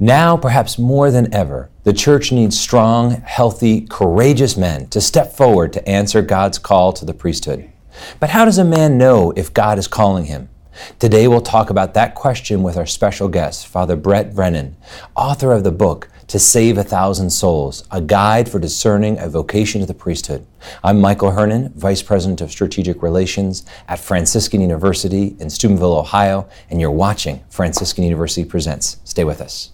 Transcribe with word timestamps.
Now, 0.00 0.36
perhaps 0.36 0.78
more 0.78 1.10
than 1.10 1.32
ever, 1.32 1.70
the 1.84 1.92
church 1.92 2.32
needs 2.32 2.58
strong, 2.58 3.22
healthy, 3.22 3.82
courageous 3.82 4.56
men 4.56 4.88
to 4.88 5.00
step 5.00 5.32
forward 5.32 5.72
to 5.74 5.88
answer 5.88 6.22
God's 6.22 6.58
call 6.58 6.92
to 6.94 7.04
the 7.04 7.14
priesthood. 7.14 7.70
But 8.18 8.30
how 8.30 8.44
does 8.44 8.58
a 8.58 8.64
man 8.64 8.98
know 8.98 9.32
if 9.36 9.52
God 9.52 9.78
is 9.78 9.86
calling 9.86 10.24
him? 10.24 10.48
Today 10.98 11.28
we'll 11.28 11.42
talk 11.42 11.68
about 11.68 11.94
that 11.94 12.14
question 12.14 12.62
with 12.62 12.76
our 12.76 12.86
special 12.86 13.28
guest, 13.28 13.66
Father 13.66 13.94
Brett 13.94 14.34
Brannen, 14.34 14.76
author 15.14 15.52
of 15.52 15.64
the 15.64 15.70
book 15.70 16.08
To 16.28 16.38
Save 16.38 16.78
a 16.78 16.82
Thousand 16.82 17.28
Souls, 17.30 17.84
a 17.90 18.00
guide 18.00 18.48
for 18.48 18.58
discerning 18.58 19.18
a 19.18 19.28
vocation 19.28 19.82
to 19.82 19.86
the 19.86 19.92
priesthood. 19.92 20.46
I'm 20.82 21.00
Michael 21.00 21.32
Hernon, 21.32 21.72
Vice 21.76 22.02
President 22.02 22.40
of 22.40 22.50
Strategic 22.50 23.02
Relations 23.02 23.66
at 23.86 23.98
Franciscan 23.98 24.62
University 24.62 25.36
in 25.38 25.50
Steubenville, 25.50 25.98
Ohio, 25.98 26.48
and 26.70 26.80
you're 26.80 26.90
watching 26.90 27.44
Franciscan 27.50 28.04
University 28.04 28.44
Presents. 28.44 28.96
Stay 29.04 29.24
with 29.24 29.42
us. 29.42 29.72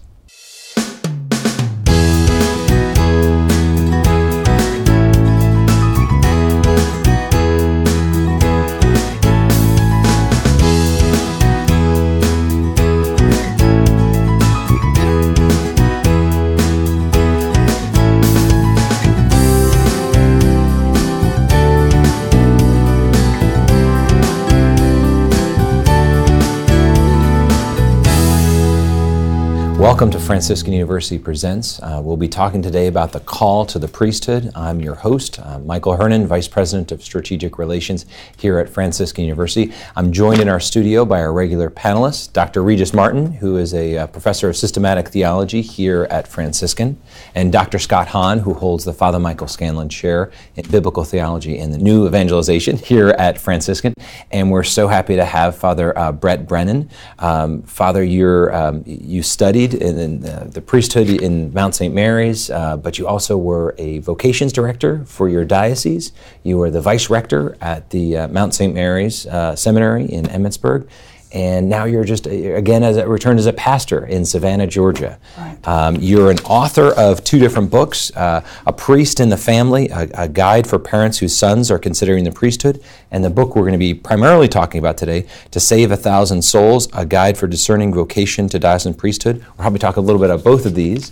Welcome 29.99 30.17
to 30.17 30.18
Franciscan 30.29 30.73
University 30.73 31.17
Presents. 31.17 31.81
Uh, 31.81 31.99
we'll 32.03 32.15
be 32.15 32.27
talking 32.27 32.61
today 32.61 32.85
about 32.85 33.13
the 33.13 33.19
call 33.19 33.65
to 33.65 33.79
the 33.79 33.87
priesthood. 33.87 34.51
I'm 34.53 34.79
your 34.79 34.93
host, 34.93 35.39
uh, 35.39 35.57
Michael 35.57 35.95
Hernon, 35.95 36.27
Vice 36.27 36.47
President 36.47 36.91
of 36.91 37.01
Strategic 37.01 37.57
Relations 37.57 38.05
here 38.37 38.59
at 38.59 38.69
Franciscan 38.69 39.23
University. 39.23 39.73
I'm 39.95 40.11
joined 40.11 40.39
in 40.39 40.47
our 40.47 40.59
studio 40.59 41.03
by 41.03 41.19
our 41.19 41.33
regular 41.33 41.71
panelists, 41.71 42.31
Dr. 42.31 42.61
Regis 42.61 42.93
Martin, 42.93 43.31
who 43.31 43.57
is 43.57 43.73
a 43.73 43.97
uh, 43.97 44.05
professor 44.05 44.47
of 44.47 44.55
systematic 44.55 45.07
theology 45.07 45.63
here 45.63 46.05
at 46.11 46.27
Franciscan, 46.27 47.01
and 47.33 47.51
Dr. 47.51 47.79
Scott 47.79 48.09
Hahn, 48.09 48.37
who 48.37 48.53
holds 48.53 48.85
the 48.85 48.93
Father 48.93 49.17
Michael 49.17 49.47
Scanlon 49.47 49.89
Chair 49.89 50.31
in 50.55 50.69
Biblical 50.69 51.05
Theology 51.05 51.57
and 51.57 51.73
the 51.73 51.79
New 51.79 52.05
Evangelization 52.05 52.77
here 52.77 53.09
at 53.17 53.41
Franciscan. 53.41 53.95
And 54.29 54.51
we're 54.51 54.61
so 54.61 54.89
happy 54.89 55.15
to 55.15 55.25
have 55.25 55.57
Father 55.57 55.97
uh, 55.97 56.11
Brett 56.11 56.47
Brannen. 56.47 56.91
Um, 57.17 57.63
Father, 57.63 58.03
you're, 58.03 58.55
um, 58.55 58.83
you 58.85 59.23
studied 59.23 59.73
in, 59.73 60.18
uh, 60.25 60.45
the 60.45 60.61
priesthood 60.61 61.09
in 61.09 61.53
Mount 61.53 61.75
St. 61.75 61.93
Mary's, 61.93 62.49
uh, 62.49 62.77
but 62.77 62.97
you 62.97 63.07
also 63.07 63.37
were 63.37 63.75
a 63.77 63.99
vocations 63.99 64.53
director 64.53 65.03
for 65.05 65.29
your 65.29 65.45
diocese. 65.45 66.11
You 66.43 66.57
were 66.57 66.69
the 66.69 66.81
vice 66.81 67.09
rector 67.09 67.57
at 67.61 67.89
the 67.89 68.17
uh, 68.17 68.27
Mount 68.27 68.53
St. 68.53 68.73
Mary's 68.73 69.25
uh, 69.27 69.55
Seminary 69.55 70.05
in 70.05 70.25
Emmitsburg 70.25 70.87
and 71.31 71.69
now 71.69 71.85
you're 71.85 72.03
just 72.03 72.25
again 72.25 72.83
as 72.83 72.97
a, 72.97 73.07
returned 73.07 73.39
as 73.39 73.45
a 73.45 73.53
pastor 73.53 74.05
in 74.05 74.25
Savannah, 74.25 74.65
Georgia. 74.65 75.19
Right. 75.37 75.67
Um, 75.67 75.95
you're 75.97 76.31
an 76.31 76.39
author 76.39 76.91
of 76.93 77.23
two 77.23 77.39
different 77.39 77.69
books: 77.69 78.11
uh, 78.15 78.41
"A 78.65 78.73
Priest 78.73 79.19
in 79.19 79.29
the 79.29 79.37
Family," 79.37 79.89
a, 79.89 80.09
a, 80.13 80.27
guide 80.27 80.65
for 80.65 80.79
parents 80.79 81.19
whose 81.19 81.35
sons 81.35 81.69
are 81.69 81.77
considering 81.77 82.23
the 82.23 82.31
priesthood, 82.31 82.81
and 83.11 83.23
the 83.23 83.29
book 83.29 83.55
we're 83.55 83.61
going 83.61 83.73
to 83.73 83.77
be 83.77 83.93
primarily 83.93 84.47
talking 84.47 84.79
about 84.79 84.97
today, 84.97 85.25
"To 85.51 85.59
Save 85.59 85.91
a 85.91 85.97
Thousand 85.97 86.41
Souls: 86.41 86.87
A 86.93 87.05
Guide 87.05 87.37
for 87.37 87.47
Discerning 87.47 87.93
Vocation 87.93 88.49
to 88.49 88.57
Diocesan 88.57 88.95
Priesthood." 88.95 89.37
We'll 89.37 89.55
probably 89.57 89.79
talk 89.79 89.97
a 89.97 90.01
little 90.01 90.19
bit 90.19 90.31
about 90.31 90.43
both 90.43 90.65
of 90.65 90.73
these. 90.73 91.11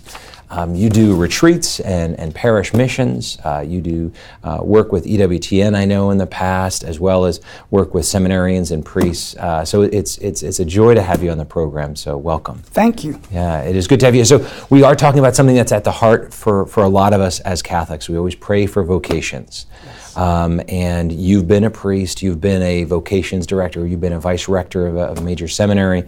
Um, 0.50 0.74
you 0.74 0.88
do 0.88 1.14
retreats 1.16 1.80
and, 1.80 2.18
and 2.18 2.34
parish 2.34 2.72
missions. 2.72 3.38
Uh, 3.44 3.64
you 3.66 3.80
do 3.80 4.12
uh, 4.42 4.60
work 4.62 4.92
with 4.92 5.04
EWTN, 5.04 5.76
I 5.76 5.84
know, 5.84 6.10
in 6.10 6.18
the 6.18 6.26
past, 6.26 6.84
as 6.84 6.98
well 6.98 7.24
as 7.24 7.40
work 7.70 7.94
with 7.94 8.04
seminarians 8.04 8.72
and 8.72 8.84
priests. 8.84 9.36
Uh, 9.36 9.64
so 9.64 9.82
it's, 9.82 10.18
it's, 10.18 10.42
it's 10.42 10.58
a 10.58 10.64
joy 10.64 10.94
to 10.94 11.02
have 11.02 11.22
you 11.22 11.30
on 11.30 11.38
the 11.38 11.44
program. 11.44 11.96
So 11.96 12.16
welcome. 12.16 12.58
Thank 12.58 13.04
you. 13.04 13.20
Yeah, 13.30 13.60
it 13.62 13.76
is 13.76 13.86
good 13.86 14.00
to 14.00 14.06
have 14.06 14.14
you. 14.14 14.24
So 14.24 14.46
we 14.70 14.82
are 14.82 14.96
talking 14.96 15.18
about 15.18 15.36
something 15.36 15.56
that's 15.56 15.72
at 15.72 15.84
the 15.84 15.92
heart 15.92 16.32
for, 16.32 16.66
for 16.66 16.82
a 16.82 16.88
lot 16.88 17.12
of 17.12 17.20
us 17.20 17.40
as 17.40 17.62
Catholics. 17.62 18.08
We 18.08 18.16
always 18.16 18.34
pray 18.34 18.66
for 18.66 18.82
vocations. 18.84 19.66
Yes. 19.84 20.16
Um, 20.16 20.60
and 20.68 21.12
you've 21.12 21.46
been 21.46 21.64
a 21.64 21.70
priest, 21.70 22.22
you've 22.22 22.40
been 22.40 22.62
a 22.62 22.84
vocations 22.84 23.46
director, 23.46 23.86
you've 23.86 24.00
been 24.00 24.14
a 24.14 24.20
vice 24.20 24.48
rector 24.48 24.86
of 24.86 24.96
a, 24.96 25.00
of 25.00 25.18
a 25.18 25.20
major 25.20 25.46
seminary. 25.46 26.04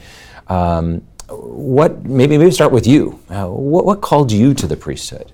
Um, 0.49 1.03
what 1.31 2.05
maybe 2.05 2.37
maybe 2.39 2.51
start 2.51 2.73
with 2.73 2.87
you. 2.87 3.21
Uh, 3.29 3.47
what, 3.47 3.85
what 3.85 4.01
called 4.01 4.33
you 4.33 4.55
to 4.55 4.67
the 4.67 4.77
priesthood? 4.77 5.33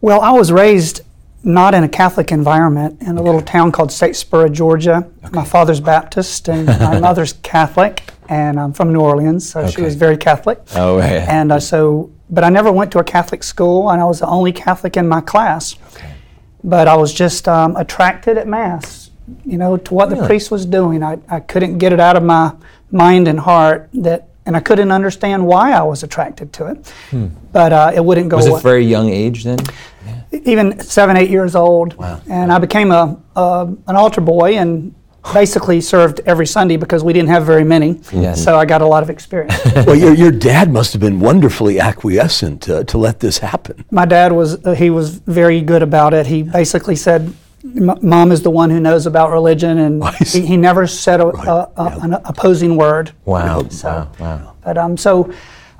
Well, 0.00 0.20
I 0.20 0.30
was 0.30 0.50
raised 0.50 1.02
not 1.42 1.74
in 1.74 1.84
a 1.84 1.88
Catholic 1.88 2.32
environment 2.32 3.00
in 3.00 3.08
a 3.08 3.14
okay. 3.14 3.22
little 3.22 3.40
town 3.40 3.72
called 3.72 3.90
Statesboro, 3.90 4.52
Georgia. 4.52 5.08
Okay. 5.24 5.30
My 5.32 5.44
father's 5.44 5.80
Baptist 5.80 6.48
and 6.48 6.66
my 6.66 7.00
mother's 7.00 7.34
Catholic, 7.34 8.02
and 8.28 8.60
I'm 8.60 8.72
from 8.72 8.92
New 8.92 9.00
Orleans, 9.00 9.48
so 9.48 9.60
okay. 9.60 9.70
she 9.70 9.82
was 9.82 9.94
very 9.94 10.16
Catholic. 10.16 10.60
Oh, 10.74 10.98
yeah. 10.98 11.26
And 11.28 11.52
uh, 11.52 11.60
so, 11.60 12.10
but 12.28 12.44
I 12.44 12.50
never 12.50 12.70
went 12.70 12.92
to 12.92 12.98
a 12.98 13.04
Catholic 13.04 13.42
school, 13.42 13.90
and 13.90 14.00
I 14.00 14.04
was 14.04 14.20
the 14.20 14.26
only 14.26 14.52
Catholic 14.52 14.96
in 14.96 15.08
my 15.08 15.20
class. 15.20 15.76
Okay. 15.92 16.14
But 16.62 16.88
I 16.88 16.96
was 16.96 17.12
just 17.12 17.48
um, 17.48 17.74
attracted 17.76 18.36
at 18.36 18.46
Mass, 18.46 19.10
you 19.46 19.56
know, 19.56 19.78
to 19.78 19.94
what 19.94 20.10
really? 20.10 20.20
the 20.20 20.26
priest 20.26 20.50
was 20.50 20.66
doing. 20.66 21.02
I, 21.02 21.18
I 21.28 21.40
couldn't 21.40 21.78
get 21.78 21.92
it 21.92 22.00
out 22.00 22.16
of 22.16 22.22
my 22.22 22.52
mind 22.90 23.28
and 23.28 23.40
heart 23.40 23.88
that 23.94 24.28
and 24.50 24.56
I 24.56 24.60
couldn't 24.60 24.90
understand 24.90 25.46
why 25.46 25.70
I 25.70 25.82
was 25.82 26.02
attracted 26.02 26.52
to 26.54 26.66
it. 26.66 26.92
Hmm. 27.10 27.28
But 27.52 27.72
uh, 27.72 27.92
it 27.94 28.04
wouldn't 28.04 28.30
go. 28.30 28.36
Was 28.36 28.48
it 28.48 28.62
very 28.62 28.84
young 28.84 29.08
age 29.08 29.44
then? 29.44 29.60
Yeah. 30.04 30.40
Even 30.44 30.80
seven, 30.80 31.16
eight 31.16 31.30
years 31.30 31.54
old. 31.54 31.94
Wow. 31.94 32.20
And 32.28 32.52
I 32.52 32.58
became 32.58 32.90
a, 32.90 33.16
a 33.36 33.72
an 33.86 33.94
altar 33.94 34.20
boy 34.20 34.56
and 34.56 34.92
basically 35.32 35.80
served 35.80 36.18
every 36.26 36.48
Sunday 36.48 36.76
because 36.76 37.04
we 37.04 37.12
didn't 37.12 37.28
have 37.28 37.46
very 37.46 37.62
many. 37.62 38.00
Yes. 38.12 38.42
So 38.42 38.58
I 38.58 38.64
got 38.64 38.82
a 38.82 38.86
lot 38.86 39.04
of 39.04 39.10
experience. 39.10 39.56
well, 39.86 39.94
your, 39.94 40.14
your 40.14 40.32
dad 40.32 40.72
must 40.72 40.92
have 40.94 41.00
been 41.00 41.20
wonderfully 41.20 41.78
acquiescent 41.78 42.62
to, 42.62 42.82
to 42.82 42.98
let 42.98 43.20
this 43.20 43.38
happen. 43.38 43.84
My 43.92 44.04
dad 44.04 44.32
was, 44.32 44.66
uh, 44.66 44.72
he 44.72 44.90
was 44.90 45.10
very 45.10 45.60
good 45.60 45.82
about 45.82 46.12
it. 46.12 46.26
He 46.26 46.42
basically 46.42 46.96
said, 46.96 47.32
mom 47.62 48.32
is 48.32 48.42
the 48.42 48.50
one 48.50 48.70
who 48.70 48.80
knows 48.80 49.06
about 49.06 49.30
religion, 49.30 49.78
and 49.78 50.04
he, 50.26 50.46
he, 50.46 50.56
never 50.56 50.86
said 50.86 51.20
a, 51.20 51.26
right. 51.26 51.48
a, 51.48 51.52
a, 51.52 51.84
yeah. 51.84 52.04
an 52.04 52.12
opposing 52.24 52.76
word. 52.76 53.12
Wow! 53.24 53.68
So, 53.68 53.88
wow! 53.88 54.12
wow. 54.18 54.56
But 54.64 54.78
um, 54.78 54.96
so 54.96 55.32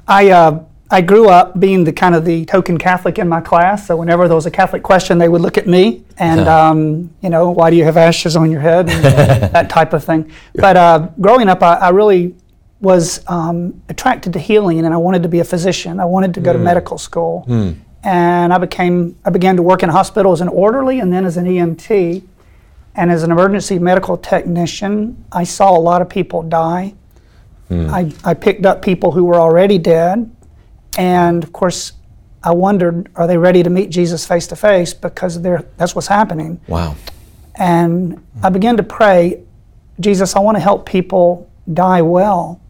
I 0.06 0.30
uh, 0.30 0.64
I 0.90 1.00
grew 1.00 1.28
up 1.28 1.58
being 1.60 1.84
the 1.84 1.92
kind 1.92 2.14
of 2.14 2.24
the 2.24 2.44
token 2.46 2.76
Catholic 2.76 3.18
in 3.18 3.28
my 3.28 3.40
class. 3.40 3.86
So 3.86 3.96
whenever 3.96 4.26
there 4.26 4.34
was 4.34 4.46
a 4.46 4.50
Catholic 4.50 4.82
question, 4.82 5.18
they 5.18 5.28
would 5.28 5.40
look 5.40 5.56
at 5.56 5.66
me 5.66 6.04
and 6.18 6.48
um, 6.48 7.14
you 7.20 7.30
know, 7.30 7.50
why 7.50 7.70
do 7.70 7.76
you 7.76 7.84
have 7.84 7.96
ashes 7.96 8.34
on 8.34 8.50
your 8.50 8.60
head? 8.60 8.88
And, 8.90 9.04
that 9.54 9.70
type 9.70 9.92
of 9.92 10.02
thing. 10.02 10.28
Yeah. 10.54 10.60
But 10.60 10.76
uh, 10.76 11.08
growing 11.20 11.48
up, 11.48 11.62
I, 11.62 11.74
I 11.74 11.88
really 11.90 12.34
was 12.80 13.22
um, 13.28 13.80
attracted 13.90 14.32
to 14.32 14.38
healing, 14.38 14.78
and 14.84 14.92
I 14.92 14.96
wanted 14.96 15.22
to 15.22 15.28
be 15.28 15.40
a 15.40 15.44
physician. 15.44 16.00
I 16.00 16.06
wanted 16.06 16.32
to 16.34 16.40
go 16.40 16.50
mm. 16.50 16.54
to 16.54 16.58
hmm. 16.58 16.64
medical 16.64 16.98
school. 16.98 17.44
Mm 17.46 17.76
and 18.02 18.52
I 18.52 18.58
became 18.58 19.16
I 19.24 19.30
began 19.30 19.56
to 19.56 19.62
work 19.62 19.82
in 19.82 19.88
a 19.88 19.92
hospital 19.92 20.32
as 20.32 20.40
an 20.40 20.48
orderly 20.48 21.00
and 21.00 21.12
then 21.12 21.24
as 21.24 21.36
an 21.36 21.46
EMT. 21.46 22.24
And 22.96 23.10
as 23.12 23.22
an 23.22 23.30
emergency 23.30 23.78
medical 23.78 24.16
technician, 24.16 25.24
I 25.30 25.44
saw 25.44 25.76
a 25.76 25.78
lot 25.78 26.02
of 26.02 26.08
people 26.08 26.42
die. 26.42 26.94
Mm. 27.70 27.88
I, 27.88 28.30
I 28.30 28.34
picked 28.34 28.66
up 28.66 28.82
people 28.82 29.12
who 29.12 29.24
were 29.24 29.36
already 29.36 29.78
dead. 29.78 30.28
And 30.98 31.44
of 31.44 31.52
course, 31.52 31.92
I 32.42 32.52
wondered, 32.52 33.08
are 33.14 33.26
they 33.26 33.38
ready 33.38 33.62
to 33.62 33.70
meet 33.70 33.90
Jesus 33.90 34.26
face 34.26 34.46
to 34.48 34.56
face? 34.56 34.92
Because 34.92 35.40
that's 35.40 35.94
what's 35.94 36.08
happening. 36.08 36.60
Wow. 36.66 36.96
And 37.54 38.22
I 38.42 38.48
began 38.48 38.76
to 38.78 38.82
pray, 38.82 39.42
Jesus, 40.00 40.34
I 40.34 40.40
want 40.40 40.56
to 40.56 40.60
help 40.60 40.86
people 40.86 41.48
die 41.72 42.02
well. 42.02 42.60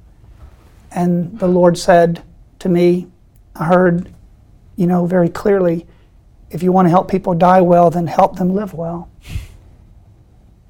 And 0.90 1.38
the 1.38 1.46
Lord 1.46 1.78
said 1.78 2.22
to 2.58 2.68
me, 2.68 3.06
I 3.54 3.64
heard, 3.64 4.12
you 4.80 4.86
know, 4.86 5.04
very 5.04 5.28
clearly 5.28 5.86
if 6.50 6.62
you 6.62 6.72
want 6.72 6.86
to 6.86 6.90
help 6.90 7.10
people 7.10 7.34
die 7.34 7.60
well, 7.60 7.90
then 7.90 8.06
help 8.06 8.36
them 8.36 8.54
live 8.54 8.72
well. 8.72 9.10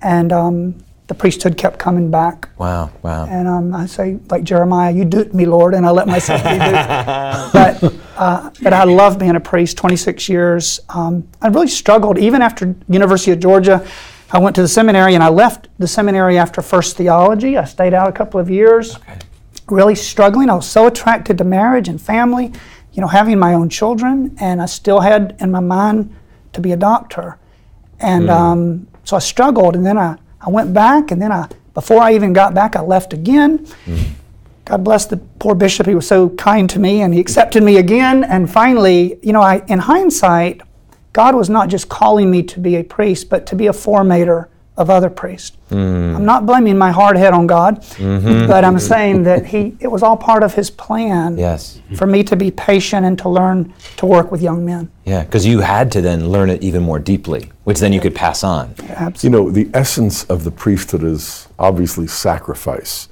And 0.02 0.32
um, 0.32 0.84
the 1.06 1.14
priesthood 1.14 1.56
kept 1.56 1.78
coming 1.78 2.10
back. 2.10 2.48
Wow, 2.58 2.90
wow. 3.02 3.26
And 3.26 3.46
um, 3.46 3.72
I 3.72 3.86
say, 3.86 4.18
like 4.28 4.42
Jeremiah, 4.42 4.90
you 4.92 5.04
duped 5.04 5.32
me, 5.32 5.46
Lord, 5.46 5.74
and 5.74 5.86
I 5.86 5.90
let 5.90 6.08
myself 6.08 6.42
be 6.42 6.50
duped. 6.50 6.60
but, 7.52 7.94
uh, 8.16 8.50
but 8.62 8.72
I 8.72 8.82
love 8.82 9.18
being 9.18 9.36
a 9.36 9.40
priest, 9.40 9.76
26 9.78 10.28
years. 10.28 10.80
Um, 10.88 11.28
I 11.40 11.46
really 11.46 11.68
struggled, 11.68 12.18
even 12.18 12.42
after 12.42 12.74
University 12.88 13.30
of 13.30 13.38
Georgia. 13.38 13.86
I 14.32 14.38
went 14.38 14.56
to 14.56 14.62
the 14.62 14.68
seminary 14.68 15.14
and 15.14 15.22
I 15.22 15.28
left 15.28 15.68
the 15.78 15.88
seminary 15.88 16.36
after 16.36 16.62
first 16.62 16.96
theology. 16.96 17.56
I 17.56 17.64
stayed 17.64 17.94
out 17.94 18.08
a 18.08 18.12
couple 18.12 18.38
of 18.40 18.50
years, 18.50 18.96
okay. 18.96 19.18
really 19.68 19.94
struggling. 19.94 20.50
I 20.50 20.54
was 20.54 20.68
so 20.68 20.88
attracted 20.88 21.38
to 21.38 21.44
marriage 21.44 21.88
and 21.88 22.00
family 22.00 22.52
you 22.92 23.00
know, 23.00 23.06
having 23.06 23.38
my 23.38 23.54
own 23.54 23.69
children, 23.69 24.37
and 24.40 24.60
I 24.60 24.66
still 24.66 25.00
had 25.00 25.37
in 25.40 25.50
my 25.50 25.60
mind 25.60 26.14
to 26.52 26.60
be 26.60 26.72
a 26.72 26.76
doctor. 26.76 27.38
And 28.00 28.28
mm. 28.28 28.31
um, 28.31 28.87
so 29.04 29.16
I 29.16 29.20
struggled, 29.20 29.76
and 29.76 29.84
then 29.84 29.98
I, 29.98 30.16
I 30.40 30.50
went 30.50 30.72
back, 30.75 31.10
and 31.10 31.20
then 31.20 31.32
I, 31.32 31.48
before 31.75 32.00
I 32.00 32.14
even 32.14 32.32
got 32.32 32.54
back, 32.54 32.76
I 32.76 32.82
left 32.82 33.12
again. 33.12 33.66
Mm. 33.87 34.10
God 34.70 34.84
bless 34.84 35.06
the 35.06 35.16
poor 35.16 35.56
bishop. 35.56 35.87
He 35.87 35.96
was 35.96 36.06
so 36.06 36.28
kind 36.31 36.70
to 36.70 36.78
me 36.78 37.02
and 37.02 37.12
he 37.12 37.19
accepted 37.19 37.64
me 37.64 37.78
again. 37.78 38.22
And 38.22 38.48
finally, 38.48 39.19
you 39.20 39.32
know, 39.32 39.40
I, 39.40 39.64
in 39.66 39.81
hindsight, 39.81 40.62
God 41.12 41.34
was 41.34 41.50
not 41.50 41.69
just 41.69 41.88
calling 41.88 42.31
me 42.31 42.44
to 42.44 42.60
be 42.60 42.76
a 42.76 42.84
priest, 42.84 43.28
but 43.28 43.46
to 43.46 43.56
be 43.56 43.66
a 43.66 43.72
formator 43.72 44.46
of 44.81 44.88
other 44.88 45.11
priests. 45.11 45.59
Mm. 45.69 46.17
I'm 46.17 46.25
not 46.25 46.47
blaming 46.47 46.79
my 46.79 46.91
hard 46.91 47.19
head 47.19 47.35
on 47.35 47.47
God, 47.47 47.82
mm-hmm. 47.82 48.47
but 48.47 48.65
I'm 48.65 48.79
saying 48.79 49.25
that 49.25 49.44
he 49.44 49.77
it 49.79 49.88
was 49.88 50.03
all 50.03 50.17
part 50.17 50.43
of 50.43 50.55
his 50.55 50.71
plan 50.71 51.37
yes. 51.37 51.81
for 51.97 52.06
me 52.06 52.25
to 52.25 52.35
be 52.35 52.50
patient 52.50 53.05
and 53.05 53.19
to 53.19 53.29
learn 53.29 53.75
to 53.99 54.06
work 54.06 54.32
with 54.32 54.41
young 54.41 54.65
men. 54.65 54.91
Yeah, 55.05 55.23
because 55.23 55.44
you 55.47 55.61
had 55.61 55.93
to 55.93 56.00
then 56.00 56.31
learn 56.31 56.49
it 56.49 56.62
even 56.62 56.82
more 56.82 56.99
deeply, 56.99 57.53
which 57.65 57.79
then 57.79 57.93
you 57.93 58.00
could 58.00 58.15
pass 58.15 58.43
on. 58.43 58.75
absolutely. 58.88 59.21
You 59.23 59.31
know, 59.31 59.50
the 59.50 59.71
essence 59.79 60.25
of 60.25 60.44
the 60.44 60.50
priesthood 60.50 61.05
is 61.05 61.47
obviously 61.59 62.06
sacrifice, 62.06 63.09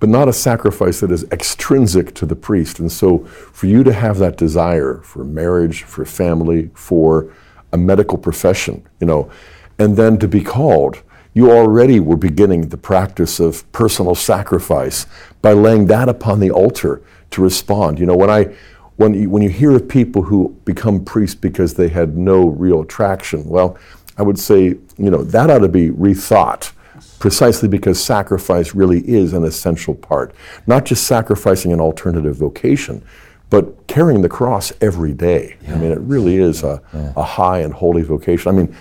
but 0.00 0.08
not 0.08 0.26
a 0.26 0.32
sacrifice 0.32 0.98
that 0.98 1.12
is 1.12 1.24
extrinsic 1.30 2.12
to 2.16 2.26
the 2.26 2.36
priest. 2.36 2.80
And 2.80 2.90
so 2.90 3.18
for 3.18 3.66
you 3.68 3.84
to 3.84 3.92
have 3.92 4.18
that 4.18 4.36
desire 4.36 4.96
for 5.04 5.24
marriage, 5.24 5.84
for 5.84 6.04
family, 6.04 6.70
for 6.74 7.32
a 7.72 7.76
medical 7.76 8.18
profession, 8.18 8.84
you 9.00 9.06
know, 9.06 9.30
and 9.78 9.96
then 9.96 10.18
to 10.18 10.28
be 10.28 10.42
called. 10.42 11.02
You 11.34 11.50
already 11.50 11.98
were 12.00 12.16
beginning 12.16 12.68
the 12.68 12.76
practice 12.76 13.40
of 13.40 13.70
personal 13.72 14.14
sacrifice 14.14 15.06
by 15.42 15.52
laying 15.52 15.86
that 15.86 16.08
upon 16.08 16.40
the 16.40 16.50
altar 16.50 17.02
to 17.32 17.42
respond. 17.42 17.98
You 17.98 18.06
know, 18.06 18.16
when 18.16 18.30
I 18.30 18.54
when 18.96 19.14
you, 19.14 19.28
when 19.28 19.42
you 19.42 19.50
hear 19.50 19.72
of 19.72 19.88
people 19.88 20.22
who 20.22 20.56
become 20.64 21.04
priests 21.04 21.34
because 21.34 21.74
they 21.74 21.88
had 21.88 22.16
no 22.16 22.46
real 22.46 22.82
attraction, 22.82 23.44
well, 23.44 23.76
I 24.16 24.22
would 24.22 24.38
say, 24.38 24.66
you 24.66 25.10
know, 25.10 25.24
that 25.24 25.50
ought 25.50 25.58
to 25.58 25.68
be 25.68 25.90
rethought 25.90 26.70
precisely 27.18 27.68
because 27.68 28.02
sacrifice 28.02 28.74
really 28.74 29.00
is 29.08 29.32
an 29.32 29.44
essential 29.44 29.94
part. 29.94 30.32
Not 30.66 30.84
just 30.84 31.06
sacrificing 31.06 31.72
an 31.72 31.80
alternative 31.80 32.36
vocation, 32.36 33.04
but 33.50 33.86
carrying 33.88 34.22
the 34.22 34.28
cross 34.28 34.72
every 34.80 35.12
day. 35.12 35.56
Yeah. 35.62 35.74
I 35.74 35.78
mean, 35.78 35.90
it 35.90 36.00
really 36.00 36.36
is 36.36 36.62
a, 36.62 36.80
yeah. 36.92 37.12
a 37.16 37.22
high 37.22 37.60
and 37.60 37.72
holy 37.72 38.02
vocation. 38.02 38.52
I 38.52 38.56
mean, 38.56 38.76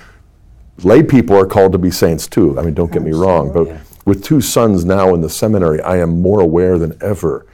lay 0.80 1.04
people 1.04 1.38
are 1.38 1.46
called 1.46 1.72
to 1.74 1.78
be 1.78 1.92
saints 1.92 2.28
too. 2.28 2.58
I 2.60 2.64
mean, 2.64 2.74
don't 2.74 2.92
get 2.92 3.02
me 3.02 3.12
wrong, 3.12 3.52
but 3.54 3.68
with 4.06 4.24
two 4.24 4.42
sons 4.42 4.84
now 4.86 5.14
in 5.14 5.22
the 5.22 5.30
seminary, 5.30 5.82
I 5.82 5.98
am 5.98 6.22
more 6.22 6.40
aware 6.40 6.78
than 6.78 6.98
ever 7.02 7.46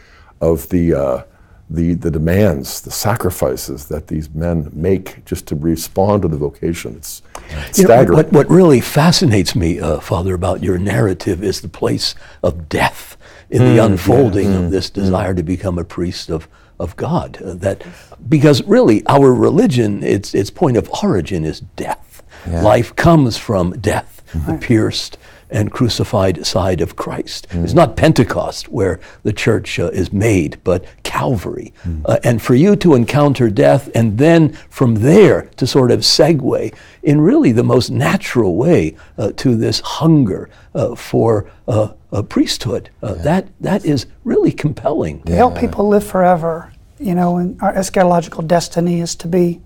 of 0.42 0.70
the 0.70 0.94
uh, 0.94 1.24
the 1.70 1.94
the 1.94 2.10
demands, 2.10 2.82
the 2.82 2.92
sacrifices 2.92 3.86
that 3.88 4.08
these 4.08 4.30
men 4.32 4.70
make 4.74 5.24
just 5.26 5.46
to 5.48 5.56
respond 5.56 6.24
to 6.24 6.28
the 6.28 6.38
vocation. 6.38 6.96
It's, 6.96 7.22
it's 7.68 7.80
staggering. 7.80 8.10
Know, 8.10 8.16
what, 8.24 8.32
what 8.32 8.50
really 8.50 8.82
fascinates 8.82 9.56
me, 9.56 9.80
uh, 9.80 10.00
Father, 10.00 10.34
about 10.34 10.64
your 10.64 10.80
narrative 10.80 11.44
is 11.44 11.62
the 11.62 11.68
place 11.68 12.16
of 12.42 12.70
death 12.70 13.18
in 13.50 13.62
mm, 13.62 13.76
the 13.76 13.86
unfolding 13.86 14.52
yeah. 14.52 14.58
of 14.58 14.64
mm, 14.66 14.72
this 14.72 14.90
desire 14.90 15.34
mm. 15.34 15.38
to 15.38 15.44
become 15.44 15.78
a 15.78 15.84
priest 15.84 16.30
of 16.30 16.48
of 16.80 16.96
God. 16.96 17.40
Uh, 17.42 17.54
that 17.56 17.86
because 18.28 18.64
really 18.64 19.06
our 19.06 19.32
religion, 19.34 20.02
its 20.04 20.34
its 20.34 20.50
point 20.50 20.78
of 20.78 20.90
origin 21.04 21.46
is 21.46 21.60
death. 21.60 22.09
Yeah. 22.48 22.62
Life 22.62 22.96
comes 22.96 23.38
from 23.38 23.72
death, 23.80 24.24
mm-hmm. 24.34 24.52
the 24.52 24.58
pierced 24.58 25.18
and 25.50 25.72
crucified 25.72 26.46
side 26.46 26.82
of 26.82 26.96
Christ. 26.96 27.48
Mm. 27.50 27.64
It's 27.64 27.74
not 27.74 27.96
Pentecost 27.96 28.70
where 28.70 29.00
the 29.24 29.34
church 29.34 29.80
uh, 29.80 29.88
is 29.88 30.14
made, 30.14 30.60
but 30.64 30.86
Calvary. 31.04 31.74
Mm. 31.84 32.02
Uh, 32.06 32.20
and 32.24 32.42
for 32.42 32.54
you 32.54 32.76
to 32.78 32.94
encounter 32.94 33.50
death 33.50 33.90
and 33.96 34.18
then 34.18 34.54
from 34.70 34.96
there 34.96 35.50
to 35.58 35.66
sort 35.66 35.92
of 35.92 36.02
segue 36.02 36.74
in 37.02 37.22
really 37.22 37.52
the 37.52 37.64
most 37.64 37.90
natural 37.90 38.56
way 38.56 38.96
uh, 39.18 39.32
to 39.38 39.56
this 39.56 39.80
hunger 39.80 40.50
uh, 40.76 40.94
for 40.96 41.50
uh, 41.68 41.94
a 42.12 42.22
priesthood, 42.24 42.90
uh, 43.02 43.16
yeah. 43.16 43.24
that, 43.24 43.48
that 43.60 43.86
is 43.86 44.06
really 44.24 44.52
compelling. 44.52 45.22
To 45.24 45.36
help 45.36 45.58
people 45.58 45.88
live 45.88 46.04
forever, 46.04 46.72
you 47.00 47.16
know, 47.16 47.38
and 47.38 47.60
our 47.62 47.74
eschatological 47.74 48.46
destiny 48.48 49.00
is 49.02 49.16
to 49.16 49.28
be 49.28 49.62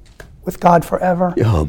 with 0.46 0.60
God 0.60 0.86
forever. 0.86 1.34
Yeah. 1.36 1.66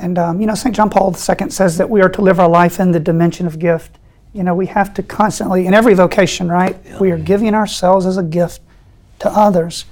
And 0.00 0.18
um, 0.18 0.40
you 0.40 0.46
know, 0.46 0.54
St. 0.54 0.74
John 0.74 0.88
Paul 0.88 1.14
II 1.14 1.50
says 1.50 1.76
that 1.76 1.88
we 1.88 2.00
are 2.00 2.08
to 2.08 2.22
live 2.22 2.40
our 2.40 2.48
life 2.48 2.80
in 2.80 2.90
the 2.90 3.00
dimension 3.00 3.46
of 3.46 3.58
gift. 3.58 3.98
You 4.32 4.42
know, 4.42 4.54
we 4.54 4.66
have 4.66 4.94
to 4.94 5.02
constantly, 5.02 5.66
in 5.66 5.74
every 5.74 5.94
vocation, 5.94 6.48
right? 6.48 6.76
We 7.00 7.10
are 7.10 7.18
giving 7.18 7.54
ourselves 7.54 8.06
as 8.06 8.16
a 8.16 8.22
gift 8.22 8.62
to 9.18 9.28
others. 9.28 9.84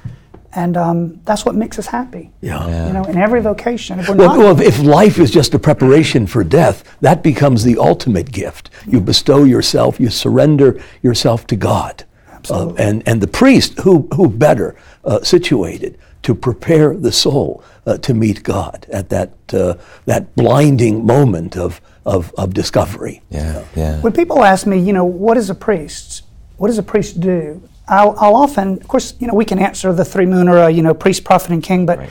And 0.54 0.76
um, 0.76 1.20
that's 1.24 1.44
what 1.44 1.54
makes 1.54 1.78
us 1.78 1.86
happy. 1.86 2.30
Yeah. 2.40 2.66
yeah. 2.66 2.86
You 2.86 2.92
know, 2.94 3.04
in 3.04 3.18
every 3.18 3.42
vocation. 3.42 4.00
If, 4.00 4.08
well, 4.08 4.38
well, 4.38 4.60
if 4.60 4.80
life 4.80 5.18
is 5.18 5.30
just 5.30 5.54
a 5.54 5.58
preparation 5.58 6.26
for 6.26 6.42
death, 6.42 6.96
that 7.00 7.22
becomes 7.22 7.64
the 7.64 7.76
ultimate 7.76 8.32
gift. 8.32 8.70
You 8.86 9.00
bestow 9.00 9.44
yourself, 9.44 10.00
you 10.00 10.08
surrender 10.08 10.80
yourself 11.02 11.46
to 11.48 11.56
God. 11.56 12.04
Absolutely. 12.32 12.78
Uh, 12.78 12.88
and, 12.88 13.08
and 13.08 13.20
the 13.20 13.26
priest, 13.26 13.80
who, 13.80 14.08
who 14.14 14.28
better 14.28 14.74
uh, 15.04 15.22
situated 15.22 15.98
to 16.22 16.34
prepare 16.34 16.94
the 16.94 17.12
soul 17.12 17.62
uh, 17.86 17.96
to 17.98 18.14
meet 18.14 18.42
God 18.42 18.86
at 18.92 19.08
that, 19.10 19.32
uh, 19.52 19.74
that 20.04 20.34
blinding 20.36 21.06
moment 21.06 21.56
of, 21.56 21.80
of, 22.04 22.32
of 22.36 22.54
discovery. 22.54 23.22
Yeah, 23.30 23.64
yeah. 23.76 24.00
When 24.00 24.12
people 24.12 24.44
ask 24.44 24.66
me, 24.66 24.78
you 24.78 24.92
know, 24.92 25.04
what 25.04 25.36
is 25.36 25.50
a 25.50 25.54
priest? 25.54 26.24
What 26.56 26.68
does 26.68 26.78
a 26.78 26.82
priest 26.82 27.20
do? 27.20 27.62
I'll, 27.86 28.14
I'll 28.18 28.36
often, 28.36 28.74
of 28.74 28.88
course, 28.88 29.14
you 29.18 29.26
know, 29.26 29.34
we 29.34 29.44
can 29.44 29.58
answer 29.58 29.92
the 29.92 30.04
three 30.04 30.26
munera, 30.26 30.74
you 30.74 30.82
know, 30.82 30.92
priest, 30.92 31.24
prophet, 31.24 31.52
and 31.52 31.62
king, 31.62 31.86
but 31.86 31.98
right. 31.98 32.10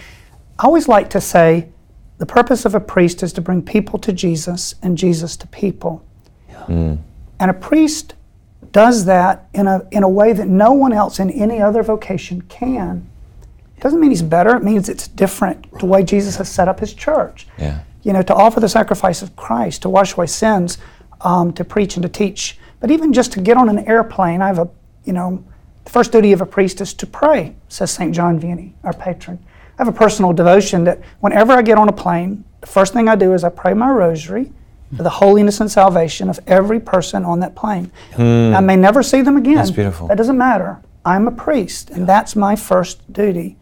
I 0.57 0.65
always 0.65 0.87
like 0.87 1.09
to 1.11 1.21
say 1.21 1.69
the 2.17 2.25
purpose 2.25 2.65
of 2.65 2.73
a 2.73 2.79
priest 2.79 3.21
is 3.21 3.31
to 3.33 3.41
bring 3.41 3.61
people 3.61 3.99
to 3.99 4.11
Jesus 4.11 4.73
and 4.81 4.97
Jesus 4.97 5.37
to 5.37 5.47
people. 5.47 6.03
Yeah. 6.49 6.65
Mm. 6.65 6.97
And 7.39 7.51
a 7.51 7.53
priest 7.53 8.15
does 8.71 9.05
that 9.05 9.47
in 9.53 9.67
a, 9.67 9.87
in 9.91 10.03
a 10.03 10.09
way 10.09 10.33
that 10.33 10.47
no 10.47 10.71
one 10.71 10.93
else 10.93 11.19
in 11.19 11.29
any 11.29 11.61
other 11.61 11.83
vocation 11.83 12.41
can. 12.41 13.07
Doesn't 13.79 13.99
mean 13.99 14.09
he's 14.09 14.23
better. 14.23 14.55
It 14.55 14.63
means 14.63 14.89
it's 14.89 15.07
different 15.07 15.79
the 15.79 15.85
way 15.85 16.03
Jesus 16.03 16.37
has 16.37 16.49
set 16.49 16.67
up 16.67 16.79
his 16.79 16.93
church. 16.93 17.47
Yeah. 17.57 17.81
You 18.03 18.13
know, 18.13 18.21
to 18.23 18.33
offer 18.33 18.59
the 18.59 18.69
sacrifice 18.69 19.21
of 19.21 19.35
Christ, 19.35 19.83
to 19.83 19.89
wash 19.89 20.13
away 20.13 20.27
sins, 20.27 20.77
um, 21.21 21.53
to 21.53 21.63
preach 21.63 21.95
and 21.95 22.03
to 22.03 22.09
teach. 22.09 22.57
But 22.79 22.91
even 22.91 23.13
just 23.13 23.31
to 23.33 23.41
get 23.41 23.57
on 23.57 23.69
an 23.69 23.79
airplane, 23.87 24.41
I 24.41 24.47
have 24.47 24.59
a, 24.59 24.69
you 25.03 25.13
know, 25.13 25.43
the 25.83 25.91
first 25.91 26.11
duty 26.11 26.31
of 26.31 26.41
a 26.41 26.45
priest 26.45 26.81
is 26.81 26.93
to 26.95 27.07
pray, 27.07 27.55
says 27.69 27.91
St. 27.91 28.13
John 28.13 28.39
Vianney, 28.39 28.73
our 28.83 28.93
patron. 28.93 29.39
I 29.77 29.83
have 29.83 29.87
a 29.87 29.97
personal 29.97 30.33
devotion 30.33 30.83
that 30.85 31.01
whenever 31.19 31.53
I 31.53 31.61
get 31.61 31.77
on 31.77 31.87
a 31.87 31.93
plane, 31.93 32.43
the 32.61 32.67
first 32.67 32.93
thing 32.93 33.07
I 33.07 33.15
do 33.15 33.33
is 33.33 33.43
I 33.43 33.49
pray 33.49 33.73
my 33.73 33.89
rosary 33.89 34.51
for 34.95 35.03
the 35.03 35.09
holiness 35.09 35.59
and 35.59 35.69
salvation 35.69 36.29
of 36.29 36.39
every 36.47 36.79
person 36.79 37.25
on 37.25 37.41
that 37.41 37.55
plane. 37.55 37.91
Mm. 38.13 38.55
I 38.55 38.59
may 38.61 38.75
never 38.75 39.03
see 39.03 39.21
them 39.21 39.37
again. 39.37 39.55
That's 39.55 39.71
beautiful. 39.71 40.07
That 40.07 40.17
doesn't 40.17 40.37
matter. 40.37 40.81
I'm 41.05 41.27
a 41.27 41.31
priest, 41.31 41.89
and 41.89 42.07
that's 42.07 42.35
my 42.35 42.55
first 42.55 43.11
duty 43.11 43.57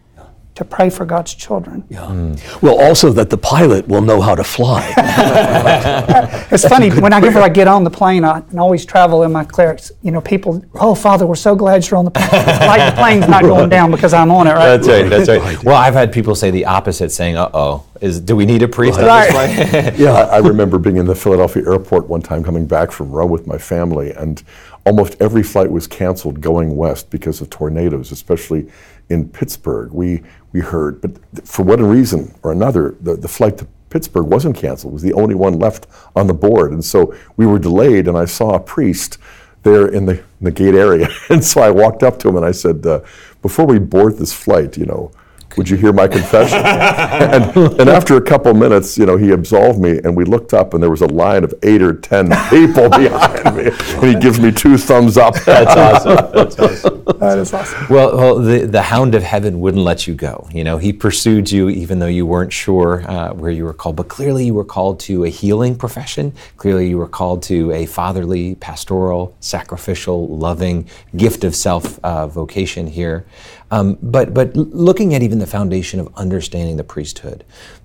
to 0.56 0.64
pray 0.64 0.90
for 0.90 1.06
God's 1.06 1.34
children. 1.34 1.84
Yeah. 1.90 2.06
Mm. 2.06 2.62
Well, 2.62 2.80
also 2.82 3.12
that 3.12 3.30
the 3.30 3.38
pilot 3.38 3.88
will 3.90 4.02
know 4.02 4.22
how 4.22 4.36
to 4.36 4.44
fly. 4.44 4.94
it's 6.50 6.66
funny 6.66 6.90
whenever 6.90 7.40
I 7.40 7.50
get 7.50 7.68
on 7.68 7.84
the 7.84 7.90
plane, 7.90 8.24
I, 8.24 8.40
and 8.40 8.60
always 8.60 8.86
travel 8.86 9.24
in 9.24 9.34
my 9.34 9.44
clerics. 9.44 9.92
You 10.02 10.12
know, 10.12 10.22
people, 10.22 10.64
oh 10.76 10.96
Father, 10.96 11.26
we're 11.26 11.36
so 11.36 11.56
glad 11.56 11.86
you're 11.88 11.98
on 11.98 12.06
the 12.06 12.12
plane. 12.12 12.30
It's 12.32 12.66
like 12.66 12.94
the 12.94 12.98
plane's 12.98 13.28
not 13.28 13.44
going 13.44 13.70
down 13.78 13.92
because 13.92 14.14
I'm 14.14 14.32
on 14.32 14.48
it, 14.48 14.54
right? 14.54 14.78
That's 14.78 14.88
right. 14.88 15.10
That's 15.10 15.28
right. 15.28 15.64
Well, 15.64 15.76
I've 15.76 15.94
had 15.94 16.14
people 16.14 16.36
say 16.36 16.52
the 16.52 16.66
opposite, 16.66 17.12
saying, 17.12 17.36
"Uh 17.36 17.50
oh, 17.54 17.86
is 18.00 18.22
do 18.22 18.38
we 18.38 18.46
need 18.46 18.64
a 18.64 18.68
priest 18.68 18.98
right. 18.98 19.36
on 19.36 19.50
this 19.50 19.70
plane?" 19.72 19.94
yeah, 19.98 20.14
I, 20.14 20.38
I 20.38 20.38
remember 20.38 20.78
being 20.78 20.98
in 20.98 21.06
the 21.06 21.16
Philadelphia 21.16 21.70
airport 21.70 22.08
one 22.08 22.22
time, 22.22 22.46
coming 22.46 22.66
back 22.66 22.92
from 22.92 23.12
Rome 23.12 23.30
with 23.30 23.46
my 23.46 23.58
family, 23.58 24.12
and 24.12 24.42
almost 24.86 25.18
every 25.20 25.44
flight 25.44 25.70
was 25.70 25.86
canceled 25.86 26.40
going 26.40 26.78
west 26.78 27.10
because 27.10 27.42
of 27.42 27.50
tornadoes, 27.50 28.14
especially 28.14 28.70
in 29.10 29.28
Pittsburgh. 29.30 29.92
We 29.92 30.24
we 30.56 30.62
heard, 30.62 31.02
but 31.02 31.12
for 31.46 31.64
one 31.64 31.84
reason 31.84 32.34
or 32.42 32.54
another, 32.54 32.96
the, 33.02 33.18
the 33.18 33.28
flight 33.28 33.58
to 33.58 33.68
Pittsburgh 33.90 34.28
wasn't 34.28 34.56
canceled. 34.56 34.92
It 34.92 34.94
was 34.94 35.02
the 35.02 35.12
only 35.12 35.36
one 35.36 35.60
left 35.60 35.86
on 36.16 36.28
the 36.28 36.34
board, 36.34 36.72
and 36.72 36.84
so 36.84 37.14
we 37.36 37.46
were 37.46 37.60
delayed. 37.60 38.08
And 38.08 38.18
I 38.18 38.24
saw 38.24 38.56
a 38.56 38.60
priest 38.60 39.18
there 39.64 39.86
in 39.86 40.06
the, 40.06 40.14
in 40.14 40.44
the 40.44 40.52
gate 40.52 40.74
area, 40.74 41.10
and 41.30 41.44
so 41.44 41.60
I 41.60 41.72
walked 41.72 42.04
up 42.04 42.20
to 42.20 42.30
him 42.30 42.38
and 42.38 42.46
I 42.46 42.52
said, 42.52 42.86
uh, 42.86 43.02
"Before 43.42 43.66
we 43.66 43.80
board 43.80 44.18
this 44.18 44.32
flight, 44.32 44.78
you 44.78 44.86
know." 44.86 45.12
Would 45.58 45.70
you 45.70 45.78
hear 45.78 45.94
my 45.94 46.08
confession? 46.08 46.58
and, 46.66 47.80
and, 47.80 47.90
after 47.90 48.18
a 48.18 48.22
couple 48.22 48.54
minutes, 48.54 48.98
you 48.98 49.06
know, 49.06 49.18
he 49.18 49.32
absolved 49.32 49.80
me, 49.80 50.00
and 50.04 50.16
we 50.16 50.26
looked 50.26 50.54
up, 50.54 50.74
and 50.74 50.84
there 50.84 50.90
was 50.90 51.02
a 51.02 51.08
line 51.08 51.44
of 51.44 51.54
eight 51.64 51.82
or 51.82 51.94
ten 51.94 52.28
people 52.50 52.90
behind 52.90 53.56
me, 53.56 53.72
and 53.72 54.04
he 54.04 54.16
gives 54.16 54.40
me 54.40 54.52
two 54.52 54.78
thumbs 54.78 55.18
up. 55.18 55.36
That's 55.46 55.76
awesome. 55.76 56.32
That's 56.34 56.60
awesome. 56.60 57.04
That 57.20 57.40
is 57.40 57.54
awesome. 57.54 57.88
Well, 57.90 58.18
well 58.18 58.40
the, 58.40 58.66
the 58.66 58.82
hound 58.82 59.16
of 59.16 59.24
heaven 59.24 59.60
wouldn't 59.60 59.84
let 59.84 60.08
you 60.08 60.14
go. 60.14 60.48
You 60.52 60.64
know, 60.64 60.78
he 60.78 60.92
pursued 60.92 61.52
you 61.52 61.70
even 61.70 62.00
though 62.00 62.08
you 62.08 62.26
weren't 62.26 62.54
sure 62.54 63.10
uh, 63.10 63.34
where 63.34 63.52
you 63.52 63.64
were 63.64 63.74
called, 63.74 63.96
but 63.96 64.08
clearly 64.08 64.46
you 64.46 64.54
were 64.54 64.66
called 64.66 65.00
to 65.02 65.24
a 65.24 65.30
healing 65.30 65.76
profession. 65.76 66.34
Clearly 66.58 66.90
you 66.90 66.98
were 66.98 67.08
called 67.08 67.44
to 67.44 67.72
a 67.72 67.86
fatherly, 67.86 68.56
pastoral, 68.56 69.36
sacrificial, 69.40 70.28
loving, 70.28 70.90
gift 71.16 71.44
of 71.44 71.56
self 71.56 72.00
uh, 72.04 72.28
vocation 72.28 72.88
here. 72.88 73.26
Um, 73.72 73.98
but 74.02 74.34
but 74.34 74.56
looking 74.56 75.16
at 75.16 75.24
even 75.24 75.40
the 75.40 75.48
foundation 75.48 76.00
of 76.00 76.10
understanding 76.16 76.78
the 76.78 76.84
priesthood, 76.84 77.44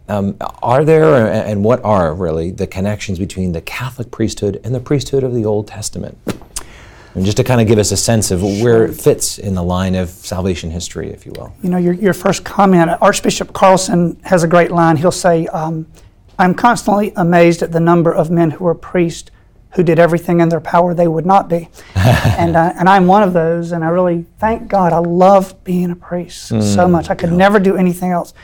um, 0.08 0.36
are 0.62 0.84
there 0.84 1.26
and 1.26 1.64
what 1.64 1.82
are 1.84 2.14
really 2.14 2.50
the 2.50 2.66
connections 2.66 3.18
between 3.18 3.52
the 3.52 3.60
Catholic 3.60 4.10
priesthood 4.10 4.60
and 4.64 4.74
the 4.74 4.80
priesthood 4.80 5.24
of 5.24 5.34
the 5.34 5.44
Old 5.44 5.68
Testament? 5.68 6.18
And 7.14 7.24
just 7.24 7.38
to 7.38 7.44
kind 7.44 7.60
of 7.60 7.66
give 7.66 7.78
us 7.78 7.90
a 7.90 7.96
sense 7.96 8.30
of 8.30 8.42
where 8.42 8.84
it 8.84 8.94
fits 8.94 9.38
in 9.38 9.54
the 9.54 9.64
line 9.64 9.96
of 9.96 10.10
salvation 10.10 10.70
history, 10.70 11.10
if 11.10 11.26
you 11.26 11.32
will. 11.36 11.52
You 11.60 11.70
know, 11.70 11.76
your, 11.76 11.94
your 11.94 12.14
first 12.14 12.44
comment, 12.44 12.90
Archbishop 13.00 13.52
Carlson 13.52 14.20
has 14.24 14.44
a 14.44 14.48
great 14.48 14.70
line. 14.70 14.96
He'll 14.96 15.10
say, 15.10 15.46
um, 15.48 15.86
I'm 16.38 16.54
constantly 16.54 17.12
amazed 17.16 17.62
at 17.62 17.72
the 17.72 17.80
number 17.80 18.14
of 18.14 18.30
men 18.30 18.52
who 18.52 18.66
are 18.66 18.76
priests 18.76 19.30
who 19.72 19.82
did 19.82 19.98
everything 19.98 20.40
in 20.40 20.48
their 20.48 20.60
power 20.60 20.94
they 20.94 21.06
would 21.06 21.26
not 21.26 21.48
be. 21.48 21.68
and, 21.94 22.56
uh, 22.56 22.72
and 22.76 22.88
I'm 22.88 23.06
one 23.06 23.22
of 23.22 23.32
those, 23.32 23.72
and 23.72 23.84
I 23.84 23.88
really 23.88 24.26
thank 24.38 24.68
God. 24.68 24.92
I 24.92 24.98
love 24.98 25.62
being 25.62 25.90
a 25.90 25.96
priest 25.96 26.52
mm, 26.52 26.62
so 26.62 26.88
much. 26.88 27.08
I 27.08 27.14
could 27.14 27.30
yeah. 27.30 27.36
never 27.36 27.60
do 27.60 27.76
anything 27.76 28.10
else. 28.10 28.34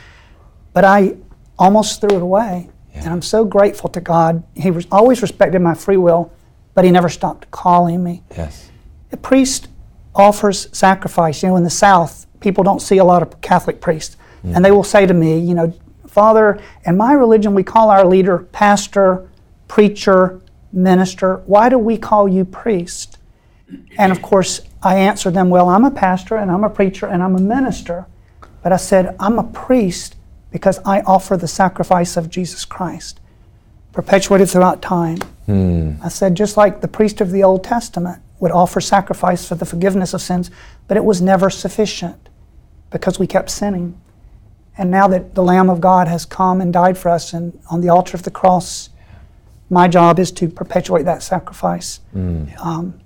But 0.73 0.85
I 0.85 1.17
almost 1.59 1.99
threw 1.99 2.15
it 2.15 2.21
away. 2.21 2.69
Yeah. 2.93 3.03
And 3.03 3.09
I'm 3.09 3.21
so 3.21 3.43
grateful 3.43 3.89
to 3.89 4.01
God. 4.01 4.43
He 4.55 4.71
was 4.71 4.87
always 4.91 5.21
respected 5.21 5.59
my 5.61 5.73
free 5.73 5.97
will, 5.97 6.31
but 6.73 6.85
He 6.85 6.91
never 6.91 7.09
stopped 7.09 7.51
calling 7.51 8.03
me. 8.03 8.23
Yes. 8.37 8.69
A 9.11 9.17
priest 9.17 9.67
offers 10.15 10.67
sacrifice. 10.71 11.43
You 11.43 11.49
know, 11.49 11.57
in 11.57 11.63
the 11.63 11.69
South, 11.69 12.25
people 12.39 12.63
don't 12.63 12.81
see 12.81 12.97
a 12.97 13.03
lot 13.03 13.21
of 13.21 13.41
Catholic 13.41 13.81
priests. 13.81 14.15
Mm. 14.45 14.55
And 14.55 14.65
they 14.65 14.71
will 14.71 14.83
say 14.83 15.05
to 15.05 15.13
me, 15.13 15.39
you 15.39 15.53
know, 15.53 15.73
Father, 16.07 16.59
in 16.85 16.97
my 16.97 17.13
religion, 17.13 17.53
we 17.53 17.63
call 17.63 17.89
our 17.89 18.05
leader 18.05 18.39
pastor, 18.39 19.29
preacher, 19.67 20.41
minister. 20.77 21.37
Why 21.45 21.69
do 21.69 21.77
we 21.77 21.97
call 21.97 22.29
you 22.29 22.45
priest? 22.45 23.17
And 23.97 24.11
of 24.11 24.21
course, 24.21 24.61
I 24.81 24.95
answered 24.95 25.33
them, 25.33 25.49
Well, 25.49 25.67
I'm 25.67 25.83
a 25.83 25.91
pastor 25.91 26.37
and 26.37 26.49
I'm 26.49 26.63
a 26.63 26.69
preacher 26.69 27.07
and 27.07 27.21
I'm 27.21 27.35
a 27.35 27.41
minister. 27.41 28.05
But 28.63 28.71
I 28.71 28.77
said, 28.77 29.15
I'm 29.19 29.39
a 29.39 29.43
priest 29.43 30.15
because 30.51 30.79
I 30.85 31.01
offer 31.01 31.35
the 31.35 31.47
sacrifice 31.47 32.15
of 32.15 32.29
Jesus 32.29 32.63
Christ, 32.63 33.19
perpetuated 33.91 34.49
throughout 34.49 34.81
time. 34.81 35.17
Hmm. 35.45 35.93
I 36.01 36.09
said, 36.09 36.35
just 36.35 36.57
like 36.57 36.81
the 36.81 36.87
priest 36.87 37.19
of 37.19 37.31
the 37.31 37.43
Old 37.43 37.63
Testament 37.63 38.21
would 38.39 38.51
offer 38.51 38.79
sacrifice 38.79 39.47
for 39.47 39.55
the 39.55 39.65
forgiveness 39.65 40.13
of 40.13 40.21
sins, 40.21 40.51
but 40.87 40.95
it 40.95 41.03
was 41.03 41.21
never 41.21 41.49
sufficient 41.49 42.29
because 42.91 43.19
we 43.19 43.27
kept 43.27 43.49
sinning. 43.49 43.99
And 44.77 44.91
now 44.91 45.07
that 45.07 45.33
the 45.33 45.43
Lamb 45.43 45.69
of 45.69 45.81
God 45.81 46.07
has 46.07 46.23
come 46.23 46.61
and 46.61 46.71
died 46.71 46.97
for 46.97 47.09
us 47.09 47.33
and 47.33 47.59
on 47.69 47.81
the 47.81 47.89
altar 47.89 48.15
of 48.15 48.23
the 48.23 48.31
cross, 48.31 48.89
my 49.69 49.87
job 49.87 50.19
is 50.19 50.31
to 50.31 50.47
perpetuate 50.47 51.03
that 51.03 51.23
sacrifice. 51.23 51.99
Mm. 52.15 52.57
Um, 52.63 52.99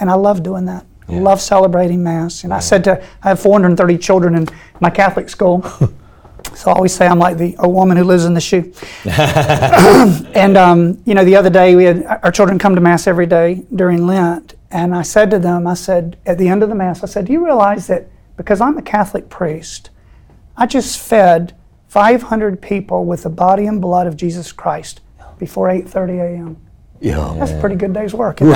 and 0.00 0.10
I 0.10 0.14
love 0.14 0.42
doing 0.42 0.66
that. 0.66 0.86
Yeah. 1.08 1.16
I 1.16 1.20
love 1.20 1.40
celebrating 1.40 2.02
Mass. 2.02 2.44
And 2.44 2.50
yeah. 2.50 2.56
I 2.56 2.60
said 2.60 2.84
to, 2.84 3.02
I 3.22 3.28
have 3.28 3.40
430 3.40 3.98
children 3.98 4.34
in 4.34 4.48
my 4.80 4.90
Catholic 4.90 5.28
school. 5.28 5.62
so 6.54 6.70
I 6.70 6.74
always 6.74 6.94
say 6.94 7.06
I'm 7.06 7.18
like 7.18 7.36
the 7.36 7.54
a 7.58 7.68
woman 7.68 7.96
who 7.96 8.04
lives 8.04 8.24
in 8.24 8.34
the 8.34 8.40
shoe. 8.40 8.72
and, 10.34 10.56
um, 10.56 11.02
you 11.04 11.14
know, 11.14 11.24
the 11.24 11.36
other 11.36 11.50
day 11.50 11.76
we 11.76 11.84
had 11.84 12.04
our 12.22 12.32
children 12.32 12.58
come 12.58 12.74
to 12.74 12.80
Mass 12.80 13.06
every 13.06 13.26
day 13.26 13.64
during 13.74 14.06
Lent. 14.06 14.54
And 14.70 14.94
I 14.94 15.02
said 15.02 15.30
to 15.32 15.38
them, 15.38 15.66
I 15.66 15.74
said, 15.74 16.16
at 16.24 16.38
the 16.38 16.48
end 16.48 16.62
of 16.62 16.70
the 16.70 16.74
Mass, 16.74 17.02
I 17.02 17.06
said, 17.06 17.26
do 17.26 17.32
you 17.32 17.44
realize 17.44 17.86
that 17.88 18.08
because 18.36 18.60
I'm 18.62 18.78
a 18.78 18.82
Catholic 18.82 19.28
priest, 19.28 19.90
I 20.56 20.66
just 20.66 20.98
fed 20.98 21.54
500 21.88 22.62
people 22.62 23.04
with 23.04 23.24
the 23.24 23.28
body 23.28 23.66
and 23.66 23.80
blood 23.80 24.06
of 24.06 24.16
Jesus 24.16 24.50
Christ 24.50 25.00
before 25.42 25.66
8:30 25.66 26.20
a.m. 26.20 26.56
Yeah. 27.00 27.34
That's 27.36 27.50
a 27.50 27.58
pretty 27.58 27.74
good 27.74 27.92
day's 27.92 28.14
work. 28.14 28.40
you 28.40 28.46
can 28.46 28.54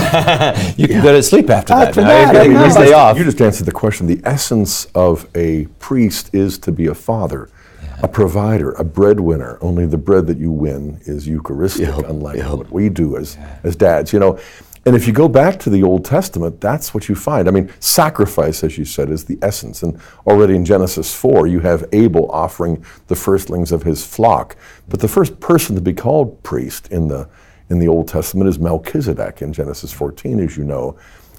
yeah. 0.76 1.02
go 1.02 1.12
to 1.12 1.20
sleep 1.20 1.50
after, 1.50 1.72
after 1.72 2.00
that. 2.02 2.32
that 2.32 2.46
you, 2.46 2.84
day 2.84 2.92
off. 2.92 3.18
you 3.18 3.24
just 3.24 3.40
answered 3.40 3.66
the 3.66 3.72
question. 3.72 4.06
The 4.06 4.20
essence 4.22 4.84
of 4.94 5.28
a 5.34 5.66
priest 5.80 6.32
is 6.32 6.58
to 6.58 6.70
be 6.70 6.86
a 6.86 6.94
father, 6.94 7.50
yeah. 7.82 7.98
a 8.04 8.08
provider, 8.08 8.70
a 8.74 8.84
breadwinner. 8.84 9.58
Only 9.60 9.84
the 9.86 9.98
bread 9.98 10.28
that 10.28 10.38
you 10.38 10.52
win 10.52 11.00
is 11.06 11.26
Eucharistic, 11.26 11.88
yep. 11.88 12.08
unlike 12.08 12.36
yep. 12.36 12.52
what 12.52 12.70
we 12.70 12.88
do 12.88 13.16
as, 13.16 13.36
as 13.64 13.74
dads. 13.74 14.12
You 14.12 14.20
know, 14.20 14.38
and 14.86 14.94
if 14.94 15.08
you 15.08 15.12
go 15.12 15.26
back 15.26 15.58
to 15.60 15.70
the 15.70 15.82
Old 15.82 16.04
Testament, 16.04 16.60
that's 16.60 16.94
what 16.94 17.08
you 17.08 17.16
find. 17.16 17.48
I 17.48 17.50
mean, 17.50 17.72
sacrifice, 17.80 18.62
as 18.62 18.78
you 18.78 18.84
said, 18.84 19.10
is 19.10 19.24
the 19.24 19.36
essence. 19.42 19.82
And 19.82 20.00
already 20.28 20.54
in 20.54 20.64
Genesis 20.64 21.12
4, 21.12 21.48
you 21.48 21.58
have 21.58 21.84
Abel 21.92 22.30
offering 22.30 22.84
the 23.08 23.16
firstlings 23.16 23.72
of 23.72 23.82
his 23.82 24.06
flock. 24.06 24.56
But 24.88 25.00
the 25.00 25.08
first 25.08 25.40
person 25.40 25.74
to 25.74 25.80
be 25.80 25.92
called 25.92 26.40
priest 26.44 26.86
in 26.92 27.08
the, 27.08 27.28
in 27.68 27.80
the 27.80 27.88
Old 27.88 28.06
Testament 28.06 28.48
is 28.48 28.60
Melchizedek 28.60 29.42
in 29.42 29.52
Genesis 29.52 29.92
14, 29.92 30.38
as 30.38 30.56
you 30.56 30.62
know. 30.62 30.96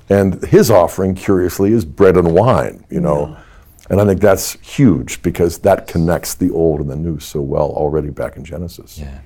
And 0.09 0.43
his 0.43 0.69
offering, 0.69 1.15
curiously, 1.15 1.71
is 1.71 1.85
bread 1.85 2.17
and 2.17 2.33
wine, 2.33 2.85
you 2.89 2.99
know. 2.99 3.29
Yeah. 3.29 3.43
And 3.89 4.01
I 4.01 4.05
think 4.05 4.19
that's 4.19 4.59
huge 4.59 5.21
because 5.21 5.59
that 5.59 5.87
connects 5.87 6.33
the 6.33 6.51
old 6.51 6.81
and 6.81 6.89
the 6.89 6.97
new 6.97 7.19
so 7.19 7.39
well 7.39 7.69
already 7.69 8.09
back 8.09 8.35
in 8.35 8.43
Genesis. 8.43 8.99
Yeah. 8.99 9.19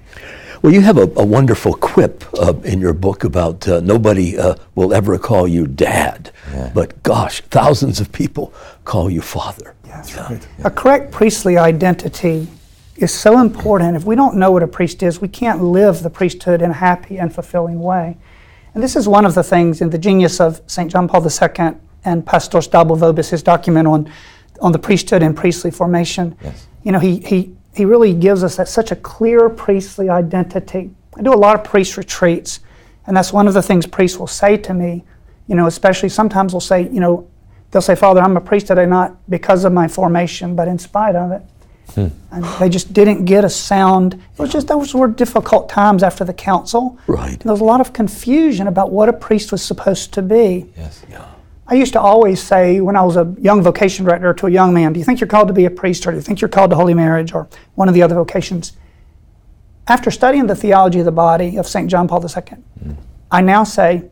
Well, 0.61 0.71
you 0.71 0.81
have 0.81 0.97
a, 0.97 1.11
a 1.15 1.25
wonderful 1.25 1.73
quip 1.73 2.23
uh, 2.35 2.53
in 2.63 2.79
your 2.79 2.93
book 2.93 3.23
about 3.23 3.67
uh, 3.67 3.79
nobody 3.79 4.37
uh, 4.37 4.55
will 4.75 4.93
ever 4.93 5.17
call 5.17 5.47
you 5.47 5.65
dad, 5.65 6.31
yeah. 6.53 6.71
but 6.73 7.01
gosh, 7.01 7.41
thousands 7.49 7.99
of 7.99 8.11
people 8.11 8.53
call 8.85 9.09
you 9.09 9.21
father. 9.21 9.73
Yes. 9.85 10.15
Right. 10.15 10.47
A 10.63 10.69
correct 10.69 11.11
priestly 11.11 11.57
identity 11.57 12.47
is 12.95 13.11
so 13.11 13.39
important. 13.39 13.95
If 13.95 14.05
we 14.05 14.15
don't 14.15 14.35
know 14.35 14.51
what 14.51 14.61
a 14.61 14.67
priest 14.67 15.01
is, 15.01 15.19
we 15.19 15.27
can't 15.27 15.63
live 15.63 16.03
the 16.03 16.11
priesthood 16.11 16.61
in 16.61 16.69
a 16.69 16.75
happy 16.75 17.17
and 17.17 17.33
fulfilling 17.33 17.79
way. 17.79 18.17
And 18.75 18.83
this 18.83 18.95
is 18.95 19.07
one 19.07 19.25
of 19.25 19.33
the 19.33 19.43
things 19.43 19.81
in 19.81 19.89
the 19.89 19.97
genius 19.97 20.39
of 20.39 20.61
St. 20.67 20.91
John 20.91 21.07
Paul 21.07 21.23
II 21.23 21.75
and 22.05 22.23
Pastores 22.25 22.69
Dabo 22.69 22.97
Vobis, 22.97 23.31
his 23.31 23.41
document 23.41 23.87
on, 23.87 24.11
on 24.61 24.71
the 24.71 24.79
priesthood 24.79 25.23
and 25.23 25.35
priestly 25.35 25.71
formation. 25.71 26.37
Yes. 26.43 26.67
You 26.83 26.91
know, 26.91 26.99
he, 26.99 27.17
he 27.19 27.55
he 27.73 27.85
really 27.85 28.13
gives 28.13 28.43
us 28.43 28.57
that 28.57 28.67
such 28.67 28.91
a 28.91 28.95
clear 28.95 29.49
priestly 29.49 30.09
identity. 30.09 30.91
I 31.17 31.21
do 31.21 31.33
a 31.33 31.35
lot 31.35 31.55
of 31.55 31.63
priest 31.63 31.97
retreats, 31.97 32.59
and 33.07 33.15
that's 33.15 33.31
one 33.31 33.47
of 33.47 33.53
the 33.53 33.61
things 33.61 33.85
priests 33.85 34.17
will 34.17 34.27
say 34.27 34.57
to 34.57 34.73
me. 34.73 35.03
You 35.47 35.55
know, 35.55 35.67
especially 35.67 36.09
sometimes 36.09 36.53
they'll 36.53 36.61
say, 36.61 36.83
you 36.83 36.99
know, 36.99 37.29
they'll 37.71 37.81
say, 37.81 37.95
Father, 37.95 38.21
I'm 38.21 38.37
a 38.37 38.41
priest 38.41 38.67
today 38.67 38.85
not 38.85 39.17
because 39.29 39.65
of 39.65 39.73
my 39.73 39.87
formation, 39.87 40.55
but 40.55 40.67
in 40.67 40.79
spite 40.79 41.15
of 41.15 41.31
it. 41.31 41.41
Hmm. 41.93 42.07
And 42.31 42.45
they 42.59 42.69
just 42.69 42.93
didn't 42.93 43.25
get 43.25 43.43
a 43.43 43.49
sound. 43.49 44.13
It 44.13 44.39
was 44.39 44.51
just 44.51 44.67
those 44.67 44.93
were 44.93 45.07
difficult 45.07 45.67
times 45.67 46.03
after 46.03 46.23
the 46.23 46.33
council. 46.33 46.97
Right. 47.07 47.37
There 47.39 47.51
was 47.51 47.59
a 47.59 47.65
lot 47.65 47.81
of 47.81 47.91
confusion 47.91 48.67
about 48.67 48.91
what 48.91 49.09
a 49.09 49.13
priest 49.13 49.51
was 49.51 49.61
supposed 49.61 50.13
to 50.13 50.21
be. 50.21 50.67
Yes. 50.77 51.03
Yeah. 51.09 51.25
I 51.71 51.75
used 51.75 51.93
to 51.93 52.01
always 52.01 52.43
say 52.43 52.81
when 52.81 52.97
I 52.97 53.01
was 53.01 53.15
a 53.15 53.33
young 53.39 53.61
vocation 53.61 54.03
director 54.03 54.33
to 54.33 54.47
a 54.47 54.49
young 54.49 54.73
man, 54.73 54.91
Do 54.91 54.99
you 54.99 55.05
think 55.05 55.21
you're 55.21 55.27
called 55.27 55.47
to 55.47 55.53
be 55.53 55.63
a 55.63 55.71
priest 55.71 56.05
or 56.05 56.11
do 56.11 56.17
you 56.17 56.21
think 56.21 56.41
you're 56.41 56.49
called 56.49 56.71
to 56.71 56.75
holy 56.75 56.93
marriage 56.93 57.33
or 57.33 57.47
one 57.75 57.87
of 57.87 57.93
the 57.93 58.01
other 58.01 58.15
vocations? 58.15 58.73
After 59.87 60.11
studying 60.11 60.47
the 60.47 60.55
theology 60.55 60.99
of 60.99 61.05
the 61.05 61.13
body 61.13 61.55
of 61.55 61.65
St. 61.65 61.89
John 61.89 62.09
Paul 62.09 62.21
II, 62.21 62.27
mm. 62.27 62.95
I 63.31 63.39
now 63.39 63.63
say, 63.63 64.03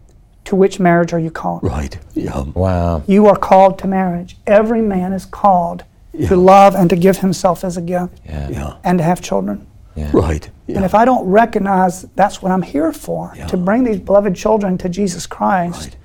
To 0.45 0.55
which 0.55 0.79
marriage 0.79 1.11
are 1.11 1.19
you 1.19 1.31
called? 1.31 1.61
Right. 1.61 1.99
Yeah. 2.13 2.43
Wow. 2.43 3.03
You 3.07 3.27
are 3.27 3.35
called 3.35 3.77
to 3.79 3.87
marriage. 3.87 4.37
Every 4.47 4.81
man 4.81 5.11
is 5.11 5.25
called 5.25 5.83
yeah. 6.13 6.29
to 6.29 6.37
love 6.37 6.75
and 6.75 6.89
to 6.89 6.95
give 6.95 7.17
himself 7.17 7.65
as 7.65 7.75
a 7.75 7.81
gift 7.81 8.21
yeah. 8.25 8.49
Yeah. 8.49 8.77
and 8.85 8.99
to 8.99 9.03
have 9.03 9.19
children. 9.19 9.67
Yeah. 9.97 10.11
Right. 10.13 10.49
Yeah. 10.67 10.77
And 10.77 10.85
if 10.85 10.95
I 10.95 11.03
don't 11.03 11.27
recognize 11.27 12.03
that's 12.15 12.41
what 12.41 12.53
I'm 12.53 12.61
here 12.61 12.93
for, 12.93 13.33
yeah. 13.35 13.47
to 13.47 13.57
bring 13.57 13.83
these 13.83 13.99
beloved 13.99 14.33
children 14.33 14.77
to 14.77 14.87
Jesus 14.87 15.27
Christ, 15.27 15.89
right. 15.89 15.95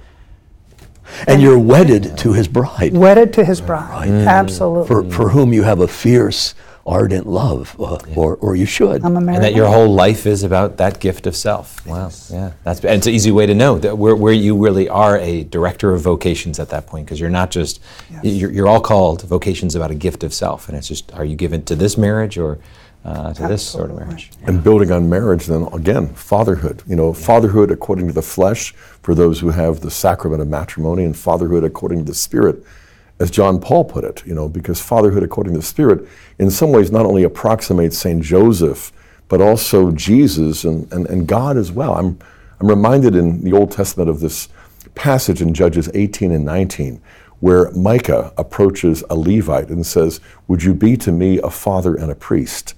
And 1.26 1.42
you're 1.42 1.58
wedded 1.58 2.16
to 2.18 2.32
his 2.32 2.48
bride. 2.48 2.96
Wedded 2.96 3.32
to 3.34 3.44
his 3.44 3.60
bride. 3.60 3.90
Right. 3.90 4.08
Mm. 4.08 4.26
Absolutely. 4.26 4.86
For, 4.86 5.10
for 5.10 5.28
whom 5.30 5.52
you 5.52 5.62
have 5.62 5.80
a 5.80 5.88
fierce, 5.88 6.54
ardent 6.86 7.26
love, 7.26 7.74
uh, 7.80 7.98
yeah. 8.06 8.14
or, 8.14 8.36
or 8.36 8.54
you 8.56 8.66
should. 8.66 9.02
I'm 9.04 9.16
a 9.16 9.20
and 9.20 9.42
that 9.42 9.54
your 9.54 9.68
whole 9.68 9.88
life 9.88 10.26
is 10.26 10.42
about 10.42 10.76
that 10.76 11.00
gift 11.00 11.26
of 11.26 11.34
self. 11.34 11.86
Wow. 11.86 12.04
Yes. 12.04 12.30
Yeah. 12.32 12.52
That's, 12.62 12.80
and 12.80 12.96
it's 12.96 13.06
an 13.06 13.14
easy 13.14 13.30
way 13.30 13.46
to 13.46 13.54
know 13.54 13.78
that 13.78 13.96
where, 13.96 14.14
where 14.14 14.34
you 14.34 14.56
really 14.56 14.88
are 14.88 15.18
a 15.18 15.44
director 15.44 15.94
of 15.94 16.02
vocations 16.02 16.58
at 16.58 16.68
that 16.68 16.86
point, 16.86 17.06
because 17.06 17.18
you're 17.18 17.30
not 17.30 17.50
just, 17.50 17.80
yes. 18.10 18.24
you're, 18.24 18.50
you're 18.50 18.68
all 18.68 18.82
called 18.82 19.22
vocations 19.22 19.74
about 19.74 19.90
a 19.90 19.94
gift 19.94 20.24
of 20.24 20.34
self. 20.34 20.68
And 20.68 20.76
it's 20.76 20.88
just, 20.88 21.10
are 21.14 21.24
you 21.24 21.36
given 21.36 21.64
to 21.64 21.74
this 21.74 21.96
marriage 21.96 22.36
or 22.36 22.58
uh, 23.04 23.34
to 23.34 23.46
this 23.46 23.66
sort 23.66 23.90
of 23.90 23.98
marriage. 23.98 24.30
And 24.44 24.64
building 24.64 24.90
on 24.90 25.08
marriage, 25.08 25.46
then 25.46 25.68
again, 25.72 26.08
fatherhood. 26.14 26.82
You 26.86 26.96
know, 26.96 27.12
fatherhood 27.12 27.70
according 27.70 28.06
to 28.08 28.12
the 28.12 28.22
flesh 28.22 28.72
for 28.72 29.14
those 29.14 29.40
who 29.40 29.50
have 29.50 29.80
the 29.80 29.90
sacrament 29.90 30.40
of 30.40 30.48
matrimony, 30.48 31.04
and 31.04 31.16
fatherhood 31.16 31.64
according 31.64 31.98
to 31.98 32.04
the 32.04 32.14
Spirit, 32.14 32.64
as 33.20 33.30
John 33.30 33.60
Paul 33.60 33.84
put 33.84 34.04
it. 34.04 34.22
You 34.26 34.34
know, 34.34 34.48
because 34.48 34.80
fatherhood 34.80 35.22
according 35.22 35.52
to 35.52 35.58
the 35.58 35.66
Spirit, 35.66 36.08
in 36.38 36.50
some 36.50 36.72
ways, 36.72 36.90
not 36.90 37.06
only 37.06 37.24
approximates 37.24 37.98
Saint 37.98 38.22
Joseph, 38.22 38.92
but 39.28 39.40
also 39.40 39.90
Jesus 39.90 40.64
and, 40.64 40.90
and, 40.92 41.06
and 41.06 41.26
God 41.26 41.56
as 41.56 41.70
well. 41.70 41.94
I'm 41.94 42.18
I'm 42.60 42.68
reminded 42.68 43.14
in 43.14 43.42
the 43.42 43.52
Old 43.52 43.72
Testament 43.72 44.08
of 44.08 44.20
this 44.20 44.48
passage 44.94 45.42
in 45.42 45.52
Judges 45.52 45.90
18 45.92 46.32
and 46.32 46.44
19 46.44 47.02
where 47.40 47.70
Micah 47.72 48.32
approaches 48.38 49.04
a 49.10 49.16
Levite 49.16 49.68
and 49.68 49.84
says, 49.84 50.20
Would 50.48 50.62
you 50.62 50.72
be 50.72 50.96
to 50.98 51.12
me 51.12 51.38
a 51.40 51.50
father 51.50 51.94
and 51.94 52.10
a 52.10 52.14
priest? 52.14 52.74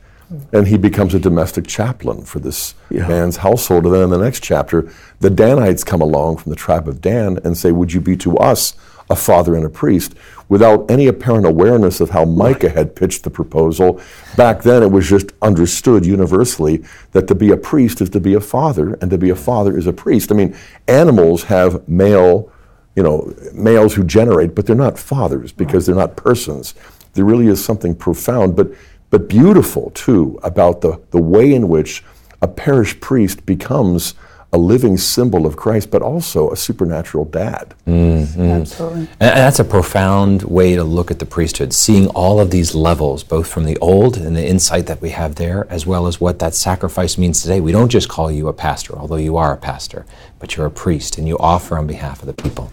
And 0.53 0.67
he 0.67 0.77
becomes 0.77 1.15
a 1.15 1.21
domestic 1.21 1.67
chaplain 1.67 2.25
for 2.25 2.41
this 2.41 2.75
yeah. 2.91 3.07
man's 3.07 3.39
household. 3.39 3.85
And 3.85 3.95
then 3.95 4.03
in 4.03 4.11
the 4.11 4.19
next 4.19 4.43
chapter, 4.43 4.91
the 5.21 5.31
Danites 5.31 5.85
come 5.85 6.01
along 6.01 6.39
from 6.39 6.51
the 6.51 6.57
tribe 6.57 6.89
of 6.89 7.01
Dan 7.01 7.39
and 7.45 7.57
say, 7.57 7.73
Would 7.73 7.93
you 7.93 8.01
be 8.01 8.17
to 8.19 8.37
us 8.39 8.75
a 9.09 9.17
father 9.17 9.55
and 9.55 9.65
a 9.65 9.69
priest? 9.69 10.15
Without 10.49 10.91
any 10.91 11.07
apparent 11.07 11.47
awareness 11.47 12.01
of 12.01 12.11
how 12.11 12.25
Micah 12.25 12.69
had 12.71 12.95
pitched 12.95 13.25
the 13.25 13.31
proposal. 13.31 14.01
Back 14.37 14.63
then, 14.63 14.83
it 14.83 14.91
was 14.91 15.09
just 15.09 15.33
understood 15.43 16.07
universally 16.07 16.85
that 17.13 17.27
to 17.29 17.35
be 17.35 17.51
a 17.51 17.57
priest 17.57 18.01
is 18.01 18.11
to 18.11 18.21
be 18.21 18.35
a 18.35 18.41
father, 18.41 18.95
and 18.95 19.11
to 19.11 19.19
be 19.19 19.31
a 19.31 19.37
father 19.37 19.77
is 19.77 19.89
a 19.89 19.93
priest. 19.93 20.31
I 20.31 20.37
mean, 20.37 20.57
animals 20.87 21.45
have 21.45 21.89
male 21.89 22.53
you 22.95 23.03
know, 23.03 23.33
males 23.53 23.95
who 23.95 24.03
generate, 24.03 24.55
but 24.55 24.65
they're 24.65 24.75
not 24.75 24.99
fathers 24.99 25.53
because 25.53 25.85
they're 25.85 25.95
not 25.95 26.17
persons. 26.17 26.75
There 27.13 27.27
really 27.27 27.47
is 27.47 27.63
something 27.63 27.95
profound, 27.95 28.57
but 28.57 28.73
but 29.11 29.29
beautiful 29.29 29.91
too 29.91 30.39
about 30.43 30.81
the, 30.81 31.01
the 31.11 31.21
way 31.21 31.55
in 31.55 31.69
which 31.69 32.05
a 32.43 32.49
parish 32.49 32.99
priest 33.01 33.47
becomes 33.47 34.15
a 34.53 34.59
living 34.59 34.97
symbol 34.97 35.45
of 35.45 35.57
Christ, 35.57 35.91
but 35.91 36.03
also 36.03 36.51
a 36.51 36.57
supernatural 36.57 37.25
dad. 37.25 37.75
Absolutely. 37.87 39.01
And 39.21 39.37
that's 39.37 39.59
a 39.59 39.65
profound 39.65 40.45
way 40.45 40.77
to 40.77 40.85
look 40.85 41.11
at 41.11 41.19
the 41.19 41.27
priesthood, 41.27 41.73
seeing 41.73 42.07
all 42.09 42.41
of 42.41 42.51
these 42.51 42.75
levels, 42.75 43.25
both 43.25 43.49
from 43.49 43.65
the 43.65 43.77
old 43.79 44.17
and 44.17 44.37
the 44.37 44.47
insight 44.47 44.87
that 44.87 45.03
we 45.03 45.11
have 45.11 45.35
there, 45.35 45.67
as 45.69 45.85
well 45.85 46.07
as 46.07 46.21
what 46.21 46.39
that 46.39 46.55
sacrifice 46.55 47.19
means 47.19 47.43
today. 47.43 47.61
We 47.61 47.73
don't 47.73 47.91
just 47.91 48.09
call 48.09 48.31
you 48.31 48.49
a 48.49 48.53
pastor, 48.53 48.97
although 48.97 49.17
you 49.17 49.37
are 49.37 49.53
a 49.53 49.59
pastor, 49.59 50.07
but 50.39 50.57
you're 50.57 50.67
a 50.67 50.71
priest 50.71 51.19
and 51.19 51.27
you 51.27 51.37
offer 51.39 51.77
on 51.77 51.87
behalf 51.87 52.23
of 52.23 52.27
the 52.27 52.43
people. 52.43 52.71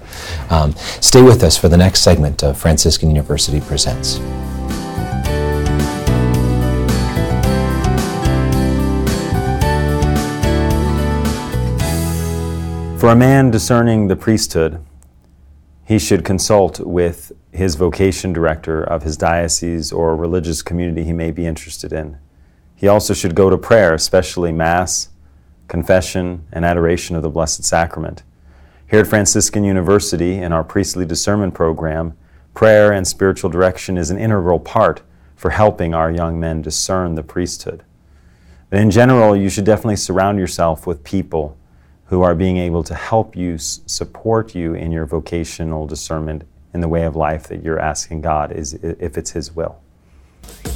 Um, 0.50 0.74
stay 1.02 1.24
with 1.24 1.44
us 1.44 1.58
for 1.58 1.70
the 1.70 1.78
next 1.78 2.02
segment 2.02 2.44
of 2.44 2.58
Franciscan 2.58 3.10
University 3.10 3.60
Presents. 3.60 4.20
For 13.03 13.10
a 13.10 13.17
man 13.17 13.51
discerning 13.51 14.07
the 14.07 14.15
priesthood, 14.15 14.81
he 15.83 16.00
should 16.00 16.24
consult 16.24 16.79
with 16.79 17.33
his 17.51 17.75
vocation 17.75 18.31
director 18.31 18.81
of 18.81 19.03
his 19.03 19.17
diocese 19.17 19.91
or 19.91 20.15
religious 20.15 20.62
community 20.62 21.03
he 21.03 21.12
may 21.12 21.29
be 21.29 21.45
interested 21.45 21.91
in. 21.91 22.17
He 22.77 22.88
also 22.88 23.13
should 23.13 23.36
go 23.36 23.50
to 23.50 23.57
prayer, 23.57 23.93
especially 23.93 24.53
Mass, 24.53 25.10
confession, 25.67 26.45
and 26.53 26.63
adoration 26.63 27.17
of 27.17 27.24
the 27.24 27.29
Blessed 27.29 27.65
Sacrament. 27.65 28.24
Here 28.89 29.01
at 29.01 29.07
Franciscan 29.07 29.65
University, 29.65 30.36
in 30.36 30.53
our 30.53 30.63
priestly 30.63 31.05
discernment 31.05 31.53
program, 31.53 32.15
prayer 32.53 32.93
and 32.93 33.05
spiritual 33.05 33.50
direction 33.50 33.98
is 33.98 34.12
an 34.12 34.17
integral 34.17 34.62
part 34.62 35.01
for 35.36 35.50
helping 35.50 35.93
our 35.93 36.10
young 36.10 36.39
men 36.39 36.62
discern 36.62 37.15
the 37.15 37.24
priesthood. 37.24 37.83
But 38.69 38.79
in 38.79 38.91
general, 38.91 39.36
you 39.36 39.50
should 39.50 39.65
definitely 39.65 39.98
surround 39.98 40.39
yourself 40.39 40.88
with 40.88 41.03
people 41.03 41.57
who 42.05 42.22
are 42.22 42.36
being 42.36 42.57
able 42.57 42.83
to 42.83 42.95
help 42.95 43.36
you 43.36 43.57
support 43.57 44.53
you 44.53 44.74
in 44.74 44.91
your 44.91 45.05
vocational 45.05 45.88
discernment 45.88 46.43
in 46.74 46.81
the 46.81 46.88
way 46.88 47.03
of 47.03 47.15
life 47.15 47.48
that 47.48 47.63
you're 47.63 47.79
asking 47.79 48.22
God 48.22 48.51
is 48.51 48.74
if 48.74 49.17
it's 49.17 49.31
his 49.31 49.55
will. 49.55 49.79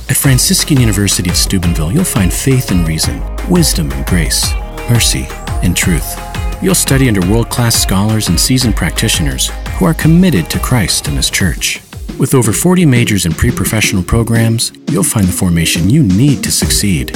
At 0.10 0.16
Franciscan 0.16 0.80
University 0.80 1.30
of 1.30 1.36
Steubenville, 1.36 1.92
you'll 1.92 2.04
find 2.04 2.32
faith 2.32 2.72
and 2.72 2.88
reason, 2.88 3.22
wisdom 3.50 3.92
and 3.92 4.06
grace, 4.06 4.54
mercy 4.90 5.28
and 5.64 5.76
truth. 5.76 6.18
You'll 6.62 6.76
study 6.76 7.08
under 7.08 7.22
world 7.30 7.50
class 7.50 7.76
scholars 7.76 8.30
and 8.30 8.40
seasoned 8.40 8.76
practitioners 8.76 9.52
who 9.78 9.86
are 9.86 9.94
committed 9.94 10.50
to 10.50 10.60
Christ 10.60 11.08
and 11.08 11.18
His 11.18 11.30
church. 11.30 11.82
With 12.18 12.34
over 12.34 12.52
40 12.52 12.86
majors 12.86 13.26
and 13.26 13.38
pre 13.38 13.52
professional 13.52 14.02
programs, 14.02 14.72
you'll 14.90 15.04
find 15.04 15.28
the 15.28 15.32
formation 15.32 15.90
you 15.90 16.04
need 16.04 16.44
to 16.44 16.52
succeed. 16.52 17.12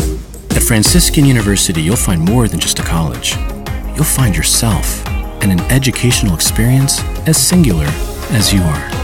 At 0.51 0.61
Franciscan 0.63 1.25
University, 1.25 1.81
you'll 1.81 1.95
find 1.95 2.21
more 2.21 2.47
than 2.47 2.59
just 2.59 2.79
a 2.79 2.83
college. 2.83 3.35
You'll 3.95 4.05
find 4.05 4.35
yourself 4.35 5.05
and 5.41 5.51
an 5.51 5.59
educational 5.71 6.33
experience 6.33 7.01
as 7.27 7.37
singular 7.37 7.87
as 8.31 8.53
you 8.53 8.61
are. 8.61 9.00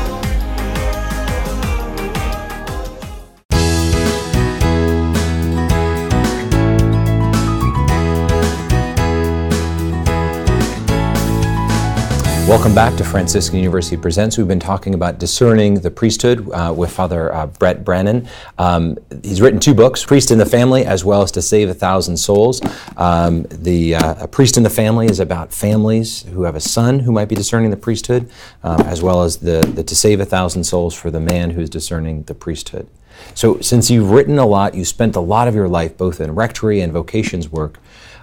Welcome 12.48 12.74
back 12.74 12.96
to 12.96 13.04
Franciscan 13.04 13.60
University 13.60 13.98
Presents. 13.98 14.38
We've 14.38 14.48
been 14.48 14.58
talking 14.58 14.94
about 14.94 15.20
discerning 15.20 15.82
the 15.82 15.92
priesthood 15.92 16.50
uh, 16.52 16.74
with 16.74 16.90
Father 16.90 17.34
uh, 17.34 17.48
Brett 17.48 17.84
Brannen. 17.84 18.30
Um, 18.58 18.98
he's 19.22 19.42
written 19.42 19.60
two 19.60 19.74
books, 19.74 20.06
Priest 20.06 20.32
in 20.32 20.38
the 20.38 20.46
Family, 20.46 20.86
as 20.86 21.04
well 21.04 21.22
as 21.22 21.32
To 21.34 21.42
Save 21.42 21.68
a 21.68 21.74
Thousand 21.74 22.16
Souls. 22.16 22.62
Um, 22.96 23.44
the 23.52 23.96
uh, 23.96 24.24
a 24.24 24.28
Priest 24.30 24.56
in 24.56 24.64
the 24.64 24.70
Family 24.70 25.08
is 25.08 25.20
about 25.20 25.52
families 25.52 26.22
who 26.24 26.44
have 26.44 26.56
a 26.56 26.62
son 26.62 27.00
who 27.00 27.12
might 27.12 27.28
be 27.28 27.36
discerning 27.36 27.70
the 27.70 27.76
priesthood, 27.76 28.32
um, 28.64 28.80
as 28.84 29.04
well 29.04 29.24
as 29.24 29.40
the, 29.40 29.60
the 29.76 29.84
To 29.84 29.94
Save 29.94 30.22
a 30.22 30.26
Thousand 30.26 30.64
Souls 30.64 30.96
for 30.96 31.12
the 31.12 31.20
man 31.20 31.50
who's 31.50 31.70
discerning 31.70 32.24
the 32.24 32.34
priesthood. 32.34 32.88
So, 33.34 33.60
since 33.60 33.92
you've 33.92 34.10
written 34.10 34.40
a 34.40 34.46
lot, 34.46 34.74
you 34.74 34.86
spent 34.86 35.18
a 35.18 35.20
lot 35.20 35.50
of 35.50 35.54
your 35.54 35.68
life 35.68 35.98
both 35.98 36.22
in 36.22 36.34
rectory 36.34 36.80
and 36.80 36.94
vocations 36.94 37.50
work. 37.50 37.78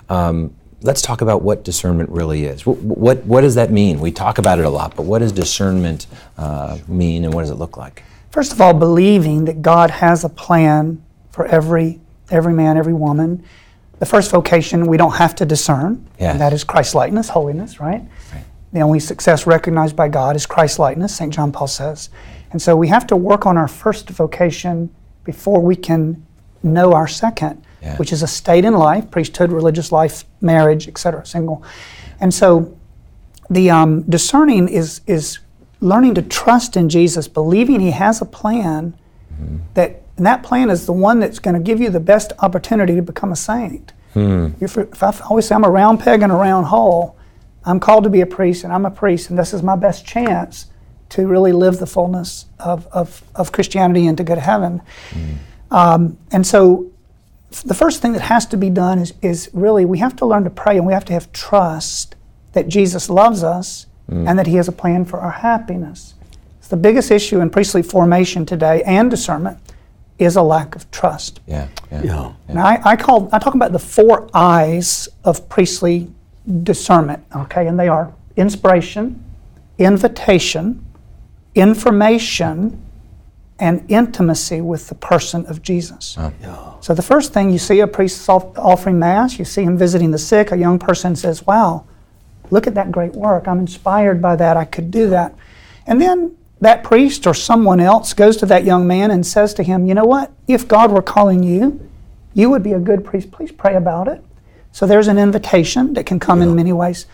Um, 0.09 0.55
let's 0.85 1.03
talk 1.03 1.23
about 1.23 1.43
what 1.43 1.65
discernment 1.65 2.11
really 2.11 2.45
is. 2.45 2.65
What, 2.65 2.77
what, 2.79 3.25
what 3.25 3.41
does 3.41 3.55
that 3.57 3.71
mean? 3.71 4.01
We 4.01 4.13
talk 4.13 4.39
about 4.39 4.59
it 4.59 4.65
a 4.65 4.71
lot, 4.71 4.95
but 4.95 5.05
what 5.05 5.21
does 5.21 5.33
discernment 5.33 6.07
uh, 6.39 6.79
mean 6.87 7.25
and 7.25 7.33
what 7.33 7.41
does 7.41 7.51
it 7.51 7.55
look 7.55 7.77
like? 7.77 8.05
First 8.31 8.53
of 8.53 8.61
all, 8.61 8.75
believing 8.75 9.47
that 9.47 9.63
God 9.63 9.91
has 9.91 10.25
a 10.25 10.29
plan 10.29 11.03
for 11.31 11.47
every 11.47 12.01
every 12.31 12.53
man, 12.53 12.77
every 12.77 12.95
woman. 12.95 13.45
The 13.99 14.07
first 14.07 14.31
vocation 14.31 14.87
we 14.87 14.97
don't 14.97 15.13
have 15.13 15.35
to 15.37 15.47
discern, 15.47 16.07
Yes. 16.19 16.33
and 16.33 16.41
that 16.41 16.53
is 16.53 16.65
Christ 16.65 16.95
likeness, 16.95 17.29
holiness, 17.29 17.81
right? 17.81 18.03
The 18.73 18.81
only 18.81 18.99
success 18.99 19.47
recognized 19.47 19.95
by 19.95 20.09
God 20.09 20.35
is 20.35 20.47
Christ 20.47 20.79
likeness, 20.81 21.15
St. 21.15 21.33
John 21.33 21.53
Paul 21.53 21.69
says. 21.69 22.11
And 22.51 22.61
so 22.61 22.75
we 22.77 22.89
have 22.89 23.07
to 23.09 23.17
work 23.17 23.47
on 23.47 23.57
our 23.57 23.69
first 23.69 24.11
vocation 24.11 24.91
before 25.23 25.61
we 25.61 25.77
can 25.77 26.27
know 26.65 26.93
our 26.93 27.07
second, 27.07 27.63
Yeah. 27.85 27.97
which 27.99 28.13
is 28.13 28.23
a 28.23 28.27
state 28.27 28.65
in 28.65 28.73
life, 28.75 29.11
priesthood, 29.11 29.53
religious 29.53 29.93
life, 29.93 30.25
marriage, 30.41 30.89
etc., 30.89 31.27
single. 31.27 31.63
And 32.19 32.33
so 32.33 32.77
the 33.51 33.71
um, 33.71 34.03
discerning 34.03 34.69
is 34.69 35.03
is 35.07 35.39
learning 35.81 36.15
to 36.15 36.23
trust 36.23 36.77
in 36.77 36.89
Jesus, 36.89 37.29
believing 37.29 37.81
He 37.81 37.91
has 37.91 38.23
a 38.23 38.25
plan 38.25 38.95
that 39.75 40.01
and 40.17 40.27
that 40.27 40.43
plan 40.43 40.71
is 40.71 40.87
the 40.87 40.93
one 40.93 41.19
that's 41.21 41.39
going 41.39 41.55
to 41.55 41.61
give 41.61 41.81
you 41.81 41.91
the 41.91 42.01
best 42.01 42.33
opportunity 42.39 42.95
to 42.95 43.03
become 43.03 43.33
a 43.33 43.37
saint. 43.37 43.93
If, 44.63 44.79
if 44.79 45.03
I 45.03 45.13
always 45.29 45.47
say 45.47 45.55
I'm 45.57 45.65
a 45.65 45.71
round 45.71 45.99
peg 46.01 46.23
in 46.23 46.31
a 46.31 46.37
round 46.37 46.67
hole, 46.67 47.17
I'm 47.65 47.81
called 47.81 48.05
to 48.05 48.11
be 48.11 48.21
a 48.21 48.27
priest, 48.27 48.63
and 48.65 48.73
I'm 48.73 48.87
a 48.87 48.91
priest, 48.91 49.31
and 49.31 49.39
this 49.39 49.53
is 49.53 49.63
my 49.63 49.75
best 49.75 50.07
chance 50.07 50.67
to 51.11 51.27
really 51.27 51.53
live 51.53 51.79
the 51.79 51.87
fullness 51.87 52.47
of, 52.61 52.87
of, 52.89 53.25
of 53.35 53.51
Christianity 53.51 54.07
and 54.07 54.17
to 54.17 54.25
go 54.25 54.35
to 54.35 54.41
heaven. 54.41 54.83
Um, 55.71 56.17
and 56.31 56.47
so 56.47 56.91
the 57.63 57.75
first 57.75 58.03
thing 58.03 58.13
that 58.13 58.23
has 58.23 58.47
to 58.47 58.57
be 58.57 58.71
done 58.71 58.99
is, 58.99 59.15
is 59.23 59.51
really 59.53 59.85
we 59.85 59.99
have 59.99 60.17
to 60.17 60.27
learn 60.27 60.45
to 60.45 60.51
pray 60.51 60.77
and 60.77 60.87
we 60.87 60.93
have 60.93 61.05
to 61.07 61.13
have 61.13 61.33
trust 61.33 62.17
that 62.53 62.69
Jesus 62.69 63.11
loves 63.11 63.43
us 63.43 63.87
mm. 64.11 64.29
and 64.29 64.39
that 64.39 64.47
He 64.47 64.55
has 64.57 64.69
a 64.69 64.73
plan 64.73 65.05
for 65.05 65.21
our 65.21 65.31
happiness. 65.31 66.15
It's 66.59 66.69
the 66.69 66.77
biggest 66.77 67.11
issue 67.11 67.41
in 67.41 67.51
priestly 67.51 67.83
formation 67.83 68.47
today 68.47 68.83
and 68.85 69.11
discernment 69.11 69.59
is 70.19 70.37
a 70.37 70.43
lack 70.43 70.77
of 70.77 70.91
trust. 70.91 71.41
Yeah, 71.47 71.69
yeah. 71.91 72.03
Yeah. 72.03 72.33
Now, 72.49 72.67
I, 72.67 72.81
I 72.85 72.97
call 72.97 73.29
I 73.33 73.39
talk 73.39 73.55
about 73.55 73.73
the 73.73 73.79
four 73.79 74.29
eyes 74.33 75.09
of 75.25 75.49
priestly 75.49 76.11
discernment. 76.63 77.25
Okay, 77.35 77.67
and 77.67 77.79
they 77.79 77.89
are 77.89 78.15
inspiration, 78.37 79.23
invitation, 79.79 80.85
information, 81.55 82.84
and 83.61 83.85
intimacy 83.89 84.61
with 84.61 84.89
the 84.89 84.95
person 84.97 85.47
of 85.47 85.63
Jesus. 85.63 86.17
So 86.81 86.93
the 86.93 87.03
first 87.03 87.33
thing 87.33 87.51
you 87.51 87.59
see 87.59 87.81
a 87.81 87.87
priest 87.87 88.29
offering 88.29 88.99
mass, 88.99 89.39
you 89.39 89.45
see 89.45 89.63
him 89.63 89.79
visiting 89.79 90.11
the 90.11 90.19
sick. 90.19 90.51
A 90.51 90.57
young 90.57 90.79
person 90.79 91.15
says, 91.15 91.47
"Wow, 91.47 91.85
look 92.51 92.67
at 92.67 92.75
that 92.75 92.91
great 92.91 93.15
work! 93.15 93.47
I'm 93.47 93.61
inspired 93.61 94.21
by 94.21 94.37
that. 94.37 94.57
I 94.57 94.65
could 94.65 94.91
do 94.91 95.09
that." 95.11 95.35
And 95.87 96.01
then 96.01 96.33
that 96.61 96.83
priest 96.83 97.27
or 97.27 97.35
someone 97.35 97.79
else 97.79 98.13
goes 98.13 98.37
to 98.39 98.47
that 98.47 98.65
young 98.65 98.87
man 98.87 99.11
and 99.11 99.25
says 99.25 99.55
to 99.55 99.63
him, 99.63 99.87
"You 99.87 99.95
know 99.95 100.05
what? 100.05 100.33
If 100.49 100.67
God 100.67 100.91
were 100.91 101.03
calling 101.03 101.43
you, 101.43 101.81
you 102.33 102.51
would 102.51 102.63
be 102.63 102.73
a 102.73 102.81
good 102.81 103.05
priest. 103.05 103.31
Please 103.31 103.53
pray 103.53 103.77
about 103.77 104.09
it." 104.09 104.25
So 104.73 104.87
there's 104.87 105.07
an 105.07 105.19
invitation 105.19 105.95
that 105.95 106.07
can 106.07 106.19
come 106.19 106.43
in 106.43 106.57
many 106.57 106.73
ways. 106.73 107.07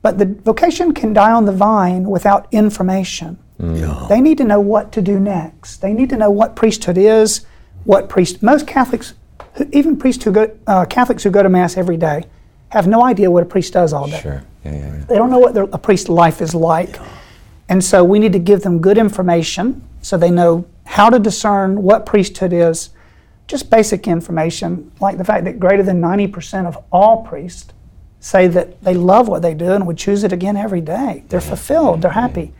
But 0.00 0.16
the 0.16 0.26
vocation 0.44 0.94
can 0.94 1.12
die 1.12 1.32
on 1.32 1.44
the 1.44 1.52
vine 1.52 2.08
without 2.08 2.46
information. 2.52 3.36
They 3.58 4.20
need 4.20 4.38
to 4.38 4.44
know 4.44 4.60
what 4.60 4.92
to 4.92 5.02
do 5.02 5.18
next. 5.18 5.78
They 5.78 5.92
need 5.92 6.10
to 6.10 6.16
know 6.16 6.30
what 6.30 6.54
priesthood 6.54 6.96
is, 6.96 7.44
what 7.84 8.08
priest. 8.08 8.42
Most 8.42 8.66
Catholics, 8.66 9.14
even 9.72 9.96
priests 9.96 10.24
who 10.24 10.32
go, 10.32 10.56
uh, 10.66 10.84
Catholics 10.86 11.24
who 11.24 11.30
go 11.30 11.42
to 11.42 11.48
mass 11.48 11.76
every 11.76 11.96
day, 11.96 12.24
have 12.70 12.86
no 12.86 13.04
idea 13.04 13.30
what 13.30 13.42
a 13.42 13.46
priest 13.46 13.72
does 13.72 13.92
all 13.92 14.08
day. 14.08 14.20
Sure. 14.20 14.44
Yeah, 14.64 14.72
yeah, 14.72 14.78
yeah. 14.78 15.04
They 15.08 15.16
don't 15.16 15.30
know 15.30 15.38
what 15.38 15.54
their, 15.54 15.64
a 15.64 15.78
priest's 15.78 16.08
life 16.08 16.40
is 16.40 16.54
like. 16.54 16.98
And 17.68 17.82
so 17.82 18.04
we 18.04 18.18
need 18.18 18.32
to 18.32 18.38
give 18.38 18.62
them 18.62 18.80
good 18.80 18.98
information 18.98 19.82
so 20.02 20.16
they 20.16 20.30
know 20.30 20.66
how 20.84 21.10
to 21.10 21.18
discern 21.18 21.82
what 21.82 22.06
priesthood 22.06 22.52
is. 22.52 22.90
Just 23.46 23.70
basic 23.70 24.06
information, 24.06 24.92
like 25.00 25.16
the 25.16 25.24
fact 25.24 25.44
that 25.44 25.58
greater 25.58 25.82
than 25.82 26.00
90% 26.00 26.66
of 26.66 26.78
all 26.92 27.24
priests 27.24 27.72
say 28.20 28.46
that 28.48 28.82
they 28.82 28.94
love 28.94 29.28
what 29.28 29.42
they 29.42 29.54
do 29.54 29.72
and 29.72 29.86
would 29.86 29.96
choose 29.96 30.24
it 30.24 30.32
again 30.32 30.56
every 30.56 30.80
day. 30.80 31.24
They're 31.28 31.40
fulfilled, 31.40 32.02
they're 32.02 32.10
happy. 32.10 32.52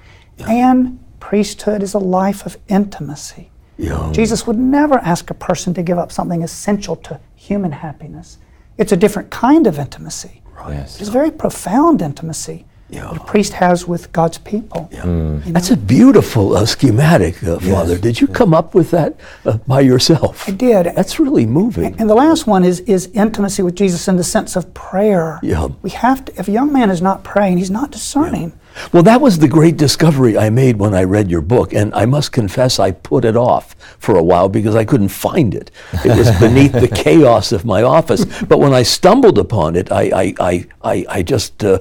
And 0.46 0.98
priesthood 1.20 1.82
is 1.82 1.94
a 1.94 1.98
life 1.98 2.46
of 2.46 2.56
intimacy. 2.68 3.50
Yeah. 3.76 4.10
Jesus 4.12 4.46
would 4.46 4.58
never 4.58 4.98
ask 4.98 5.30
a 5.30 5.34
person 5.34 5.74
to 5.74 5.82
give 5.82 5.98
up 5.98 6.12
something 6.12 6.42
essential 6.42 6.96
to 6.96 7.20
human 7.34 7.72
happiness. 7.72 8.38
It's 8.76 8.92
a 8.92 8.96
different 8.96 9.30
kind 9.30 9.66
of 9.66 9.78
intimacy. 9.78 10.42
Oh, 10.58 10.70
yes. 10.70 11.00
It's 11.00 11.10
very 11.10 11.30
profound 11.30 12.02
intimacy. 12.02 12.66
Yeah. 12.90 13.12
that 13.12 13.22
a 13.22 13.24
priest 13.24 13.52
has 13.54 13.86
with 13.86 14.12
God's 14.12 14.38
people. 14.38 14.88
Yeah. 14.90 15.04
You 15.04 15.12
know? 15.12 15.38
That's 15.46 15.70
a 15.70 15.76
beautiful 15.76 16.56
uh, 16.56 16.64
schematic, 16.64 17.42
uh, 17.44 17.58
Father. 17.58 17.98
Did 17.98 18.20
you 18.20 18.26
come 18.26 18.54
up 18.54 18.74
with 18.74 18.90
that 18.92 19.16
uh, 19.44 19.58
by 19.66 19.80
yourself? 19.80 20.48
I 20.48 20.52
did. 20.52 20.86
That's 20.96 21.20
really 21.20 21.44
moving. 21.46 21.94
And 22.00 22.08
the 22.08 22.14
last 22.14 22.46
one 22.46 22.64
is 22.64 22.80
is 22.80 23.06
intimacy 23.14 23.62
with 23.62 23.74
Jesus 23.74 24.08
in 24.08 24.16
the 24.16 24.24
sense 24.24 24.56
of 24.56 24.72
prayer. 24.74 25.38
Yeah. 25.42 25.68
We 25.82 25.90
have 25.90 26.24
to. 26.26 26.38
If 26.38 26.48
a 26.48 26.52
young 26.52 26.72
man 26.72 26.90
is 26.90 27.02
not 27.02 27.24
praying, 27.24 27.58
he's 27.58 27.70
not 27.70 27.90
discerning. 27.90 28.58
Well, 28.92 29.02
that 29.02 29.20
was 29.20 29.38
the 29.38 29.48
great 29.48 29.76
discovery 29.76 30.38
I 30.38 30.50
made 30.50 30.76
when 30.76 30.94
I 30.94 31.04
read 31.04 31.30
your 31.30 31.40
book, 31.40 31.72
and 31.72 31.92
I 31.94 32.06
must 32.06 32.32
confess 32.32 32.78
I 32.78 32.92
put 32.92 33.24
it 33.24 33.36
off 33.36 33.74
for 33.98 34.16
a 34.16 34.22
while 34.22 34.48
because 34.48 34.74
I 34.74 34.84
couldn't 34.84 35.08
find 35.08 35.54
it. 35.54 35.70
It 36.04 36.16
was 36.16 36.30
beneath 36.40 36.72
the 36.72 36.88
chaos 36.88 37.52
of 37.52 37.64
my 37.64 37.82
office. 37.82 38.24
But 38.42 38.60
when 38.60 38.72
I 38.72 38.82
stumbled 38.84 39.38
upon 39.38 39.76
it, 39.76 39.90
I, 39.90 40.02
I, 40.02 40.34
I, 40.40 40.66
I, 40.82 41.06
I 41.08 41.22
just 41.22 41.64
uh, 41.64 41.80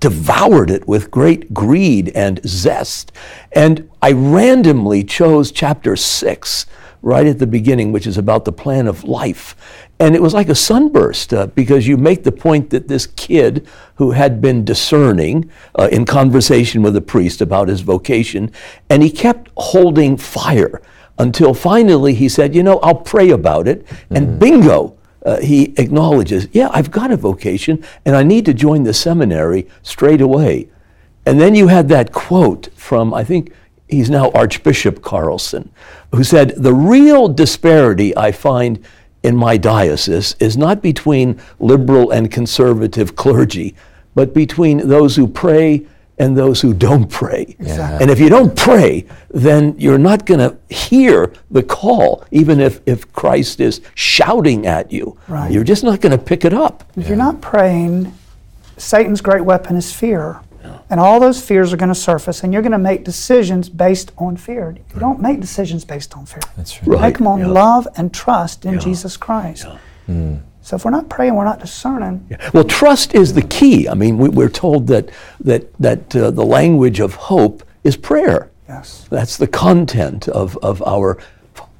devoured 0.00 0.70
it 0.70 0.88
with 0.88 1.10
great 1.10 1.54
greed 1.54 2.08
and 2.14 2.40
zest. 2.46 3.12
And 3.52 3.88
I 4.02 4.12
randomly 4.12 5.04
chose 5.04 5.52
chapter 5.52 5.94
six 5.94 6.66
right 7.02 7.26
at 7.26 7.38
the 7.38 7.46
beginning, 7.46 7.92
which 7.92 8.06
is 8.06 8.18
about 8.18 8.44
the 8.44 8.52
plan 8.52 8.86
of 8.86 9.04
life. 9.04 9.86
And 9.98 10.14
it 10.14 10.22
was 10.22 10.34
like 10.34 10.48
a 10.48 10.54
sunburst 10.54 11.32
uh, 11.32 11.46
because 11.48 11.86
you 11.86 11.96
make 11.96 12.24
the 12.24 12.32
point 12.32 12.70
that 12.70 12.88
this 12.88 13.06
kid 13.06 13.66
who 13.96 14.12
had 14.12 14.40
been 14.40 14.64
discerning 14.64 15.50
uh, 15.78 15.88
in 15.92 16.04
conversation 16.04 16.82
with 16.82 16.96
a 16.96 17.00
priest 17.00 17.40
about 17.40 17.68
his 17.68 17.82
vocation, 17.82 18.50
and 18.88 19.02
he 19.02 19.10
kept 19.10 19.50
holding 19.56 20.16
fire 20.16 20.80
until 21.18 21.52
finally 21.52 22.14
he 22.14 22.28
said, 22.28 22.54
You 22.54 22.62
know, 22.62 22.78
I'll 22.78 22.94
pray 22.94 23.30
about 23.30 23.68
it. 23.68 23.86
And 24.10 24.38
bingo, 24.38 24.96
uh, 25.24 25.40
he 25.40 25.74
acknowledges, 25.76 26.48
Yeah, 26.52 26.68
I've 26.72 26.90
got 26.90 27.10
a 27.10 27.16
vocation 27.16 27.84
and 28.04 28.16
I 28.16 28.22
need 28.22 28.44
to 28.46 28.54
join 28.54 28.84
the 28.84 28.94
seminary 28.94 29.68
straight 29.82 30.20
away. 30.20 30.68
And 31.26 31.40
then 31.40 31.54
you 31.54 31.68
had 31.68 31.88
that 31.88 32.12
quote 32.12 32.68
from, 32.74 33.12
I 33.12 33.24
think 33.24 33.52
he's 33.88 34.10
now 34.10 34.30
Archbishop 34.30 35.02
Carlson, 35.02 35.70
who 36.14 36.24
said, 36.24 36.54
The 36.56 36.74
real 36.74 37.28
disparity 37.28 38.16
I 38.16 38.32
find 38.32 38.84
in 39.22 39.36
my 39.36 39.56
diocese 39.56 40.34
is 40.40 40.56
not 40.56 40.82
between 40.82 41.40
liberal 41.58 42.10
and 42.10 42.30
conservative 42.30 43.16
clergy, 43.16 43.74
but 44.14 44.32
between 44.32 44.88
those 44.88 45.16
who 45.16 45.28
pray 45.28 45.86
and 46.20 46.36
those 46.36 46.60
who 46.60 46.74
don't 46.74 47.08
pray. 47.08 47.56
And 47.58 48.10
if 48.10 48.20
you 48.20 48.28
don't 48.28 48.54
pray, 48.54 49.06
then 49.30 49.74
you're 49.78 49.98
not 49.98 50.26
going 50.26 50.40
to 50.40 50.56
hear 50.72 51.32
the 51.50 51.62
call, 51.62 52.24
even 52.30 52.60
if, 52.60 52.80
if 52.84 53.10
Christ 53.12 53.58
is 53.58 53.80
shouting 53.94 54.66
at 54.66 54.92
you. 54.92 55.18
Right. 55.28 55.50
You're 55.50 55.64
just 55.64 55.82
not 55.82 56.02
going 56.02 56.16
to 56.16 56.22
pick 56.22 56.44
it 56.44 56.52
up. 56.52 56.84
If 56.94 57.08
you're 57.08 57.16
not 57.16 57.40
praying, 57.40 58.12
Satan's 58.76 59.22
great 59.22 59.44
weapon 59.44 59.76
is 59.76 59.92
fear. 59.92 60.40
And 60.90 61.00
all 61.00 61.20
those 61.20 61.40
fears 61.40 61.72
are 61.72 61.76
going 61.76 61.88
to 61.88 61.94
surface, 61.94 62.42
and 62.42 62.52
you're 62.52 62.62
going 62.62 62.72
to 62.72 62.78
make 62.78 63.04
decisions 63.04 63.68
based 63.68 64.12
on 64.18 64.36
fear. 64.36 64.76
You 64.94 65.00
don't 65.00 65.20
make 65.20 65.40
decisions 65.40 65.84
based 65.84 66.16
on 66.16 66.26
fear. 66.26 66.42
That's 66.56 66.82
You 66.82 66.92
right. 66.92 67.00
make 67.00 67.18
them 67.18 67.28
on 67.28 67.38
yeah. 67.38 67.46
love 67.46 67.88
and 67.96 68.12
trust 68.12 68.66
in 68.66 68.78
Jesus 68.78 69.16
Christ. 69.16 69.66
Mm. 70.08 70.42
So 70.62 70.76
if 70.76 70.84
we're 70.84 70.90
not 70.90 71.08
praying, 71.08 71.34
we're 71.34 71.44
not 71.44 71.60
discerning. 71.60 72.28
Well, 72.52 72.64
trust 72.64 73.14
is 73.14 73.32
the 73.32 73.42
key. 73.42 73.88
I 73.88 73.94
mean, 73.94 74.18
we, 74.18 74.28
we're 74.28 74.48
told 74.50 74.86
that, 74.88 75.10
that, 75.40 75.72
that 75.78 76.14
uh, 76.14 76.30
the 76.30 76.44
language 76.44 77.00
of 77.00 77.14
hope 77.14 77.64
is 77.82 77.96
prayer. 77.96 78.50
Yes. 78.68 79.06
That's 79.10 79.36
the 79.36 79.46
content 79.46 80.28
of, 80.28 80.56
of 80.58 80.82
our, 80.82 81.18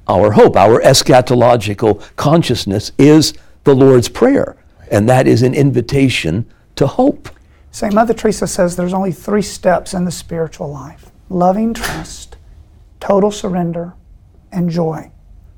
our 0.07 0.31
hope. 0.31 0.57
Our 0.57 0.81
eschatological 0.81 2.03
consciousness 2.15 2.91
is 2.97 3.33
the 3.63 3.75
Lord's 3.75 4.09
Prayer, 4.09 4.57
and 4.89 5.07
that 5.07 5.27
is 5.27 5.43
an 5.43 5.53
invitation 5.53 6.45
to 6.75 6.87
hope. 6.87 7.29
St. 7.71 7.93
Mother 7.93 8.13
Teresa 8.13 8.47
says 8.47 8.75
there's 8.75 8.93
only 8.93 9.13
three 9.13 9.41
steps 9.41 9.93
in 9.93 10.03
the 10.03 10.11
spiritual 10.11 10.71
life 10.71 11.11
loving 11.29 11.73
trust, 11.73 12.35
total 12.99 13.31
surrender, 13.31 13.93
and 14.51 14.69
joy. 14.69 15.09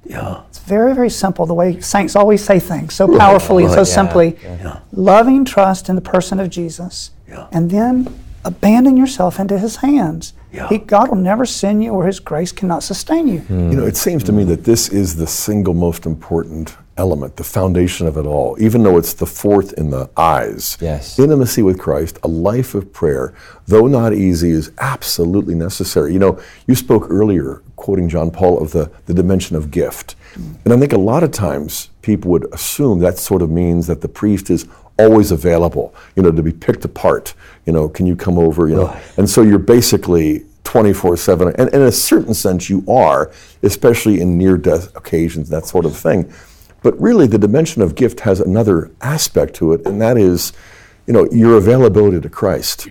Yeah. 0.06 0.42
It's 0.50 0.60
very, 0.60 0.94
very 0.94 1.10
simple 1.10 1.46
the 1.46 1.54
way 1.54 1.80
saints 1.80 2.16
always 2.16 2.44
say 2.44 2.60
things 2.60 2.94
so 2.94 3.18
powerfully 3.18 3.64
and 3.64 3.72
so 3.72 3.80
yeah, 3.80 3.84
simply. 3.84 4.38
yeah. 4.44 4.80
Loving 4.92 5.46
trust 5.46 5.90
in 5.90 5.96
the 5.96 6.02
person 6.02 6.40
of 6.40 6.50
Jesus, 6.50 7.12
Yeah. 7.28 7.48
and 7.52 7.72
then 7.72 8.14
abandon 8.46 8.98
yourself 8.98 9.40
into 9.40 9.58
his 9.58 9.78
hands. 9.78 10.34
Yeah. 10.52 10.68
He, 10.70 10.78
God 10.78 11.10
will 11.10 11.16
never 11.16 11.46
send 11.46 11.84
you, 11.84 11.92
or 11.92 12.06
his 12.06 12.20
grace 12.20 12.52
cannot 12.52 12.84
sustain 12.84 13.28
you. 13.28 13.42
You 13.50 13.56
know, 13.78 13.86
it 13.86 13.96
seems 13.98 14.24
to 14.26 14.32
me 14.34 14.44
that 14.46 14.66
this 14.66 14.90
is 14.90 15.16
the 15.16 15.26
single 15.28 15.74
most 15.74 16.06
important 16.06 16.76
element, 16.98 17.36
the 17.38 17.44
foundation 17.44 18.08
of 18.08 18.18
it 18.18 18.26
all, 18.26 18.56
even 18.60 18.84
though 18.84 18.98
it's 18.98 19.14
the 19.14 19.26
fourth 19.26 19.74
in 19.74 19.90
the 19.90 20.10
eyes. 20.18 20.78
Yes. 20.80 21.18
Intimacy 21.18 21.62
with 21.62 21.80
Christ, 21.80 22.20
a 22.24 22.28
life 22.28 22.76
of 22.76 22.94
prayer, 22.94 23.34
though 23.68 23.88
not 23.88 24.14
easy, 24.14 24.52
is 24.52 24.72
absolutely 24.80 25.56
necessary. 25.56 26.14
You 26.14 26.20
know, 26.20 26.40
you 26.68 26.76
spoke 26.76 27.08
earlier, 27.10 27.62
quoting 27.76 28.10
John 28.10 28.30
Paul, 28.32 28.62
of 28.62 28.72
the, 28.72 28.92
the 29.06 29.14
dimension 29.14 29.56
of 29.56 29.72
gift. 29.72 30.16
And 30.36 30.74
I 30.74 30.78
think 30.78 30.94
a 30.94 30.98
lot 30.98 31.24
of 31.24 31.32
times 31.32 31.90
people 32.02 32.32
would 32.32 32.52
assume 32.54 33.00
that 33.00 33.18
sort 33.18 33.42
of 33.42 33.50
means 33.52 33.88
that 33.88 34.02
the 34.02 34.08
priest 34.10 34.50
is 34.50 34.66
always 35.00 35.32
available, 35.32 35.94
you 36.16 36.24
know, 36.24 36.32
to 36.32 36.42
be 36.44 36.52
picked 36.52 36.86
apart. 36.86 37.34
You 37.66 37.74
know, 37.74 37.88
can 37.90 38.06
you 38.06 38.16
come 38.16 38.38
over? 38.38 38.68
You 38.68 38.76
know, 38.76 38.86
Right. 38.88 39.04
and 39.18 39.30
so 39.30 39.42
you're 39.42 39.60
basically 39.60 40.46
24 40.64 41.18
7. 41.18 41.54
And 41.58 41.70
in 41.74 41.82
a 41.82 41.92
certain 41.92 42.34
sense, 42.34 42.70
you 42.70 42.84
are, 42.88 43.32
especially 43.64 44.22
in 44.22 44.38
near 44.38 44.58
death 44.58 44.96
occasions, 44.96 45.50
that 45.50 45.66
sort 45.66 45.86
of 45.86 45.96
thing. 45.96 46.32
But 46.84 47.00
really, 47.02 47.28
the 47.28 47.38
dimension 47.38 47.82
of 47.82 47.96
gift 47.96 48.20
has 48.22 48.40
another 48.40 48.92
aspect 49.02 49.56
to 49.56 49.74
it, 49.74 49.86
and 49.86 50.02
that 50.02 50.18
is, 50.18 50.54
you 51.08 51.14
know, 51.14 51.28
your 51.32 51.58
availability 51.58 52.20
to 52.22 52.30
Christ. 52.30 52.88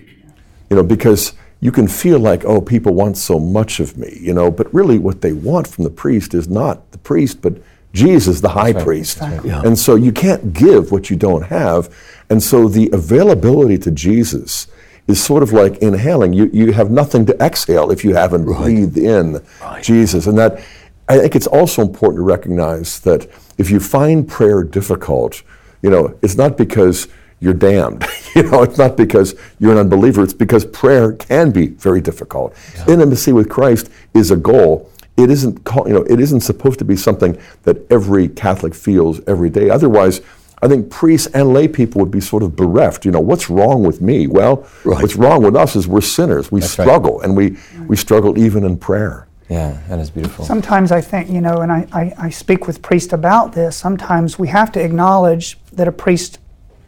You 0.69 0.77
know, 0.77 0.83
because 0.83 1.33
you 1.63 1.71
can 1.71 1.87
feel 1.87 2.19
like, 2.19 2.43
oh, 2.43 2.59
people 2.59 2.93
want 2.93 3.17
so 3.17 3.39
much 3.39 3.79
of 3.79 3.97
me, 3.97 4.17
you 4.19 4.33
know, 4.33 4.51
but 4.51 4.73
really 4.73 4.99
what 4.99 5.21
they 5.21 5.31
want 5.31 5.65
from 5.65 5.85
the 5.85 5.89
priest 5.89 6.33
is 6.33 6.49
not 6.49 6.91
the 6.91 6.97
priest, 6.97 7.41
but 7.41 7.53
Jesus, 7.93 8.41
the 8.41 8.49
high 8.49 8.73
priest. 8.73 9.19
Yeah. 9.21 9.61
And 9.63 9.79
so 9.79 9.95
you 9.95 10.11
can't 10.11 10.51
give 10.51 10.91
what 10.91 11.09
you 11.09 11.15
don't 11.15 11.43
have. 11.43 11.95
And 12.29 12.43
so 12.43 12.67
the 12.67 12.89
availability 12.91 13.77
to 13.77 13.91
Jesus 13.91 14.67
is 15.07 15.23
sort 15.23 15.43
of 15.43 15.53
like 15.53 15.77
inhaling. 15.77 16.33
You, 16.33 16.49
you 16.51 16.73
have 16.73 16.91
nothing 16.91 17.25
to 17.27 17.41
exhale 17.41 17.91
if 17.91 18.03
you 18.03 18.15
haven't 18.15 18.45
breathed 18.45 18.97
in 18.97 19.41
Jesus. 19.81 20.27
And 20.27 20.37
that, 20.37 20.61
I 21.07 21.19
think 21.19 21.35
it's 21.35 21.47
also 21.47 21.81
important 21.81 22.19
to 22.19 22.23
recognize 22.23 22.99
that 23.01 23.29
if 23.57 23.69
you 23.69 23.79
find 23.79 24.27
prayer 24.27 24.63
difficult, 24.63 25.43
you 25.81 25.89
know, 25.89 26.17
it's 26.21 26.35
not 26.37 26.57
because 26.57 27.07
you're 27.39 27.53
damned. 27.53 28.05
you 28.35 28.43
know, 28.43 28.63
it's 28.63 28.77
not 28.77 28.95
because 28.97 29.35
you're 29.59 29.73
an 29.73 29.77
unbeliever. 29.77 30.23
It's 30.23 30.33
because 30.33 30.65
prayer 30.65 31.13
can 31.13 31.51
be 31.51 31.67
very 31.67 32.01
difficult. 32.01 32.55
Intimacy 32.87 33.33
with 33.33 33.49
Christ 33.49 33.89
is 34.13 34.31
a 34.31 34.37
goal. 34.37 34.89
It 35.17 35.29
isn't, 35.29 35.63
call, 35.63 35.87
you 35.87 35.93
know, 35.93 36.03
it 36.03 36.19
isn't 36.19 36.41
supposed 36.41 36.79
to 36.79 36.85
be 36.85 36.95
something 36.95 37.37
that 37.63 37.89
every 37.91 38.27
Catholic 38.29 38.73
feels 38.73 39.21
every 39.27 39.49
day. 39.49 39.69
Otherwise, 39.69 40.21
I 40.63 40.67
think 40.69 40.89
priests 40.89 41.27
and 41.33 41.53
lay 41.53 41.67
people 41.67 41.99
would 41.99 42.09
be 42.09 42.21
sort 42.21 42.41
of 42.41 42.55
bereft. 42.55 43.03
You 43.05 43.11
know, 43.11 43.19
what's 43.19 43.49
wrong 43.49 43.83
with 43.83 43.99
me? 44.01 44.27
Well, 44.27 44.65
Right. 44.85 45.01
what's 45.01 45.17
wrong 45.17 45.43
with 45.43 45.55
us 45.57 45.75
is 45.75 45.87
we're 45.87 45.99
sinners. 46.01 46.51
We 46.51 46.61
right. 46.61 46.69
struggle, 46.69 47.19
and 47.21 47.35
we, 47.35 47.57
we 47.87 47.97
struggle 47.97 48.37
even 48.39 48.63
in 48.63 48.77
prayer. 48.77 49.27
Yeah, 49.53 49.77
that 49.87 49.99
is 49.99 50.09
beautiful. 50.09 50.45
Sometimes 50.45 50.91
I 50.91 50.99
think, 50.99 51.29
you 51.29 51.39
know, 51.41 51.61
and 51.61 51.71
I, 51.71 51.87
I, 51.93 52.13
I 52.17 52.29
speak 52.29 52.65
with 52.65 52.81
priests 52.81 53.13
about 53.13 53.53
this, 53.53 53.75
sometimes 53.75 54.39
we 54.39 54.47
have 54.47 54.71
to 54.73 54.83
acknowledge 54.83 55.59
that 55.73 55.87
a 55.87 55.91
priest 55.91 56.39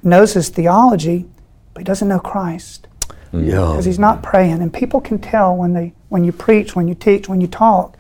knows 0.02 0.34
his 0.34 0.50
theology, 0.50 1.26
but 1.74 1.82
he 1.82 1.84
doesn't 1.84 2.08
know 2.08 2.20
Christ. 2.20 2.88
Yeah. 3.34 3.52
because 3.72 3.86
he's 3.86 4.00
not 4.00 4.24
praying. 4.24 4.62
And 4.62 4.74
people 4.74 5.02
can 5.02 5.20
tell 5.20 5.56
when 5.56 5.74
they 5.74 5.94
when 6.10 6.24
you 6.24 6.32
preach, 6.32 6.76
when 6.76 6.88
you 6.88 6.96
teach, 6.96 7.28
when 7.28 7.42
you 7.42 7.48
talk, 7.48 7.98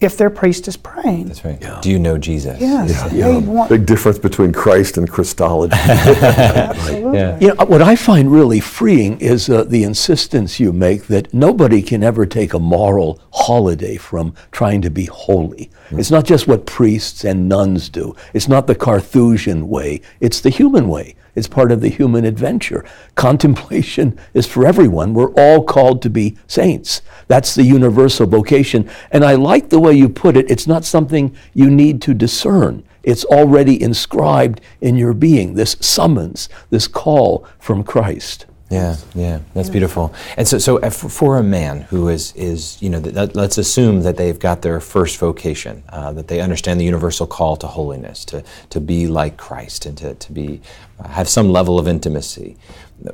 if 0.00 0.16
their 0.16 0.30
priest 0.30 0.68
is 0.68 0.76
praying. 0.76 1.26
That's 1.26 1.44
right. 1.44 1.82
Do 1.82 1.90
you 1.90 1.98
know 1.98 2.18
Jesus? 2.18 2.60
Yes, 2.60 3.12
Yeah. 3.12 3.28
they 3.28 3.38
want 3.38 3.70
Big 3.70 3.86
difference 3.86 4.18
between 4.18 4.52
Christ 4.52 4.96
and 4.98 5.10
Christology. 5.10 5.74
absolutely. 5.76 7.18
Yeah. 7.18 7.38
You 7.40 7.54
know, 7.54 7.64
what 7.64 7.82
I 7.82 7.96
find 7.96 8.30
really 8.30 8.60
freeing 8.60 9.18
is 9.20 9.48
uh, 9.48 9.64
the 9.64 9.82
insistence 9.82 10.60
you 10.60 10.72
make 10.72 11.06
that 11.06 11.32
nobody 11.32 11.82
can 11.82 12.02
ever 12.02 12.26
take 12.26 12.54
a 12.54 12.58
moral 12.58 13.20
holiday 13.34 13.96
from 13.96 14.32
trying 14.52 14.80
to 14.80 14.90
be 14.90 15.06
holy. 15.06 15.70
Hmm. 15.88 15.98
It's 15.98 16.10
not 16.10 16.24
just 16.24 16.46
what 16.46 16.66
priests 16.66 17.24
and 17.24 17.48
nuns 17.48 17.88
do. 17.88 18.14
It's 18.32 18.48
not 18.48 18.68
the 18.68 18.76
Carthusian 18.76 19.68
way. 19.68 20.00
It's 20.20 20.40
the 20.40 20.50
human 20.50 20.88
way. 20.88 21.16
It's 21.34 21.48
part 21.48 21.72
of 21.72 21.80
the 21.80 21.88
human 21.88 22.24
adventure. 22.24 22.84
Contemplation 23.16 24.16
is 24.34 24.46
for 24.46 24.64
everyone. 24.64 25.14
We're 25.14 25.34
all 25.34 25.64
called 25.64 26.00
to 26.02 26.10
be 26.10 26.38
saints. 26.46 27.02
That's 27.26 27.56
the 27.56 27.64
universal 27.64 28.26
vocation. 28.26 28.88
And 29.10 29.24
I 29.24 29.34
like 29.34 29.68
the 29.68 29.80
way 29.80 29.94
you 29.94 30.08
put 30.08 30.36
it. 30.36 30.48
It's 30.48 30.68
not 30.68 30.84
something 30.84 31.34
you 31.52 31.70
need 31.70 32.00
to 32.02 32.14
discern. 32.14 32.84
It's 33.02 33.24
already 33.24 33.82
inscribed 33.82 34.60
in 34.80 34.96
your 34.96 35.12
being, 35.12 35.54
this 35.54 35.76
summons, 35.80 36.48
this 36.70 36.86
call 36.86 37.46
from 37.58 37.82
Christ. 37.82 38.46
Yeah, 38.70 38.96
yeah, 39.14 39.40
that's 39.52 39.68
beautiful. 39.68 40.12
And 40.36 40.48
so, 40.48 40.58
so 40.58 40.78
uh, 40.78 40.88
for 40.90 41.36
a 41.36 41.42
man 41.42 41.82
who 41.82 42.08
is, 42.08 42.32
is 42.34 42.80
you 42.80 42.88
know, 42.88 43.00
th- 43.00 43.14
that, 43.14 43.36
let's 43.36 43.58
assume 43.58 44.02
that 44.02 44.16
they've 44.16 44.38
got 44.38 44.62
their 44.62 44.80
first 44.80 45.18
vocation, 45.18 45.84
uh, 45.90 46.12
that 46.14 46.28
they 46.28 46.40
understand 46.40 46.80
the 46.80 46.84
universal 46.84 47.26
call 47.26 47.56
to 47.58 47.66
holiness, 47.66 48.24
to, 48.24 48.42
to 48.70 48.80
be 48.80 49.06
like 49.06 49.36
Christ, 49.36 49.84
and 49.84 49.96
to, 49.98 50.14
to 50.14 50.32
be 50.32 50.62
uh, 50.98 51.08
have 51.08 51.28
some 51.28 51.50
level 51.50 51.78
of 51.78 51.86
intimacy. 51.86 52.56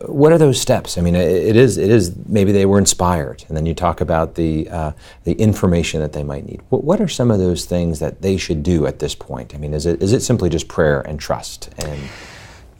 What 0.06 0.30
are 0.32 0.38
those 0.38 0.60
steps? 0.60 0.96
I 0.96 1.00
mean, 1.00 1.16
it, 1.16 1.28
it 1.28 1.56
is 1.56 1.78
it 1.78 1.90
is 1.90 2.14
maybe 2.26 2.52
they 2.52 2.66
were 2.66 2.78
inspired, 2.78 3.44
and 3.48 3.56
then 3.56 3.66
you 3.66 3.74
talk 3.74 4.00
about 4.00 4.36
the 4.36 4.68
uh, 4.68 4.92
the 5.24 5.32
information 5.32 6.00
that 6.00 6.12
they 6.12 6.22
might 6.22 6.46
need. 6.46 6.60
What, 6.68 6.84
what 6.84 7.00
are 7.00 7.08
some 7.08 7.30
of 7.30 7.38
those 7.38 7.64
things 7.64 7.98
that 7.98 8.22
they 8.22 8.36
should 8.36 8.62
do 8.62 8.86
at 8.86 8.98
this 8.98 9.14
point? 9.14 9.54
I 9.54 9.58
mean, 9.58 9.74
is 9.74 9.86
it 9.86 10.00
is 10.02 10.12
it 10.12 10.20
simply 10.20 10.48
just 10.48 10.68
prayer 10.68 11.00
and 11.00 11.18
trust 11.18 11.70
and 11.78 11.98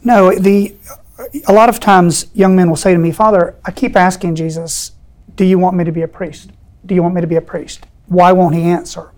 No, 0.03 0.33
the 0.33 0.73
a 1.47 1.53
lot 1.53 1.69
of 1.69 1.79
times 1.79 2.27
young 2.33 2.55
men 2.55 2.69
will 2.69 2.75
say 2.77 2.93
to 2.93 2.99
me, 2.99 3.11
Father, 3.11 3.55
I 3.65 3.71
keep 3.71 3.95
asking 3.95 4.35
Jesus, 4.35 4.91
do 5.35 5.45
you 5.45 5.57
want 5.59 5.75
me 5.75 5.83
to 5.83 5.91
be 5.91 6.01
a 6.01 6.07
priest? 6.07 6.51
Do 6.85 6.95
you 6.95 7.03
want 7.03 7.15
me 7.15 7.21
to 7.21 7.27
be 7.27 7.35
a 7.35 7.41
priest? 7.41 7.85
Why 8.07 8.31
won't 8.31 8.55
he 8.55 8.63
answer? 8.63 9.11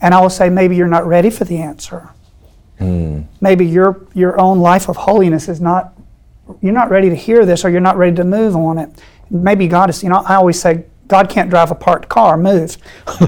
And 0.00 0.14
I 0.14 0.20
will 0.20 0.30
say, 0.30 0.48
maybe 0.48 0.76
you're 0.76 0.86
not 0.86 1.06
ready 1.06 1.30
for 1.30 1.44
the 1.44 1.58
answer. 1.58 2.10
Hmm. 2.78 3.22
Maybe 3.40 3.64
your 3.64 4.06
your 4.14 4.40
own 4.40 4.58
life 4.58 4.88
of 4.88 4.96
holiness 4.96 5.48
is 5.48 5.60
not 5.60 5.92
you're 6.60 6.72
not 6.72 6.90
ready 6.90 7.08
to 7.08 7.14
hear 7.16 7.46
this 7.46 7.64
or 7.64 7.70
you're 7.70 7.80
not 7.80 7.96
ready 7.96 8.16
to 8.16 8.24
move 8.24 8.56
on 8.56 8.78
it. 8.78 8.90
Maybe 9.30 9.68
God 9.68 9.90
is, 9.90 10.02
you 10.02 10.08
know, 10.08 10.22
I 10.26 10.34
always 10.34 10.60
say, 10.60 10.84
God 11.06 11.28
can't 11.30 11.48
drive 11.50 11.70
a 11.70 11.74
parked 11.74 12.08
car, 12.08 12.36
move. 12.36 12.76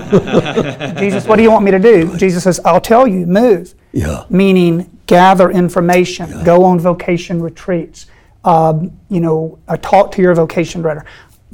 Jesus, 0.99 1.27
what 1.27 1.37
do 1.37 1.43
you 1.43 1.51
want 1.51 1.65
me 1.65 1.71
to 1.71 1.79
do? 1.79 2.17
Jesus 2.17 2.45
says, 2.45 2.61
I'll 2.65 2.81
tell 2.81 3.07
you, 3.07 3.27
move 3.27 3.75
Yeah. 3.93 4.25
meaning 4.29 4.96
gather 5.07 5.51
information, 5.51 6.45
go 6.45 6.65
on 6.65 6.81
vocation 6.81 7.41
retreats, 7.41 8.07
um, 8.45 8.97
you 9.09 9.21
know, 9.21 9.59
uh, 9.69 9.77
talk 9.79 10.13
to 10.13 10.23
your 10.23 10.35
vocation 10.35 10.83
director. 10.83 11.05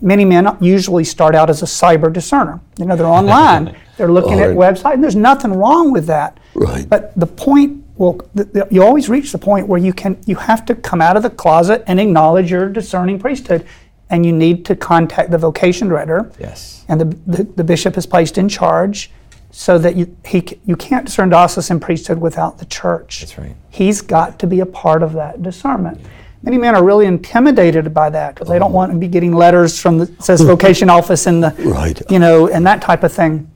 Many 0.00 0.24
men 0.24 0.56
usually 0.60 1.04
start 1.04 1.34
out 1.34 1.48
as 1.48 1.62
a 1.62 1.66
cyber 1.66 2.12
discerner. 2.12 2.60
You 2.78 2.86
know, 2.86 2.96
they're 2.96 3.06
online, 3.20 3.76
they're 3.96 4.12
looking 4.12 4.40
at 4.40 4.50
websites, 4.50 4.94
and 4.94 5.04
there's 5.04 5.16
nothing 5.16 5.52
wrong 5.52 5.92
with 5.92 6.06
that. 6.06 6.38
Right. 6.54 6.88
But 6.88 7.18
the 7.18 7.26
point, 7.26 7.84
well, 7.96 8.20
the, 8.34 8.44
the, 8.44 8.68
you 8.70 8.82
always 8.82 9.08
reach 9.08 9.32
the 9.32 9.38
point 9.38 9.68
where 9.68 9.80
you 9.80 9.92
can, 9.92 10.18
you 10.26 10.36
have 10.36 10.64
to 10.66 10.74
come 10.74 11.00
out 11.00 11.16
of 11.16 11.22
the 11.22 11.30
closet 11.30 11.84
and 11.86 12.00
acknowledge 12.00 12.50
your 12.50 12.68
discerning 12.68 13.18
priesthood, 13.18 13.66
and 14.10 14.26
you 14.26 14.32
need 14.32 14.64
to 14.66 14.76
contact 14.76 15.30
the 15.30 15.38
vocation 15.38 15.88
director 15.88 16.30
yes? 16.38 16.84
and 16.88 17.00
the, 17.00 17.04
the, 17.26 17.44
the 17.44 17.64
bishop 17.64 17.96
is 17.96 18.06
placed 18.06 18.36
in 18.36 18.46
charge 18.48 19.10
so 19.52 19.76
that 19.78 19.94
you, 19.96 20.16
he, 20.24 20.42
you 20.64 20.74
can't 20.74 21.04
discern 21.04 21.28
diocesan 21.28 21.78
priesthood 21.78 22.18
without 22.18 22.58
the 22.58 22.64
church. 22.64 23.20
That's 23.20 23.38
right. 23.38 23.54
He's 23.70 24.00
got 24.00 24.38
to 24.40 24.46
be 24.46 24.60
a 24.60 24.66
part 24.66 25.02
of 25.02 25.12
that 25.12 25.42
discernment. 25.42 26.00
Many 26.42 26.56
men 26.58 26.74
are 26.74 26.82
really 26.82 27.06
intimidated 27.06 27.92
by 27.94 28.10
that 28.10 28.34
because 28.34 28.48
they 28.48 28.58
don't 28.58 28.72
want 28.72 28.90
to 28.92 28.98
be 28.98 29.06
getting 29.08 29.32
letters 29.32 29.78
from 29.78 29.98
the 29.98 30.06
says 30.20 30.40
vocation 30.40 30.88
office 30.98 31.26
and 31.26 31.44
the 31.44 31.54
Right. 31.58 32.00
you 32.10 32.18
know 32.18 32.48
and 32.48 32.66
that 32.66 32.80
type 32.82 33.04
of 33.04 33.12
thing. 33.12 33.48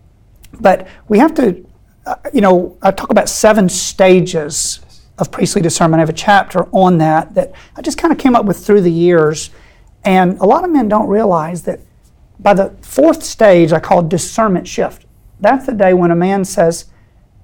But 0.60 0.86
we 1.08 1.18
have 1.18 1.34
to, 1.34 1.66
uh, 2.04 2.14
you 2.32 2.42
know, 2.42 2.76
I 2.82 2.90
talk 2.92 3.10
about 3.10 3.28
seven 3.28 3.68
stages 3.68 4.80
of 5.18 5.32
priestly 5.32 5.62
discernment. 5.62 5.98
I 5.98 6.02
have 6.02 6.10
a 6.10 6.12
chapter 6.12 6.68
on 6.72 6.98
that 6.98 7.34
that 7.34 7.52
I 7.74 7.80
just 7.80 7.96
kind 7.96 8.12
of 8.12 8.18
came 8.18 8.36
up 8.36 8.44
with 8.44 8.64
through 8.64 8.82
the 8.82 8.92
years. 8.92 9.50
And 10.04 10.38
a 10.38 10.44
lot 10.46 10.62
of 10.62 10.70
men 10.70 10.88
don't 10.88 11.08
realize 11.08 11.62
that 11.62 11.80
by 12.38 12.52
the 12.52 12.70
fourth 12.82 13.22
stage, 13.24 13.72
I 13.72 13.80
call 13.80 14.02
discernment 14.02 14.68
shift. 14.68 15.05
That's 15.40 15.66
the 15.66 15.72
day 15.72 15.94
when 15.94 16.10
a 16.10 16.16
man 16.16 16.44
says, 16.44 16.86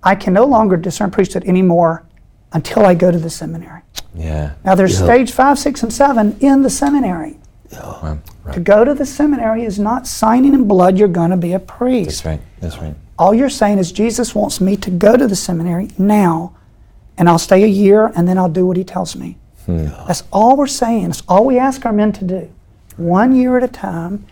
I 0.03 0.15
can 0.15 0.33
no 0.33 0.45
longer 0.45 0.77
discern 0.77 1.11
priesthood 1.11 1.45
anymore 1.45 2.05
until 2.53 2.85
I 2.85 2.95
go 2.95 3.11
to 3.11 3.19
the 3.19 3.31
seminary. 3.31 3.83
Yeah. 4.15 4.53
Now, 4.65 4.75
there's 4.75 4.99
Yeah. 4.99 5.07
stage 5.07 5.33
five, 5.33 5.59
six, 5.59 5.83
and 5.83 5.93
seven 5.93 6.37
in 6.41 6.63
the 6.63 6.71
seminary. 6.71 7.39
Wow. 7.73 8.19
To 8.53 8.61
go 8.61 8.85
to 8.85 8.93
the 8.93 9.07
seminary 9.07 9.65
is 9.65 9.79
not 9.79 10.07
signing 10.07 10.53
in 10.53 10.65
blood 10.65 10.99
you're 10.99 11.09
going 11.09 11.31
to 11.31 11.37
be 11.37 11.53
a 11.53 11.59
priest. 11.59 12.25
That's 12.25 12.27
right. 12.27 12.41
That's 12.61 12.79
right. 12.79 12.95
All 13.19 13.33
you're 13.33 13.49
saying 13.49 13.79
is 13.79 13.93
Jesus 13.93 14.35
wants 14.35 14.61
me 14.61 14.77
to 14.77 14.91
go 14.91 15.17
to 15.17 15.27
the 15.27 15.37
seminary 15.37 15.89
now, 15.97 16.53
and 17.17 17.29
I'll 17.29 17.39
stay 17.39 17.63
a 17.63 17.69
year, 17.69 18.13
and 18.17 18.27
then 18.29 18.37
I'll 18.37 18.49
do 18.49 18.67
what 18.67 18.77
he 18.77 18.85
tells 18.85 19.15
me. 19.17 19.39
Hmm. 19.65 19.87
That's 20.07 20.25
all 20.33 20.57
we're 20.57 20.67
saying. 20.67 21.11
It's 21.11 21.23
all 21.29 21.47
we 21.47 21.59
ask 21.59 21.87
our 21.87 21.93
men 21.93 22.13
to 22.13 22.25
do, 22.25 22.51
one 22.97 23.35
year 23.35 23.57
at 23.57 23.63
a 23.63 23.69
time. 23.69 24.25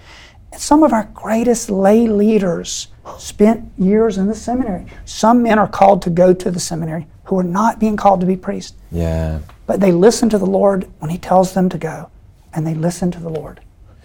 And 0.53 0.61
some 0.61 0.83
of 0.83 0.92
our 0.92 1.09
greatest 1.14 1.70
lay 1.70 2.09
leaders 2.09 2.88
spent 3.18 3.70
years 3.79 4.18
in 4.18 4.27
the 4.27 4.35
seminary. 4.35 4.87
Some 5.05 5.42
men 5.42 5.59
are 5.59 5.68
called 5.68 6.03
to 6.03 6.11
go 6.11 6.33
to 6.35 6.51
the 6.51 6.61
seminary 6.61 7.07
who 7.25 7.38
are 7.38 7.44
not 7.44 7.79
being 7.79 7.96
called 7.96 8.20
to 8.20 8.27
be 8.27 8.37
priests, 8.37 8.77
Yeah. 8.90 9.40
but 9.66 9.81
they 9.81 9.92
listen 9.92 10.29
to 10.31 10.38
the 10.38 10.46
Lord 10.46 10.88
when 10.99 11.11
he 11.11 11.18
tells 11.18 11.53
them 11.55 11.68
to 11.68 11.79
go, 11.79 12.11
and 12.53 12.66
they 12.66 12.75
listen 12.75 13.11
to 13.12 13.20
the 13.20 13.29
Lord 13.29 13.61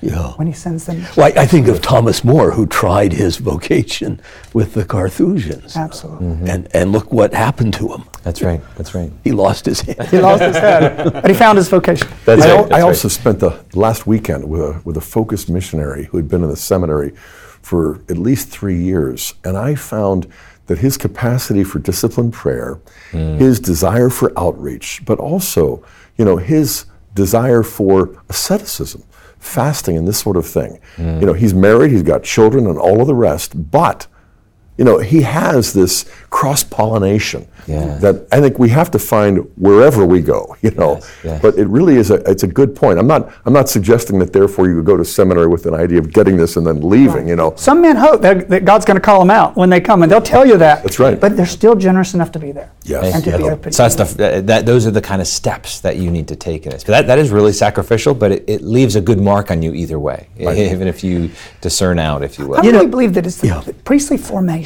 Yeah. 0.06 0.34
when 0.34 0.48
he 0.48 0.54
sends 0.54 0.86
them. 0.86 1.06
Well, 1.16 1.28
I 1.28 1.42
I 1.44 1.46
think 1.48 1.68
of 1.68 1.82
Thomas 1.82 2.24
More, 2.24 2.52
who 2.52 2.66
tried 2.68 3.14
his 3.14 3.38
vocation 3.38 4.22
with 4.54 4.74
the 4.74 4.86
Carthusians. 4.86 5.76
Absolutely. 5.76 6.28
Mm-hmm. 6.28 6.48
And, 6.48 6.76
and 6.76 6.92
look 6.92 7.12
what 7.12 7.34
happened 7.34 7.74
to 7.76 7.94
him. 7.94 8.04
That's 8.24 8.42
right. 8.42 8.62
That's 8.78 8.94
right. 8.96 9.12
He 9.24 9.32
lost 9.32 9.66
his 9.66 9.82
head. 9.82 10.08
He 10.10 10.20
lost 10.20 10.44
his 10.44 10.58
head, 10.58 11.14
but 11.14 11.30
he 11.30 11.36
found 11.36 11.58
his 11.58 11.70
vocation. 11.70 12.08
That's 12.26 12.44
I, 12.44 12.56
right. 12.56 12.62
That's 12.62 12.72
I 12.72 12.76
right. 12.76 12.82
also 12.84 13.08
spent 13.08 13.40
the 13.40 13.64
last 13.74 14.08
weekend 14.08 14.50
with 14.50 14.62
a, 14.62 14.82
with 14.84 14.98
a 14.98 15.02
focused 15.02 15.50
missionary 15.50 16.06
who 16.06 16.18
had 16.18 16.28
been 16.28 16.44
in 16.44 16.50
the 16.50 16.56
seminary 16.56 17.12
for 17.62 18.02
at 18.10 18.18
least 18.18 18.50
three 18.50 18.80
years, 18.82 19.34
and 19.44 19.58
I 19.58 19.76
found 19.76 20.28
that 20.68 20.80
his 20.80 20.98
capacity 20.98 21.64
for 21.64 21.80
disciplined 21.80 22.34
prayer, 22.34 22.80
mm. 23.12 23.38
his 23.38 23.60
desire 23.60 24.10
for 24.10 24.32
outreach, 24.38 25.02
but 25.06 25.20
also, 25.20 25.84
you 26.18 26.26
know, 26.26 26.38
his 26.38 26.86
desire 27.14 27.64
for 27.64 28.22
asceticism, 28.30 29.04
fasting, 29.40 29.98
and 29.98 30.08
this 30.08 30.20
sort 30.20 30.38
of 30.38 30.46
thing. 30.46 30.80
You 30.98 31.26
know, 31.26 31.34
he's 31.34 31.54
married, 31.54 31.92
he's 31.92 32.04
got 32.04 32.24
children, 32.24 32.68
and 32.68 32.78
all 32.78 33.02
of 33.02 33.08
the 33.08 33.16
rest, 33.16 33.70
but 33.72 34.08
you 34.78 34.84
know, 34.86 35.00
he 35.00 35.22
has 35.22 35.72
this 35.74 36.06
cross 36.30 36.64
pollination 36.64 37.48
Yeah. 37.66 37.98
that 38.00 38.28
I 38.32 38.42
think 38.42 38.60
we 38.60 38.70
have 38.70 38.92
to 38.92 39.00
find 39.00 39.38
wherever 39.58 40.06
we 40.06 40.22
go. 40.22 40.56
You 40.66 40.72
know, 40.72 40.96
Yes, 40.96 41.12
yes. 41.24 41.42
but 41.44 41.56
it 41.60 41.68
really 41.68 41.96
is 41.96 42.10
a 42.10 42.16
it's 42.32 42.42
a 42.44 42.48
good 42.48 42.76
point. 42.76 42.98
I'm 43.00 43.06
not 43.08 43.32
I'm 43.46 43.54
not 43.54 43.70
suggesting 43.70 44.18
that 44.20 44.34
therefore 44.34 44.68
you 44.68 44.82
go 44.84 44.98
to 44.98 45.06
seminary 45.06 45.48
with 45.48 45.66
an 45.68 45.76
idea 45.76 46.00
of 46.00 46.12
getting 46.12 46.38
this 46.38 46.58
and 46.58 46.66
then 46.66 46.82
leaving. 46.90 47.28
You 47.30 47.36
know, 47.36 47.54
Some 47.56 47.82
men 47.82 47.96
hope 47.96 48.22
that, 48.24 48.50
that 48.50 48.66
God's 48.66 48.84
going 48.86 48.96
to 48.98 49.02
call 49.10 49.20
them 49.20 49.30
out 49.30 49.56
when 49.56 49.70
they 49.70 49.80
come, 49.80 50.02
and 50.04 50.12
they'll 50.12 50.22
tell 50.36 50.46
you 50.46 50.58
that. 50.58 50.82
That's 50.84 50.98
right. 51.00 51.20
But 51.20 51.38
they're 51.38 51.46
still 51.46 51.76
generous 51.76 52.16
enough 52.16 52.32
to 52.32 52.40
be 52.40 52.52
there. 52.52 52.72
Yes. 52.84 53.14
And 53.16 53.24
to 53.26 53.38
be 53.38 53.44
open. 53.44 53.72
So 53.74 53.84
that's 53.84 53.96
the 53.96 54.06
that, 54.18 54.48
that 54.48 54.66
those 54.66 54.88
are 54.88 54.92
the 54.92 55.02
kind 55.12 55.22
of 55.22 55.28
steps 55.28 55.80
that 55.82 55.98
you 55.98 56.10
need 56.10 56.28
to 56.30 56.36
take 56.36 56.66
in 56.66 56.72
this. 56.72 56.84
But 56.84 56.92
that, 56.94 57.08
that 57.08 57.20
is 57.20 57.30
really 57.30 57.54
sacrificial, 57.54 58.14
but 58.16 58.32
it, 58.32 58.44
it 58.56 58.62
leaves 58.64 58.96
a 58.96 59.02
good 59.02 59.22
mark 59.22 59.52
on 59.52 59.62
you 59.62 59.72
either 59.74 60.00
way, 60.00 60.28
even 60.40 60.88
if 60.88 61.04
you 61.04 61.30
discern 61.62 62.00
out, 62.00 62.24
if 62.24 62.40
you 62.40 62.48
will. 62.48 62.58
I 62.60 62.64
You 62.64 62.72
really 62.72 62.86
know- 62.86 62.92
believe 62.92 63.14
that 63.14 63.26
it's 63.28 63.38
the, 63.38 63.48
Yeah. 63.48 63.60
the 63.62 63.74
priestly 63.74 64.18
formation, 64.18 64.65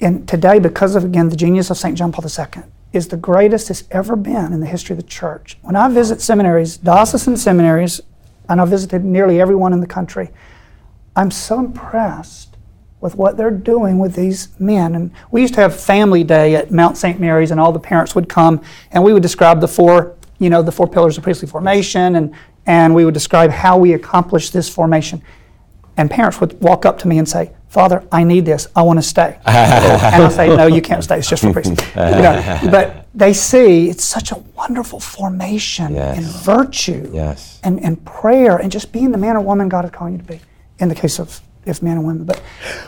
and 0.00 0.28
today, 0.28 0.58
because 0.58 0.94
of 0.94 1.04
again 1.04 1.28
the 1.28 1.36
genius 1.36 1.70
of 1.70 1.78
St. 1.78 1.96
John 1.96 2.12
Paul 2.12 2.24
II, 2.24 2.64
is 2.92 3.08
the 3.08 3.16
greatest 3.16 3.70
it's 3.70 3.84
ever 3.90 4.16
been 4.16 4.52
in 4.52 4.60
the 4.60 4.66
history 4.66 4.94
of 4.94 4.98
the 4.98 5.08
church. 5.08 5.58
When 5.62 5.76
I 5.76 5.88
visit 5.88 6.20
seminaries, 6.20 6.76
diocesan 6.76 7.36
seminaries, 7.36 8.00
and 8.48 8.60
I've 8.60 8.68
visited 8.68 9.04
nearly 9.04 9.40
everyone 9.40 9.72
in 9.72 9.80
the 9.80 9.86
country, 9.86 10.30
I'm 11.14 11.30
so 11.30 11.58
impressed 11.58 12.56
with 13.00 13.14
what 13.14 13.36
they're 13.36 13.50
doing 13.50 13.98
with 13.98 14.14
these 14.14 14.48
men. 14.58 14.94
And 14.94 15.10
we 15.30 15.40
used 15.40 15.54
to 15.54 15.60
have 15.60 15.78
family 15.78 16.24
day 16.24 16.56
at 16.56 16.70
Mount 16.70 16.96
St. 16.96 17.20
Mary's, 17.20 17.50
and 17.50 17.60
all 17.60 17.72
the 17.72 17.78
parents 17.78 18.14
would 18.14 18.28
come, 18.28 18.62
and 18.90 19.02
we 19.02 19.12
would 19.12 19.22
describe 19.22 19.60
the 19.60 19.68
four, 19.68 20.16
you 20.38 20.50
know, 20.50 20.62
the 20.62 20.72
four 20.72 20.86
pillars 20.86 21.16
of 21.16 21.24
priestly 21.24 21.48
formation, 21.48 22.16
and 22.16 22.34
and 22.66 22.94
we 22.94 23.04
would 23.04 23.14
describe 23.14 23.50
how 23.50 23.78
we 23.78 23.92
accomplish 23.92 24.50
this 24.50 24.68
formation. 24.68 25.22
And 25.96 26.10
parents 26.10 26.40
would 26.40 26.60
walk 26.60 26.84
up 26.84 26.98
to 27.00 27.08
me 27.08 27.18
and 27.18 27.28
say, 27.28 27.50
"Father, 27.68 28.02
I 28.12 28.22
need 28.24 28.44
this. 28.44 28.68
I 28.76 28.82
want 28.82 28.98
to 28.98 29.02
stay." 29.02 29.38
and 29.46 30.22
I 30.24 30.28
say, 30.28 30.48
"No, 30.54 30.66
you 30.66 30.82
can't 30.82 31.02
stay. 31.02 31.18
It's 31.18 31.28
just 31.28 31.42
for 31.42 31.52
priests." 31.52 31.70
You 31.96 32.22
know, 32.22 32.58
but 32.70 33.06
they 33.14 33.32
see 33.32 33.88
it's 33.88 34.04
such 34.04 34.30
a 34.32 34.36
wonderful 34.56 35.00
formation 35.00 35.94
Yes. 35.94 36.18
in 36.18 36.24
virtue 36.24 37.10
Yes. 37.14 37.60
and, 37.64 37.82
and 37.82 38.04
prayer 38.04 38.56
and 38.58 38.70
just 38.70 38.92
being 38.92 39.10
the 39.10 39.18
man 39.18 39.36
or 39.36 39.40
woman 39.40 39.68
God 39.70 39.84
is 39.86 39.90
calling 39.90 40.12
you 40.14 40.18
to 40.18 40.24
be. 40.24 40.40
In 40.78 40.88
the 40.90 40.94
case 40.94 41.18
of 41.18 41.40
if 41.66 41.82
men 41.82 41.98
and 41.98 42.06
women, 42.06 42.24
but 42.24 42.40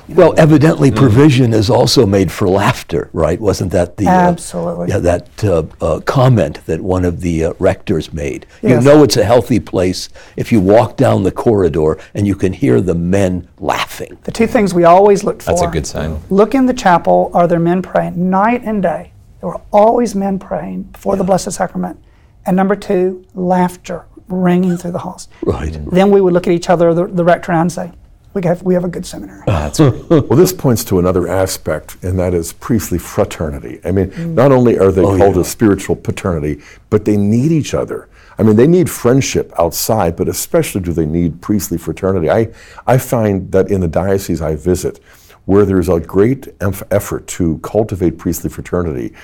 Well, 0.08 0.34
evidently, 0.38 0.90
provision 0.90 1.52
is 1.52 1.68
also 1.68 2.06
made 2.06 2.30
for 2.30 2.48
laughter, 2.48 3.10
right? 3.12 3.40
Wasn't 3.40 3.72
that 3.72 3.96
the 3.96 4.06
uh, 4.06 4.10
Absolutely. 4.10 4.88
yeah 4.88 4.98
that 4.98 5.44
uh, 5.44 5.64
uh, 5.80 6.00
comment 6.00 6.64
that 6.66 6.80
one 6.80 7.04
of 7.04 7.20
the 7.20 7.44
uh, 7.46 7.52
rectors 7.58 8.12
made? 8.12 8.46
You 8.62 8.80
know, 8.80 9.02
it's 9.02 9.16
a 9.16 9.24
healthy 9.24 9.60
place 9.60 10.08
if 10.36 10.52
you 10.52 10.60
walk 10.60 10.96
down 10.96 11.24
the 11.24 11.32
corridor 11.32 11.98
and 12.14 12.26
you 12.26 12.34
can 12.34 12.52
hear 12.52 12.80
the 12.80 12.94
men 12.94 13.48
laughing. 13.58 14.16
the 14.24 14.32
two 14.32 14.46
things 14.46 14.72
we 14.72 14.84
always 14.84 15.24
looked 15.24 15.42
for. 15.42 15.50
That's 15.50 15.62
a 15.62 15.66
good 15.66 15.86
sign. 15.86 16.20
Look 16.30 16.54
in 16.54 16.66
the 16.66 16.74
chapel. 16.74 17.30
Are 17.34 17.46
there 17.48 17.58
men 17.58 17.82
praying 17.82 18.30
night 18.30 18.62
and 18.64 18.82
day? 18.82 19.12
There 19.40 19.48
were 19.50 19.60
always 19.72 20.14
men 20.14 20.38
praying 20.38 20.84
before 20.84 21.16
the 21.16 21.24
Blessed 21.24 21.52
Sacrament. 21.52 22.02
And 22.46 22.56
number 22.56 22.76
two, 22.76 23.24
laughter 23.34 24.06
ringing 24.28 24.76
through 24.76 24.92
the 24.92 24.98
halls. 24.98 25.28
Right. 25.42 25.76
Then 25.90 26.10
we 26.10 26.20
would 26.20 26.32
look 26.32 26.46
at 26.46 26.52
each 26.52 26.68
other, 26.70 26.92
the, 26.94 27.06
the 27.06 27.24
rector 27.24 27.52
and 27.52 27.58
I, 27.58 27.62
and 27.62 27.72
say, 27.72 27.92
we 28.38 28.46
have, 28.46 28.62
we 28.62 28.74
have 28.74 28.84
a 28.84 28.88
good 28.88 29.04
seminary. 29.04 29.42
Ah, 29.48 29.68
that's 29.70 29.78
great. 29.78 30.08
well, 30.10 30.38
this 30.38 30.52
points 30.52 30.84
to 30.84 30.98
another 30.98 31.26
aspect, 31.28 31.96
and 32.02 32.18
that 32.18 32.34
is 32.34 32.52
priestly 32.52 32.98
fraternity. 32.98 33.80
I 33.84 33.90
mean, 33.90 34.10
mm. 34.10 34.34
not 34.34 34.52
only 34.52 34.78
are 34.78 34.92
they 34.92 35.02
oh, 35.02 35.16
called 35.16 35.36
yeah. 35.36 35.42
a 35.42 35.44
spiritual 35.44 35.96
paternity, 35.96 36.62
but 36.90 37.04
they 37.04 37.16
need 37.16 37.50
each 37.50 37.74
other. 37.74 38.08
I 38.38 38.44
mean, 38.44 38.54
they 38.54 38.68
need 38.68 38.88
friendship 38.88 39.52
outside, 39.58 40.14
but 40.14 40.28
especially 40.28 40.80
do 40.80 40.92
they 40.92 41.06
need 41.06 41.40
priestly 41.42 41.76
fraternity. 41.76 42.30
I, 42.30 42.52
I 42.86 42.96
find 42.98 43.50
that 43.50 43.70
in 43.70 43.80
the 43.80 43.88
diocese 43.88 44.40
I 44.40 44.54
visit, 44.54 45.00
where 45.46 45.64
there's 45.64 45.88
a 45.88 45.98
great 45.98 46.42
emph- 46.58 46.86
effort 46.92 47.26
to 47.26 47.58
cultivate 47.58 48.18
priestly 48.18 48.50
fraternity, 48.50 49.14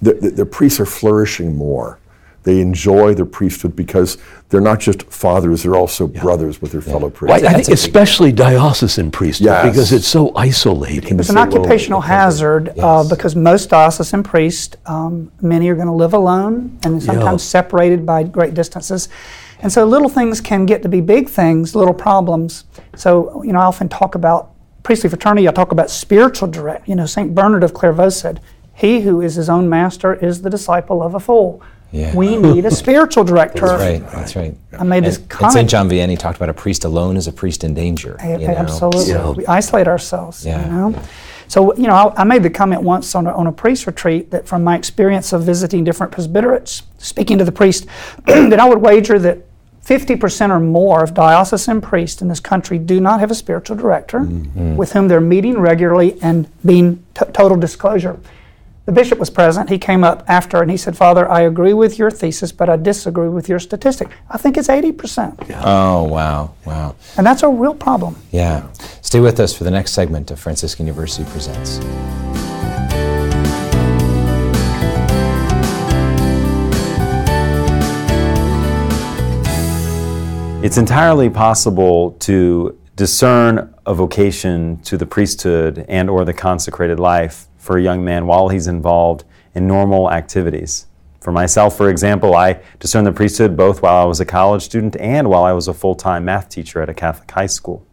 the, 0.00 0.14
the, 0.14 0.30
the 0.30 0.46
priests 0.46 0.80
are 0.80 0.86
flourishing 0.86 1.54
more. 1.56 1.98
They 2.44 2.60
enjoy 2.60 3.14
their 3.14 3.24
priesthood 3.26 3.76
because 3.76 4.18
they're 4.48 4.60
not 4.60 4.80
just 4.80 5.04
fathers, 5.04 5.62
they're 5.62 5.76
also 5.76 6.08
brothers 6.08 6.60
with 6.60 6.72
their 6.72 6.80
fellow 6.80 7.08
priests. 7.08 7.42
Right, 7.42 7.48
I 7.48 7.52
That's 7.56 7.68
think 7.68 7.78
especially 7.78 8.32
diocesan 8.32 9.10
priesthood 9.10 9.46
Yes. 9.46 9.64
because 9.66 9.92
it's 9.92 10.06
so 10.08 10.34
isolating. 10.36 11.18
It's 11.20 11.28
an 11.28 11.36
so 11.36 11.40
lonely. 11.40 11.58
occupational 11.58 12.00
hazard 12.00 12.76
uh, 12.78 13.08
because 13.08 13.36
most 13.36 13.70
diocesan 13.70 14.22
priests, 14.24 14.76
um, 14.86 15.30
many 15.40 15.68
are 15.68 15.76
going 15.76 15.86
to 15.86 15.92
live 15.92 16.14
alone 16.14 16.78
and 16.84 17.02
sometimes 17.02 17.42
separated 17.42 18.04
by 18.04 18.24
great 18.24 18.54
distances. 18.54 19.08
And 19.60 19.72
so 19.72 19.84
little 19.84 20.08
things 20.08 20.40
can 20.40 20.66
get 20.66 20.82
to 20.82 20.88
be 20.88 21.00
big 21.00 21.28
things, 21.28 21.76
little 21.76 21.94
problems. 21.94 22.64
So, 22.96 23.42
you 23.44 23.52
know, 23.52 23.60
I 23.60 23.64
often 23.66 23.88
talk 23.88 24.16
about 24.16 24.50
priestly 24.82 25.08
fraternity, 25.08 25.46
I 25.48 25.52
talk 25.52 25.70
about 25.70 25.88
spiritual 25.90 26.48
direct. 26.48 26.88
You 26.88 26.96
know, 26.96 27.06
St. 27.06 27.32
Bernard 27.32 27.62
of 27.62 27.72
Clairvaux 27.72 28.08
said, 28.08 28.40
He 28.74 29.02
who 29.02 29.20
is 29.20 29.36
his 29.36 29.48
own 29.48 29.68
master 29.68 30.14
is 30.14 30.42
the 30.42 30.50
disciple 30.50 31.00
of 31.04 31.14
a 31.14 31.20
fool. 31.20 31.62
Yeah. 31.92 32.14
We 32.16 32.36
need 32.36 32.64
a 32.64 32.70
spiritual 32.82 33.22
director. 33.24 33.66
That's 33.66 33.80
right. 34.02 34.10
That's 34.10 34.34
right. 34.36 34.56
I 34.78 34.82
made 34.84 35.04
this 35.04 35.16
and, 35.16 35.22
and 35.24 35.30
comment. 35.30 35.52
St. 35.52 35.70
John 35.70 35.88
Vianney 35.90 36.18
talked 36.18 36.36
about 36.38 36.48
a 36.48 36.54
priest 36.54 36.84
alone 36.84 37.16
is 37.16 37.28
a 37.28 37.32
priest 37.32 37.64
in 37.64 37.74
danger. 37.74 38.16
You 38.22 38.38
know? 38.38 38.46
Absolutely. 38.48 39.08
Yeah. 39.12 39.30
We 39.30 39.46
isolate 39.46 39.86
ourselves, 39.88 40.44
Yeah. 40.44 40.64
you 40.64 40.72
know? 40.72 41.02
So, 41.48 41.74
you 41.76 41.86
know, 41.86 41.94
I, 41.94 42.22
I 42.22 42.24
made 42.24 42.42
the 42.42 42.50
comment 42.50 42.82
once 42.82 43.14
on 43.14 43.26
a, 43.26 43.32
on 43.32 43.46
a 43.46 43.52
priest 43.52 43.86
retreat 43.86 44.30
that 44.30 44.48
from 44.48 44.64
my 44.64 44.74
experience 44.74 45.34
of 45.34 45.42
visiting 45.44 45.84
different 45.84 46.10
presbyterates, 46.12 46.82
speaking 46.96 47.36
to 47.38 47.44
the 47.44 47.52
priest, 47.52 47.86
that 48.26 48.58
I 48.58 48.66
would 48.66 48.78
wager 48.80 49.18
that 49.18 49.38
50% 49.84 50.50
or 50.50 50.60
more 50.60 51.02
of 51.02 51.12
diocesan 51.12 51.80
priests 51.82 52.22
in 52.22 52.28
this 52.28 52.40
country 52.40 52.78
do 52.78 53.00
not 53.00 53.20
have 53.20 53.30
a 53.30 53.34
spiritual 53.34 53.76
director 53.76 54.20
Mm-hmm. 54.20 54.76
with 54.76 54.92
whom 54.92 55.08
they're 55.08 55.20
meeting 55.20 55.58
regularly 55.58 56.16
and 56.22 56.48
being 56.64 57.04
t- 57.14 57.26
total 57.32 57.56
disclosure. 57.58 58.18
The 58.84 58.90
bishop 58.90 59.20
was 59.20 59.30
present. 59.30 59.70
He 59.70 59.78
came 59.78 60.02
up 60.02 60.24
after 60.26 60.60
and 60.60 60.68
he 60.68 60.76
said, 60.76 60.96
Father, 60.96 61.30
I 61.30 61.42
agree 61.42 61.72
with 61.72 62.00
your 62.00 62.10
thesis, 62.10 62.50
but 62.50 62.68
I 62.68 62.76
disagree 62.76 63.28
with 63.28 63.48
your 63.48 63.60
statistic. 63.60 64.08
I 64.28 64.38
think 64.38 64.56
it's 64.56 64.66
80%. 64.66 65.52
Oh, 65.64 66.02
wow. 66.02 66.54
Wow. 66.66 66.96
And 67.16 67.24
that's 67.24 67.44
a 67.44 67.48
real 67.48 67.74
problem. 67.74 68.16
Yeah. 68.32 68.66
Stay 69.00 69.20
with 69.20 69.38
us 69.38 69.56
for 69.56 69.62
the 69.62 69.70
next 69.70 69.92
segment 69.92 70.32
of 70.32 70.40
Franciscan 70.40 70.88
University 70.88 71.30
Presents. 71.30 71.78
It's 80.64 80.76
entirely 80.76 81.30
possible 81.30 82.12
to 82.20 82.76
discern 82.96 83.72
a 83.86 83.94
vocation 83.94 84.80
to 84.82 84.96
the 84.96 85.06
priesthood 85.06 85.84
and 85.88 86.10
or 86.10 86.24
the 86.24 86.32
consecrated 86.32 86.98
life 86.98 87.46
for 87.62 87.78
a 87.78 87.82
young 87.82 88.04
man 88.04 88.26
while 88.26 88.48
he's 88.48 88.66
involved 88.66 89.22
in 89.54 89.68
normal 89.68 90.10
activities. 90.10 90.86
For 91.20 91.30
myself, 91.30 91.76
for 91.76 91.88
example, 91.88 92.34
I 92.34 92.60
discerned 92.80 93.06
the 93.06 93.12
priesthood 93.12 93.56
both 93.56 93.80
while 93.80 94.02
I 94.02 94.04
was 94.04 94.18
a 94.18 94.24
college 94.24 94.62
student 94.62 94.96
and 94.96 95.28
while 95.28 95.44
I 95.44 95.52
was 95.52 95.68
a 95.68 95.72
full-time 95.72 96.24
math 96.24 96.48
teacher 96.48 96.82
at 96.82 96.88
a 96.88 96.94
Catholic 96.94 97.30
high 97.30 97.46
school. 97.46 97.86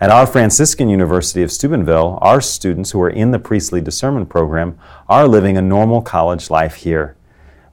At 0.00 0.10
our 0.10 0.26
Franciscan 0.26 0.88
University 0.88 1.42
of 1.44 1.52
Steubenville, 1.52 2.18
our 2.20 2.40
students 2.40 2.90
who 2.90 3.00
are 3.02 3.10
in 3.10 3.30
the 3.30 3.38
priestly 3.38 3.80
discernment 3.80 4.28
program 4.28 4.76
are 5.08 5.28
living 5.28 5.56
a 5.56 5.62
normal 5.62 6.02
college 6.02 6.50
life 6.50 6.74
here. 6.74 7.16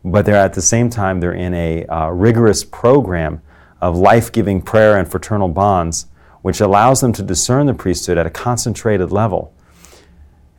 But 0.06 0.28
they're 0.28 0.36
at 0.36 0.54
the 0.54 0.62
same 0.62 0.92
time, 0.92 1.20
they're 1.20 1.34
in 1.34 1.56
a 1.56 1.86
uh, 1.88 2.10
rigorous 2.10 2.64
program 2.64 3.42
of 3.82 3.98
life 3.98 4.32
giving 4.32 4.62
prayer 4.62 4.96
and 4.96 5.10
fraternal 5.10 5.48
bonds, 5.48 6.06
which 6.44 6.62
allows 6.62 7.02
them 7.02 7.14
to 7.14 7.24
discern 7.24 7.66
the 7.66 7.74
priesthood 7.74 8.20
at 8.20 8.28
a 8.28 8.30
concentrated 8.30 9.12
level. 9.12 9.54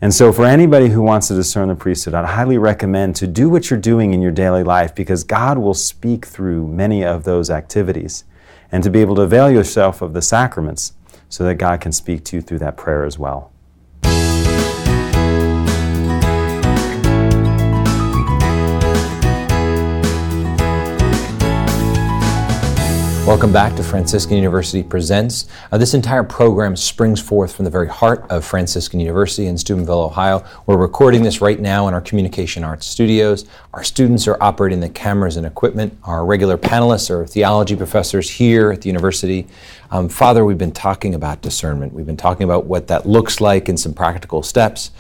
And 0.01 0.15
so, 0.15 0.33
for 0.33 0.45
anybody 0.45 0.91
who 0.91 1.03
wants 1.03 1.27
to 1.27 1.35
discern 1.35 1.69
the 1.69 1.75
priesthood, 1.75 2.15
I'd 2.15 2.25
highly 2.25 2.57
recommend 2.57 3.17
to 3.17 3.27
do 3.27 3.49
what 3.49 3.69
you're 3.69 3.81
doing 3.81 4.15
in 4.15 4.23
your 4.23 4.31
daily 4.31 4.63
life 4.63 4.95
because 4.95 5.25
God 5.25 5.59
will 5.59 5.75
speak 5.75 6.25
through 6.25 6.69
many 6.69 7.05
of 7.05 7.25
those 7.25 7.51
activities 7.51 8.23
and 8.71 8.85
to 8.85 8.91
be 8.91 9.01
able 9.01 9.17
to 9.17 9.23
avail 9.23 9.51
yourself 9.51 10.01
of 10.01 10.13
the 10.13 10.23
sacraments 10.23 10.93
so 11.29 11.43
that 11.45 11.57
God 11.57 11.81
can 11.81 11.91
speak 11.91 12.25
to 12.27 12.37
you 12.37 12.43
through 12.43 12.61
that 12.61 12.77
prayer 12.77 13.05
as 13.05 13.19
well. 13.19 13.51
Welcome 23.29 23.53
back 23.53 23.77
to 23.77 23.83
Franciscan 23.83 24.39
University 24.39 24.83
Presents. 24.83 25.49
Uh, 25.71 25.77
this 25.77 25.93
entire 25.93 26.25
program 26.25 26.75
springs 26.77 27.21
forth 27.21 27.55
from 27.55 27.67
the 27.67 27.71
very 27.71 27.87
heart 27.87 28.25
of 28.31 28.43
Franciscan 28.43 29.01
University 29.01 29.49
in 29.49 29.59
Steubenville, 29.59 30.05
Ohio. 30.05 30.43
We're 30.65 30.79
recording 30.79 31.25
this 31.25 31.43
right 31.43 31.61
now 31.61 31.89
in 31.89 31.93
our 31.95 32.01
Communication 32.01 32.65
Arts 32.65 32.87
studios. 32.87 33.45
Our 33.75 33.85
students 33.85 34.27
are 34.29 34.43
operating 34.43 34.81
the 34.81 34.89
cameras 34.89 35.37
and 35.37 35.45
equipment. 35.45 35.99
Our 36.05 36.25
regular 36.25 36.57
panelists 36.57 37.11
are 37.11 37.27
theology 37.27 37.77
professors 37.77 38.31
here 38.31 38.73
at 38.73 38.81
the 38.81 38.89
university. 38.89 39.47
Um, 39.91 40.09
Father, 40.09 40.43
we've 40.47 40.57
been 40.57 40.73
talking 40.73 41.15
about 41.15 41.43
discernment. 41.43 41.93
We've 41.93 42.07
been 42.07 42.17
talking 42.17 42.45
about 42.45 42.65
what 42.65 42.87
that 42.87 43.05
looks 43.05 43.43
like 43.43 43.69
and 43.69 43.79
some 43.79 43.93
practical 43.93 44.43
steps. 44.43 44.91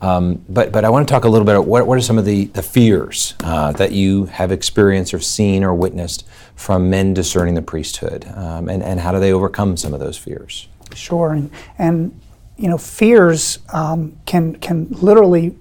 Um, 0.00 0.44
but, 0.48 0.70
but 0.70 0.84
I 0.84 0.90
want 0.90 1.08
to 1.08 1.12
talk 1.12 1.24
a 1.24 1.28
little 1.28 1.44
bit 1.44 1.56
about 1.56 1.66
what, 1.66 1.86
what 1.86 1.98
are 1.98 2.00
some 2.00 2.18
of 2.18 2.24
the, 2.24 2.46
the 2.46 2.62
fears 2.62 3.34
uh, 3.42 3.72
that 3.72 3.92
you 3.92 4.26
have 4.26 4.52
experienced 4.52 5.12
or 5.12 5.18
seen 5.18 5.64
or 5.64 5.74
witnessed 5.74 6.24
from 6.58 6.90
men 6.90 7.14
discerning 7.14 7.54
the 7.54 7.62
priesthood, 7.62 8.26
um, 8.34 8.68
and, 8.68 8.82
and 8.82 8.98
how 8.98 9.12
do 9.12 9.20
they 9.20 9.32
overcome 9.32 9.76
some 9.76 9.94
of 9.94 10.00
those 10.00 10.18
fears? 10.18 10.66
Sure, 10.92 11.30
and, 11.30 11.52
and 11.78 12.20
you 12.56 12.68
know, 12.68 12.76
fears 12.76 13.60
um, 13.72 14.18
can 14.26 14.56
can 14.56 14.88
literally 14.90 15.56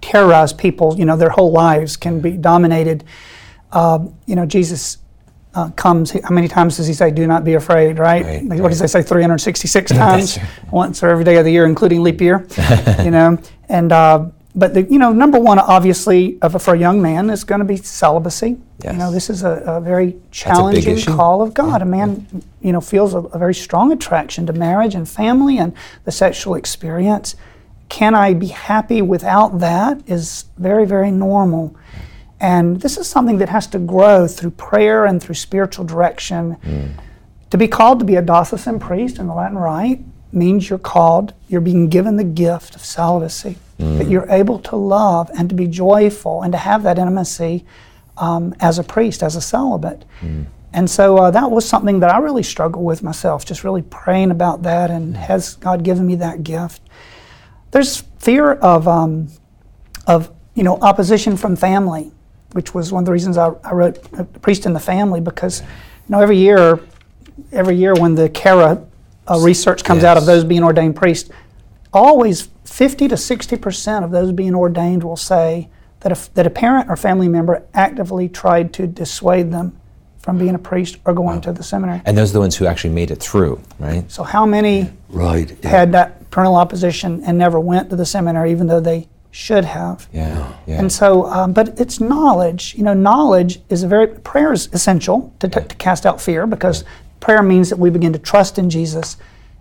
terrorize 0.00 0.52
people. 0.52 0.98
You 0.98 1.04
know, 1.04 1.16
their 1.16 1.30
whole 1.30 1.52
lives 1.52 1.96
can 1.96 2.20
be 2.20 2.32
dominated. 2.32 3.04
Um, 3.70 4.16
you 4.26 4.34
know, 4.34 4.44
Jesus 4.44 4.98
uh, 5.54 5.70
comes. 5.70 6.10
How 6.10 6.30
many 6.30 6.48
times 6.48 6.76
does 6.76 6.88
he 6.88 6.92
say, 6.92 7.12
"Do 7.12 7.24
not 7.28 7.44
be 7.44 7.54
afraid"? 7.54 8.00
Right? 8.00 8.24
Right, 8.24 8.42
what 8.42 8.58
right. 8.58 8.68
does 8.70 8.80
he 8.80 8.88
say? 8.88 9.02
Three 9.02 9.22
hundred 9.22 9.38
sixty-six 9.38 9.92
times, 9.92 10.34
That's 10.34 10.72
once 10.72 11.02
or 11.04 11.08
every 11.10 11.24
day 11.24 11.36
of 11.36 11.44
the 11.44 11.52
year, 11.52 11.66
including 11.66 12.02
leap 12.02 12.20
year. 12.20 12.44
you 13.04 13.12
know, 13.12 13.38
and 13.68 13.92
uh, 13.92 14.26
but 14.56 14.72
the, 14.72 14.82
you 14.84 14.98
know, 14.98 15.12
number 15.12 15.38
one, 15.38 15.58
obviously, 15.58 16.38
of, 16.40 16.60
for 16.62 16.74
a 16.74 16.78
young 16.78 17.02
man, 17.02 17.28
is 17.28 17.44
going 17.44 17.58
to 17.58 17.64
be 17.66 17.76
celibacy. 17.76 18.56
Yes. 18.82 18.94
You 18.94 18.98
know, 18.98 19.12
this 19.12 19.28
is 19.28 19.42
a, 19.42 19.62
a 19.66 19.80
very 19.82 20.16
challenging 20.30 20.96
issue. 20.96 21.14
call 21.14 21.42
of 21.42 21.52
God. 21.52 21.82
A 21.82 21.84
man, 21.84 22.26
you 22.62 22.72
know, 22.72 22.80
feels 22.80 23.12
a, 23.12 23.18
a 23.18 23.38
very 23.38 23.54
strong 23.54 23.92
attraction 23.92 24.46
to 24.46 24.54
marriage 24.54 24.94
and 24.94 25.06
family 25.06 25.58
and 25.58 25.74
the 26.04 26.10
sexual 26.10 26.54
experience. 26.54 27.36
Can 27.90 28.14
I 28.14 28.32
be 28.32 28.48
happy 28.48 29.02
without 29.02 29.60
that? 29.60 30.02
Is 30.08 30.46
very, 30.56 30.86
very 30.86 31.10
normal. 31.10 31.76
And 32.40 32.80
this 32.80 32.96
is 32.96 33.06
something 33.06 33.38
that 33.38 33.50
has 33.50 33.66
to 33.68 33.78
grow 33.78 34.26
through 34.26 34.52
prayer 34.52 35.04
and 35.04 35.22
through 35.22 35.36
spiritual 35.36 35.84
direction. 35.84 36.56
To 37.50 37.58
be 37.58 37.68
called 37.68 37.98
to 38.00 38.04
be 38.04 38.16
a 38.16 38.22
diocesan 38.22 38.80
priest 38.80 39.18
in 39.18 39.26
the 39.26 39.34
Latin 39.34 39.58
Rite 39.58 40.00
means 40.32 40.68
you're 40.68 40.78
called, 40.78 41.32
you're 41.48 41.60
being 41.60 41.88
given 41.88 42.16
the 42.16 42.24
gift 42.24 42.74
of 42.74 42.84
celibacy, 42.84 43.56
that 43.78 44.08
you're 44.08 44.30
able 44.30 44.58
to 44.58 44.76
love 44.76 45.30
and 45.38 45.48
to 45.48 45.54
be 45.54 45.66
joyful 45.66 46.42
and 46.42 46.52
to 46.52 46.58
have 46.58 46.82
that 46.82 46.98
intimacy 46.98 47.64
um, 48.16 48.54
as 48.60 48.78
a 48.78 48.82
priest, 48.82 49.22
as 49.22 49.36
a 49.36 49.40
celibate. 49.40 50.04
And 50.72 50.90
so 50.90 51.16
uh, 51.18 51.30
that 51.30 51.50
was 51.50 51.66
something 51.66 52.00
that 52.00 52.10
I 52.10 52.18
really 52.18 52.42
struggled 52.42 52.84
with 52.84 53.02
myself, 53.02 53.44
just 53.44 53.64
really 53.64 53.82
praying 53.82 54.30
about 54.30 54.62
that 54.62 54.90
and 54.90 55.16
has 55.16 55.56
God 55.56 55.82
given 55.82 56.06
me 56.06 56.16
that 56.16 56.42
gift? 56.42 56.82
There's 57.70 58.02
fear 58.18 58.52
of, 58.52 58.86
um, 58.86 59.28
of 60.06 60.30
you 60.54 60.62
know, 60.62 60.78
opposition 60.80 61.36
from 61.36 61.56
family, 61.56 62.12
which 62.52 62.74
was 62.74 62.92
one 62.92 63.02
of 63.02 63.06
the 63.06 63.12
reasons 63.12 63.36
I, 63.38 63.52
I 63.64 63.72
wrote 63.72 63.98
a 64.18 64.24
Priest 64.24 64.66
in 64.66 64.72
the 64.72 64.80
Family 64.80 65.20
because, 65.20 65.60
you 65.60 65.66
know, 66.08 66.20
every 66.20 66.38
year, 66.38 66.80
every 67.52 67.76
year 67.76 67.94
when 67.94 68.14
the 68.14 68.28
CARA 68.28 68.84
uh, 69.28 69.38
research 69.40 69.84
comes 69.84 70.04
out 70.04 70.16
of 70.16 70.24
those 70.26 70.44
being 70.44 70.62
ordained 70.64 70.96
priests, 70.96 71.30
always 71.92 72.48
50 72.66 73.08
to 73.08 73.16
60 73.16 73.56
percent 73.56 74.04
of 74.04 74.10
those 74.10 74.32
being 74.32 74.54
ordained 74.54 75.02
will 75.04 75.16
say 75.16 75.68
that 76.00 76.12
if, 76.12 76.32
that 76.34 76.46
a 76.46 76.50
parent 76.50 76.90
or 76.90 76.96
family 76.96 77.28
member 77.28 77.64
actively 77.74 78.28
tried 78.28 78.72
to 78.74 78.86
dissuade 78.86 79.50
them 79.52 79.76
from 80.18 80.38
being 80.38 80.54
a 80.54 80.58
priest 80.58 80.98
or 81.04 81.14
going 81.14 81.40
to 81.40 81.52
the 81.52 81.62
seminary. 81.62 82.02
And 82.04 82.18
those 82.18 82.30
are 82.30 82.34
the 82.34 82.40
ones 82.40 82.56
who 82.56 82.66
actually 82.66 82.92
made 82.92 83.10
it 83.12 83.16
through, 83.20 83.60
right? 83.78 84.10
So 84.10 84.24
how 84.24 84.44
many 84.44 84.90
Right. 85.08 85.56
yeah. 85.62 85.68
had 85.68 85.92
that 85.92 86.30
parental 86.30 86.56
opposition 86.56 87.22
and 87.24 87.38
never 87.38 87.60
went 87.60 87.90
to 87.90 87.96
the 87.96 88.04
seminary, 88.04 88.50
even 88.50 88.66
though 88.66 88.80
they 88.80 89.06
should 89.30 89.64
have? 89.64 90.08
Yeah, 90.12 90.52
yeah. 90.66 90.80
And 90.80 90.90
so, 90.90 91.26
um, 91.26 91.52
but 91.52 91.78
it's 91.80 92.00
knowledge. 92.00 92.74
You 92.76 92.82
know, 92.82 92.92
knowledge 92.94 93.60
is 93.68 93.84
a 93.84 93.88
very 93.88 94.08
prayer 94.08 94.52
is 94.52 94.68
essential 94.72 95.32
to, 95.38 95.48
t- 95.48 95.60
to 95.60 95.74
cast 95.76 96.04
out 96.04 96.20
fear 96.20 96.44
because 96.46 96.84
prayer 97.20 97.42
means 97.42 97.70
that 97.70 97.78
we 97.78 97.88
begin 97.90 98.12
to 98.12 98.18
trust 98.18 98.58
in 98.58 98.68
Jesus. 98.68 99.16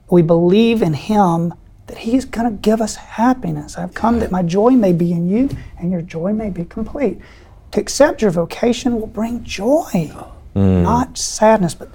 We 0.09 0.23
believe 0.23 0.81
in 0.81 0.93
Him 0.93 1.53
that 1.87 1.99
He's 1.99 2.25
going 2.25 2.49
to 2.49 2.57
give 2.61 2.81
us 2.81 2.95
happiness. 2.95 3.77
I've 3.77 3.93
come 3.93 4.19
that 4.19 4.31
my 4.31 4.41
joy 4.43 4.71
may 4.71 4.93
be 4.93 5.11
in 5.11 5.29
you 5.29 5.49
and 5.79 5.91
your 5.91 6.01
joy 6.01 6.33
may 6.33 6.49
be 6.49 6.65
complete. 6.65 7.19
To 7.71 7.81
accept 7.81 8.21
your 8.21 8.31
vocation 8.31 8.99
will 8.99 9.07
bring 9.07 9.43
joy, 9.43 10.11
hmm. 10.53 10.83
not 10.83 11.17
sadness. 11.17 11.75
But 11.75 11.89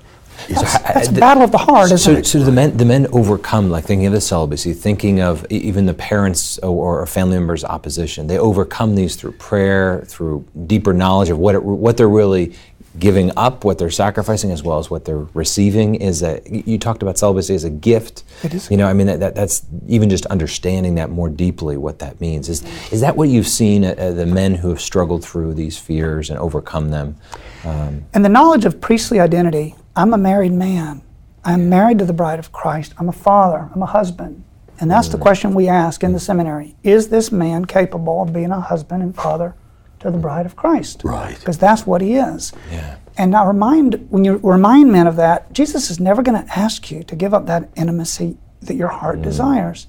That's, 0.49 0.79
that's 0.79 1.09
uh, 1.09 1.13
a 1.13 1.21
battle 1.21 1.43
of 1.43 1.53
the 1.53 1.59
heart, 1.59 1.87
isn't 1.87 1.99
So, 1.99 2.13
it? 2.13 2.27
so 2.27 2.39
do 2.39 2.45
the 2.45 2.53
men, 2.53 2.77
the 2.77 2.85
men 2.85 3.07
overcome, 3.13 3.71
like 3.71 3.85
thinking 3.85 4.07
of 4.07 4.13
the 4.13 4.21
celibacy, 4.21 4.73
thinking 4.75 5.21
of 5.21 5.47
even 5.51 5.87
the 5.87 5.95
parents 5.95 6.59
or, 6.59 7.03
or 7.03 7.07
family 7.07 7.37
members' 7.39 7.65
opposition. 7.65 8.27
They 8.27 8.39
overcome 8.39 8.95
these 8.95 9.17
through 9.17 9.33
prayer, 9.33 10.03
through 10.07 10.47
deeper 10.67 10.93
knowledge 10.93 11.31
of 11.31 11.39
what 11.39 11.55
it, 11.55 11.63
what 11.63 11.97
they're 11.97 12.09
really 12.09 12.55
giving 12.99 13.31
up, 13.37 13.65
what 13.65 13.79
they're 13.79 13.91
sacrificing, 13.91 14.51
as 14.51 14.63
well 14.63 14.79
as 14.79 14.91
what 14.91 15.05
they're 15.05 15.27
receiving. 15.35 15.95
Is 15.95 16.21
that 16.21 16.51
you 16.51 16.79
talked 16.79 17.03
about 17.03 17.19
celibacy 17.19 17.55
as 17.55 17.65
a 17.65 17.71
gift? 17.71 18.25
It 18.43 18.55
is. 18.55 18.71
You 18.71 18.77
know, 18.77 18.87
I 18.87 18.93
mean, 18.93 19.07
that, 19.07 19.21
that, 19.21 19.35
that's 19.35 19.65
even 19.87 20.11
just 20.11 20.27
understanding 20.27 20.97
that 20.97 21.11
more 21.11 21.29
deeply, 21.29 21.77
what 21.77 22.01
that 22.01 22.21
means. 22.21 22.49
Is 22.49 22.65
is 22.91 23.01
that 23.01 23.17
what 23.17 23.29
you've 23.29 23.49
seen 23.49 23.85
uh, 23.85 23.95
uh, 23.97 24.11
the 24.13 24.27
men 24.27 24.55
who 24.55 24.71
have 24.71 24.81
struggled 24.81 25.25
through 25.25 25.55
these 25.55 25.79
fears 25.79 26.31
and 26.31 26.39
overcome 26.39 26.91
them? 26.91 27.17
And 27.65 28.25
the 28.25 28.29
knowledge 28.29 28.65
of 28.65 28.81
priestly 28.81 29.21
identity 29.21 29.75
I'm 29.97 30.15
a 30.15 30.19
married 30.19 30.53
man. 30.53 31.03
I'm 31.45 31.69
married 31.69 31.99
to 31.99 32.05
the 32.05 32.13
bride 32.13 32.39
of 32.39 32.53
Christ. 32.53 32.95
I'm 32.99 33.09
a 33.09 33.13
father. 33.13 33.71
I'm 33.75 33.83
a 33.83 33.87
husband. 33.87 34.45
And 34.79 34.91
that's 34.91 35.09
the 35.09 35.19
question 35.19 35.55
we 35.55 35.69
ask 35.69 36.03
in 36.03 36.13
the 36.13 36.21
seminary 36.21 36.75
Is 36.83 37.09
this 37.09 37.31
man 37.31 37.67
capable 37.67 38.23
of 38.23 38.33
being 38.33 38.51
a 38.51 38.61
husband 38.61 39.03
and 39.03 39.15
father 39.15 39.55
to 40.01 40.11
the 40.11 40.19
bride 40.19 40.47
of 40.47 40.57
Christ? 40.57 41.03
Right. 41.05 41.39
Because 41.39 41.59
that's 41.59 41.87
what 41.87 42.01
he 42.01 42.17
is. 42.17 42.53
Yeah. 42.71 42.97
And 43.17 43.37
I 43.37 43.47
remind, 43.47 44.07
when 44.11 44.25
you 44.25 44.39
remind 44.43 44.91
men 44.91 45.07
of 45.07 45.17
that, 45.17 45.53
Jesus 45.53 45.91
is 45.91 46.01
never 46.01 46.23
going 46.23 46.43
to 46.43 46.59
ask 46.59 46.91
you 46.91 47.03
to 47.05 47.17
give 47.17 47.35
up 47.35 47.47
that 47.47 47.69
intimacy 47.77 48.39
that 48.63 48.77
your 48.77 48.89
heart 48.89 49.19
mm. 49.19 49.23
desires. 49.23 49.87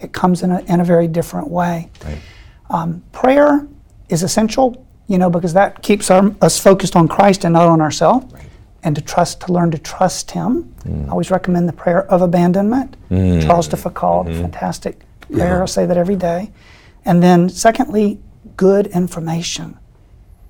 It 0.00 0.12
comes 0.12 0.42
in 0.42 0.50
a, 0.50 0.60
in 0.62 0.80
a 0.80 0.84
very 0.84 1.06
different 1.06 1.48
way. 1.48 1.90
Um, 2.70 3.02
prayer 3.12 3.66
is 4.08 4.22
essential, 4.22 4.84
you 5.06 5.18
know, 5.18 5.30
because 5.30 5.52
that 5.52 5.82
keeps 5.82 6.10
our, 6.10 6.34
us 6.40 6.58
focused 6.58 6.96
on 6.96 7.06
Christ 7.06 7.44
and 7.44 7.52
not 7.52 7.68
on 7.68 7.80
ourselves. 7.80 8.32
Right. 8.32 8.48
And 8.82 8.96
to 8.96 9.02
trust, 9.02 9.42
to 9.42 9.52
learn 9.52 9.70
to 9.70 9.78
trust 9.78 10.32
Him. 10.32 10.74
Mm. 10.84 11.06
I 11.06 11.10
always 11.10 11.30
recommend 11.30 11.68
the 11.68 11.72
prayer 11.72 12.04
of 12.10 12.20
abandonment. 12.20 12.96
Mm. 13.10 13.44
Charles 13.44 13.68
de 13.68 13.76
Foucault, 13.76 14.24
mm-hmm. 14.24 14.40
fantastic 14.40 14.98
prayer. 15.30 15.62
I 15.62 15.66
say 15.66 15.86
that 15.86 15.96
every 15.96 16.16
day. 16.16 16.50
And 17.04 17.22
then, 17.22 17.48
secondly, 17.48 18.18
good 18.62 18.86
information. 18.86 19.76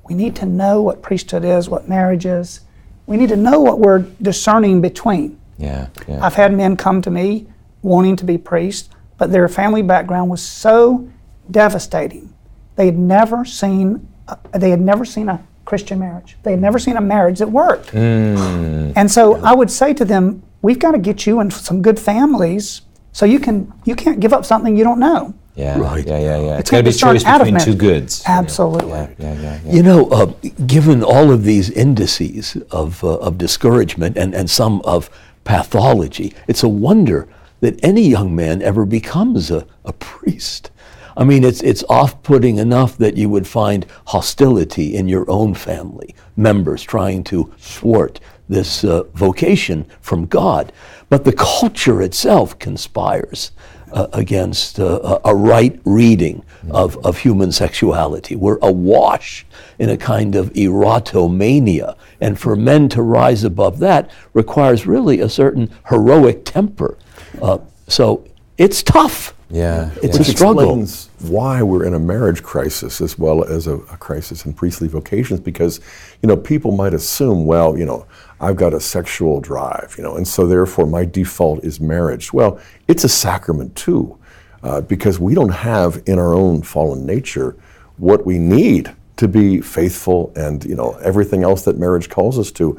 We 0.05 0.15
need 0.15 0.37
to 0.37 0.45
know 0.45 0.83
what 0.83 1.01
priesthood 1.01 1.47
is, 1.47 1.71
what 1.71 1.89
marriage 1.89 2.27
is. 2.27 2.61
We 3.07 3.17
need 3.17 3.31
to 3.31 3.37
know 3.37 3.59
what 3.59 3.79
we're 3.79 4.01
discerning 4.21 4.83
between. 4.83 5.41
Yeah. 5.57 5.89
Yeah. 6.07 6.23
I've 6.23 6.35
had 6.35 6.53
men 6.53 6.77
come 6.77 7.01
to 7.01 7.11
me 7.11 7.47
wanting 7.81 8.17
to 8.17 8.25
be 8.27 8.37
priests, 8.37 8.91
but 9.17 9.33
their 9.33 9.49
family 9.49 9.81
background 9.81 10.29
was 10.29 10.43
so 10.43 11.09
devastating. 11.51 12.35
They 12.77 12.85
had 12.85 12.99
never 12.99 13.47
seen 13.47 14.07
uh, 14.29 14.37
they 14.53 14.69
had 14.69 14.83
never 14.83 15.07
seen 15.07 15.31
a 15.31 15.43
Christian 15.65 15.99
marriage. 15.99 16.37
They 16.43 16.51
had 16.51 16.61
never 16.61 16.79
seen 16.79 16.99
a 16.99 17.01
marriage 17.01 17.39
that 17.39 17.51
worked. 17.51 17.95
And 17.95 19.11
so 19.11 19.37
I 19.37 19.55
would 19.55 19.71
say 19.71 19.95
to 19.95 20.05
them, 20.05 20.43
we've 20.61 20.79
got 20.79 20.93
to 20.93 20.99
get 20.99 21.27
you 21.27 21.41
in 21.41 21.51
some 21.51 21.81
good 21.81 21.99
families 21.99 22.83
so 23.13 23.25
you 23.25 23.41
can 23.41 23.73
you 23.87 23.97
can't 23.97 24.21
give 24.21 24.35
up 24.35 24.45
something 24.45 24.77
you 24.77 24.85
don't 24.85 25.01
know. 25.01 25.33
Yeah, 25.55 25.79
Right. 25.79 26.07
yeah, 26.07 26.19
yeah, 26.19 26.41
yeah. 26.41 26.59
It's 26.59 26.71
got 26.71 26.79
to 26.79 26.83
be 26.85 26.93
started 26.93 27.23
choice 27.23 27.39
between 27.39 27.59
two 27.59 27.75
goods. 27.75 28.23
Absolutely. 28.27 28.89
Yeah, 28.91 29.09
yeah, 29.19 29.35
yeah. 29.35 29.61
yeah. 29.65 29.73
You 29.73 29.83
know, 29.83 30.09
uh, 30.09 30.27
given 30.67 31.03
all 31.05 31.31
of 31.31 31.45
these 31.45 31.69
indices 31.71 32.57
of, 32.71 33.05
uh, 33.05 33.17
of 33.19 33.37
discouragement 33.37 34.17
and, 34.17 34.35
and 34.35 34.49
some 34.49 34.81
of 34.83 35.11
pathology, 35.45 36.33
it's 36.49 36.63
a 36.63 36.69
wonder 36.69 37.29
that 37.61 37.79
any 37.85 38.03
young 38.03 38.35
man 38.35 38.63
ever 38.63 38.87
becomes 38.87 39.51
a, 39.51 39.67
a 39.85 39.93
priest. 39.93 40.71
I 41.17 41.25
mean, 41.25 41.45
it's, 41.45 41.63
it's 41.63 41.85
off 41.91 42.23
putting 42.23 42.57
enough 42.57 42.97
that 42.97 43.19
you 43.19 43.29
would 43.29 43.47
find 43.47 43.85
hostility 44.07 44.97
in 44.97 45.07
your 45.07 45.31
own 45.31 45.53
family, 45.53 46.15
members 46.37 46.83
trying 46.83 47.25
to 47.25 47.53
thwart 47.59 48.19
this 48.49 48.85
uh, 48.85 49.03
vocation 49.15 49.85
from 50.01 50.25
God. 50.27 50.73
But 51.11 51.25
the 51.25 51.33
culture 51.35 52.01
itself 52.01 52.59
conspires 52.59 53.53
uh, 53.93 54.09
against 54.13 54.79
uh, 54.81 55.19
a 55.25 55.35
right 55.35 55.79
reading 55.85 56.45
of, 56.71 56.97
of 57.05 57.19
human 57.19 57.53
sexuality. 57.53 58.37
We're 58.37 58.59
awash 58.63 59.45
in 59.79 59.91
a 59.91 59.97
kind 59.97 60.35
of 60.37 60.53
erotomania. 60.55 61.97
And 62.21 62.39
for 62.39 62.57
men 62.57 62.89
to 62.91 63.03
rise 63.03 63.45
above 63.45 63.79
that 63.81 64.11
requires 64.33 64.87
really 64.87 65.21
a 65.21 65.29
certain 65.29 65.71
heroic 65.89 66.45
temper. 66.45 66.97
Uh, 67.41 67.59
so 67.89 68.25
it's 68.59 68.83
tough. 68.83 69.35
Yeah, 69.51 69.91
It's 70.03 70.17
yeah. 70.17 70.23
a 70.23 70.25
struggle. 70.25 70.81
explains 70.81 71.11
why 71.31 71.63
we're 71.63 71.85
in 71.85 71.93
a 71.93 71.99
marriage 71.99 72.43
crisis 72.43 73.03
as 73.03 73.19
well 73.19 73.45
as 73.45 73.67
a, 73.67 73.75
a 73.75 73.97
crisis 73.99 74.47
in 74.47 74.55
priestly 74.55 74.89
vocations 74.89 75.41
because 75.41 75.79
you 76.23 76.27
know 76.27 76.37
people 76.39 76.73
might 76.73 76.95
assume 76.95 77.45
well 77.45 77.77
you 77.77 77.85
know 77.85 78.07
i've 78.43 78.57
got 78.57 78.75
a 78.75 78.81
sexual 78.81 79.41
drive 79.41 79.95
you 79.97 80.03
know 80.03 80.17
and 80.17 80.27
so 80.27 80.47
therefore 80.47 80.87
my 80.87 81.05
default 81.05 81.63
is 81.65 81.81
marriage 81.81 82.33
well 82.33 82.61
it's 82.89 83.05
a 83.05 83.09
sacrament 83.09 83.75
too 83.75 84.19
uh, 84.63 84.81
because 84.81 85.19
we 85.19 85.35
don't 85.35 85.51
have 85.51 86.03
in 86.07 86.19
our 86.19 86.35
own 86.35 86.63
fallen 86.63 87.05
nature 87.07 87.57
what 87.97 88.25
we 88.27 88.39
need 88.39 88.95
to 89.17 89.27
be 89.27 89.61
faithful 89.61 90.33
and 90.37 90.65
you 90.65 90.75
know 90.75 90.93
everything 91.03 91.43
else 91.43 91.65
that 91.65 91.79
marriage 91.79 92.09
calls 92.09 92.39
us 92.39 92.51
to 92.53 92.79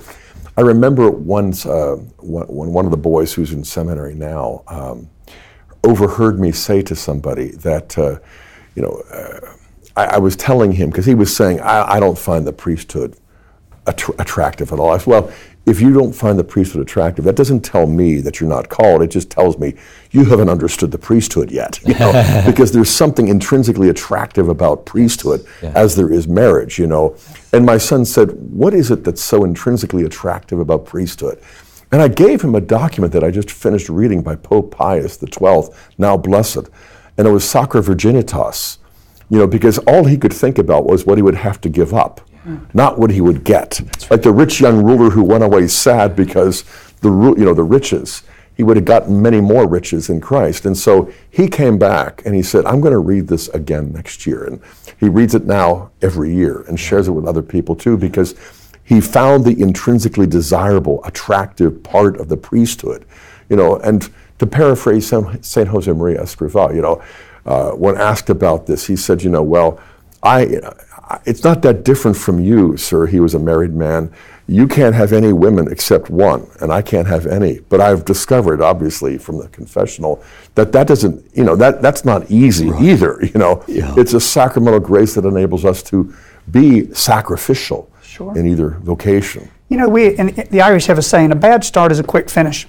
i 0.57 0.61
remember 0.61 1.09
once 1.09 1.65
uh, 1.65 1.95
when, 2.19 2.45
one 2.47 2.85
of 2.85 2.91
the 2.91 2.97
boys 2.97 3.33
who's 3.33 3.53
in 3.53 3.63
seminary 3.63 4.13
now 4.13 4.63
um, 4.67 5.09
overheard 5.83 6.39
me 6.39 6.51
say 6.51 6.81
to 6.81 6.95
somebody 6.95 7.51
that, 7.51 7.97
uh, 7.97 8.17
you 8.75 8.81
know, 8.81 9.03
uh, 9.11 9.55
I, 9.95 10.15
I 10.15 10.17
was 10.17 10.35
telling 10.35 10.71
him, 10.71 10.89
because 10.89 11.05
he 11.05 11.15
was 11.15 11.35
saying, 11.35 11.59
I, 11.59 11.93
I 11.93 11.99
don't 11.99 12.17
find 12.17 12.47
the 12.47 12.53
priesthood 12.53 13.17
attr 13.85 14.17
attractive 14.19 14.71
at 14.71 14.79
all. 14.79 14.91
I 14.91 14.97
said, 14.97 15.07
well, 15.07 15.31
if 15.65 15.79
you 15.79 15.93
don't 15.93 16.13
find 16.13 16.37
the 16.37 16.43
priesthood 16.43 16.81
attractive, 16.81 17.23
that 17.23 17.35
doesn't 17.35 17.61
tell 17.61 17.87
me 17.87 18.19
that 18.19 18.39
you're 18.39 18.49
not 18.49 18.67
called. 18.67 19.01
It 19.01 19.07
just 19.07 19.29
tells 19.29 19.57
me 19.57 19.75
you 20.11 20.25
haven't 20.25 20.49
understood 20.49 20.91
the 20.91 20.97
priesthood 20.97 21.51
yet. 21.51 21.79
You 21.85 21.93
know? 21.95 22.43
because 22.45 22.73
there's 22.73 22.89
something 22.89 23.29
intrinsically 23.29 23.89
attractive 23.89 24.49
about 24.49 24.85
priesthood 24.85 25.45
as 25.61 25.95
there 25.95 26.11
is 26.11 26.27
marriage, 26.27 26.77
you 26.77 26.87
know. 26.87 27.15
And 27.53 27.65
my 27.65 27.77
son 27.77 28.03
said, 28.03 28.31
What 28.31 28.73
is 28.73 28.91
it 28.91 29.05
that's 29.05 29.21
so 29.21 29.45
intrinsically 29.45 30.03
attractive 30.03 30.59
about 30.59 30.85
priesthood? 30.85 31.41
And 31.93 32.01
I 32.01 32.07
gave 32.07 32.41
him 32.41 32.55
a 32.55 32.61
document 32.61 33.13
that 33.13 33.23
I 33.23 33.29
just 33.29 33.51
finished 33.51 33.87
reading 33.87 34.23
by 34.23 34.35
Pope 34.35 34.71
Pius 34.71 35.19
XII, 35.19 35.69
now 35.99 36.17
blessed. 36.17 36.67
And 37.17 37.27
it 37.27 37.31
was 37.31 37.47
Sacra 37.47 37.81
Virginitas, 37.81 38.79
you 39.29 39.37
know, 39.37 39.45
because 39.45 39.77
all 39.79 40.05
he 40.05 40.17
could 40.17 40.33
think 40.33 40.57
about 40.57 40.85
was 40.85 41.05
what 41.05 41.19
he 41.19 41.21
would 41.21 41.35
have 41.35 41.61
to 41.61 41.69
give 41.69 41.93
up, 41.93 42.19
not 42.73 42.99
what 42.99 43.09
he 43.09 43.21
would 43.21 43.43
get. 43.43 43.81
Like 44.09 44.21
the 44.21 44.31
rich 44.31 44.59
young 44.59 44.83
ruler 44.83 45.09
who 45.09 45.23
went 45.23 45.43
away 45.43 45.67
sad 45.67 46.15
because 46.15 46.63
the, 47.01 47.09
ru- 47.09 47.37
you 47.37 47.45
know, 47.45 47.53
the 47.53 47.63
riches, 47.63 48.23
he 48.55 48.63
would 48.63 48.77
have 48.77 48.85
gotten 48.85 49.21
many 49.21 49.41
more 49.41 49.67
riches 49.67 50.09
in 50.09 50.21
Christ. 50.21 50.65
And 50.65 50.77
so 50.77 51.11
he 51.29 51.47
came 51.47 51.77
back 51.77 52.21
and 52.25 52.35
he 52.35 52.43
said, 52.43 52.65
I'm 52.65 52.81
going 52.81 52.93
to 52.93 52.99
read 52.99 53.27
this 53.27 53.47
again 53.49 53.91
next 53.91 54.27
year. 54.27 54.43
And 54.45 54.61
he 54.99 55.09
reads 55.09 55.35
it 55.35 55.45
now 55.45 55.91
every 56.01 56.33
year 56.33 56.61
and 56.67 56.79
shares 56.79 57.07
it 57.07 57.11
with 57.11 57.27
other 57.27 57.41
people 57.41 57.75
too 57.75 57.97
because 57.97 58.35
he 58.83 58.99
found 58.99 59.45
the 59.45 59.59
intrinsically 59.59 60.27
desirable, 60.27 61.03
attractive 61.05 61.81
part 61.83 62.19
of 62.19 62.27
the 62.27 62.37
priesthood. 62.37 63.05
You 63.49 63.55
know, 63.55 63.77
and 63.77 64.09
to 64.39 64.45
paraphrase 64.45 65.07
Saint 65.07 65.67
Jose 65.69 65.91
Maria 65.91 66.21
Escrivá, 66.21 66.73
you 66.75 66.81
know, 66.81 67.01
uh, 67.45 67.71
when 67.71 67.97
asked 67.97 68.29
about 68.29 68.65
this, 68.67 68.87
he 68.87 68.95
said, 68.95 69.21
you 69.21 69.29
know, 69.29 69.43
well, 69.43 69.79
I, 70.21 70.59
it's 71.25 71.43
not 71.43 71.61
that 71.63 71.83
different 71.83 72.17
from 72.17 72.39
you, 72.39 72.77
sir. 72.77 73.05
He 73.07 73.19
was 73.19 73.33
a 73.33 73.39
married 73.39 73.73
man. 73.73 74.11
You 74.47 74.67
can't 74.67 74.93
have 74.93 75.13
any 75.13 75.31
women 75.31 75.71
except 75.71 76.09
one, 76.09 76.47
and 76.59 76.71
I 76.71 76.81
can't 76.81 77.07
have 77.07 77.25
any. 77.25 77.59
But 77.69 77.79
I've 77.81 78.03
discovered, 78.05 78.61
obviously, 78.61 79.17
from 79.17 79.37
the 79.37 79.47
confessional, 79.49 80.21
that 80.55 80.71
that 80.73 80.87
doesn't, 80.87 81.25
you 81.33 81.43
know, 81.43 81.55
that 81.55 81.81
that's 81.81 82.03
not 82.03 82.29
easy 82.29 82.69
either. 82.79 83.19
You 83.33 83.39
know, 83.39 83.63
Yeah. 83.67 83.93
it's 83.97 84.13
a 84.13 84.19
sacramental 84.19 84.79
grace 84.81 85.15
that 85.15 85.25
enables 85.25 85.63
us 85.65 85.81
to 85.83 86.13
be 86.51 86.93
sacrificial 86.93 87.89
Sure. 88.01 88.37
in 88.37 88.45
either 88.47 88.69
vocation. 88.83 89.49
You 89.69 89.77
know, 89.77 89.87
we 89.87 90.15
and 90.17 90.35
the 90.51 90.61
Irish 90.61 90.85
have 90.87 90.97
a 90.99 91.01
saying: 91.01 91.31
"A 91.31 91.35
bad 91.35 91.63
start 91.63 91.91
is 91.91 91.99
a 91.99 92.03
quick 92.03 92.29
finish," 92.29 92.67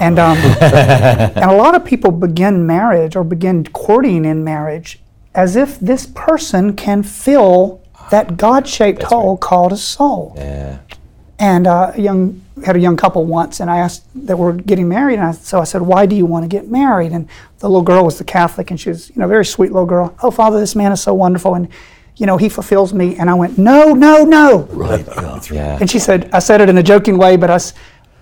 and 0.00 0.18
um, 0.18 0.36
and 0.60 1.44
a 1.50 1.54
lot 1.54 1.74
of 1.76 1.84
people 1.84 2.10
begin 2.10 2.66
marriage 2.66 3.14
or 3.14 3.22
begin 3.24 3.64
courting 3.72 4.24
in 4.24 4.42
marriage 4.42 5.00
as 5.34 5.54
if 5.54 5.78
this 5.78 6.06
person 6.06 6.74
can 6.74 7.04
fill 7.04 7.79
that 8.10 8.36
God-shaped 8.36 9.02
hole 9.04 9.36
called 9.36 9.72
a 9.72 9.76
soul. 9.76 10.34
Yeah. 10.36 10.78
And 11.38 11.66
uh, 11.66 11.92
a 11.94 12.00
young 12.00 12.42
had 12.64 12.76
a 12.76 12.78
young 12.78 12.96
couple 12.96 13.24
once, 13.24 13.60
and 13.60 13.70
I 13.70 13.78
asked 13.78 14.04
that 14.26 14.36
were 14.36 14.52
getting 14.52 14.88
married, 14.88 15.14
and 15.14 15.28
I, 15.28 15.32
so 15.32 15.60
I 15.60 15.64
said, 15.64 15.80
"Why 15.80 16.04
do 16.06 16.14
you 16.14 16.26
want 16.26 16.44
to 16.44 16.48
get 16.48 16.68
married?" 16.68 17.12
And 17.12 17.28
the 17.60 17.68
little 17.68 17.82
girl 17.82 18.04
was 18.04 18.18
the 18.18 18.24
Catholic, 18.24 18.70
and 18.70 18.78
she 18.78 18.90
was, 18.90 19.08
you 19.08 19.16
know, 19.16 19.24
a 19.24 19.28
very 19.28 19.46
sweet 19.46 19.72
little 19.72 19.86
girl. 19.86 20.14
Oh, 20.22 20.30
Father, 20.30 20.60
this 20.60 20.76
man 20.76 20.92
is 20.92 21.00
so 21.00 21.14
wonderful, 21.14 21.54
and 21.54 21.68
you 22.16 22.26
know, 22.26 22.36
he 22.36 22.50
fulfills 22.50 22.92
me. 22.92 23.16
And 23.16 23.30
I 23.30 23.34
went, 23.34 23.56
"No, 23.56 23.94
no, 23.94 24.24
no!" 24.24 24.68
Right. 24.70 25.06
Yeah. 25.06 25.40
Yeah. 25.50 25.78
And 25.80 25.90
she 25.90 25.98
said, 25.98 26.28
I 26.32 26.40
said 26.40 26.60
it 26.60 26.68
in 26.68 26.76
a 26.76 26.82
joking 26.82 27.16
way, 27.16 27.36
but 27.36 27.50
I, 27.50 27.58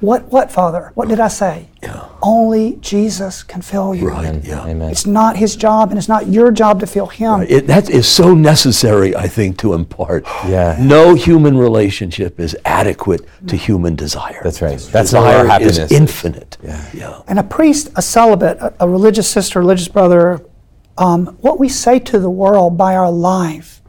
What, 0.01 0.27
what, 0.27 0.53
Father? 0.53 0.93
What 0.95 1.09
did 1.09 1.19
I 1.19 1.27
say? 1.27 1.69
Yeah. 1.83 2.09
Only 2.23 2.77
Jesus 2.77 3.43
can 3.43 3.63
fill 3.63 3.97
you. 3.97 4.09
Right. 4.09 4.45
Yeah. 4.45 4.65
Amen. 4.65 4.91
It's 4.91 5.07
not 5.07 5.37
his 5.37 5.57
job 5.57 5.91
and 5.91 5.99
it's 5.99 6.09
not 6.09 6.29
your 6.29 6.53
job 6.53 6.79
to 6.81 6.87
fill 6.87 7.07
him. 7.07 7.43
It, 7.49 7.67
that 7.67 7.91
is 7.91 8.07
so 8.07 8.33
necessary, 8.35 9.17
I 9.17 9.27
think, 9.27 9.59
to 9.59 9.75
impart. 9.75 10.25
Yeah. 10.49 10.77
No 10.81 11.15
human 11.15 11.59
relationship 11.59 12.39
is 12.39 12.57
adequate 12.65 13.27
to 13.49 13.57
human 13.57 13.97
desire. 13.97 14.41
That's 14.45 14.63
right. 14.63 14.79
That's 14.79 15.11
the 15.11 15.21
higher 15.21 15.43
Desire 15.43 15.47
happiness. 15.47 15.79
is 15.79 15.93
infinite. 15.93 16.57
Yeah. 16.63 16.91
Yeah. 16.95 17.23
And 17.27 17.39
a 17.41 17.43
priest, 17.43 17.91
a 17.97 18.03
celibate, 18.03 18.57
a, 18.59 18.73
a 18.81 18.89
religious 18.89 19.29
sister, 19.29 19.59
religious 19.61 19.89
brother, 19.89 20.41
um, 20.97 21.27
what 21.41 21.59
we 21.59 21.69
say 21.69 21.99
to 21.99 22.19
the 22.21 22.31
world 22.31 22.79
by 22.79 22.95
our 22.97 23.11
life 23.11 23.83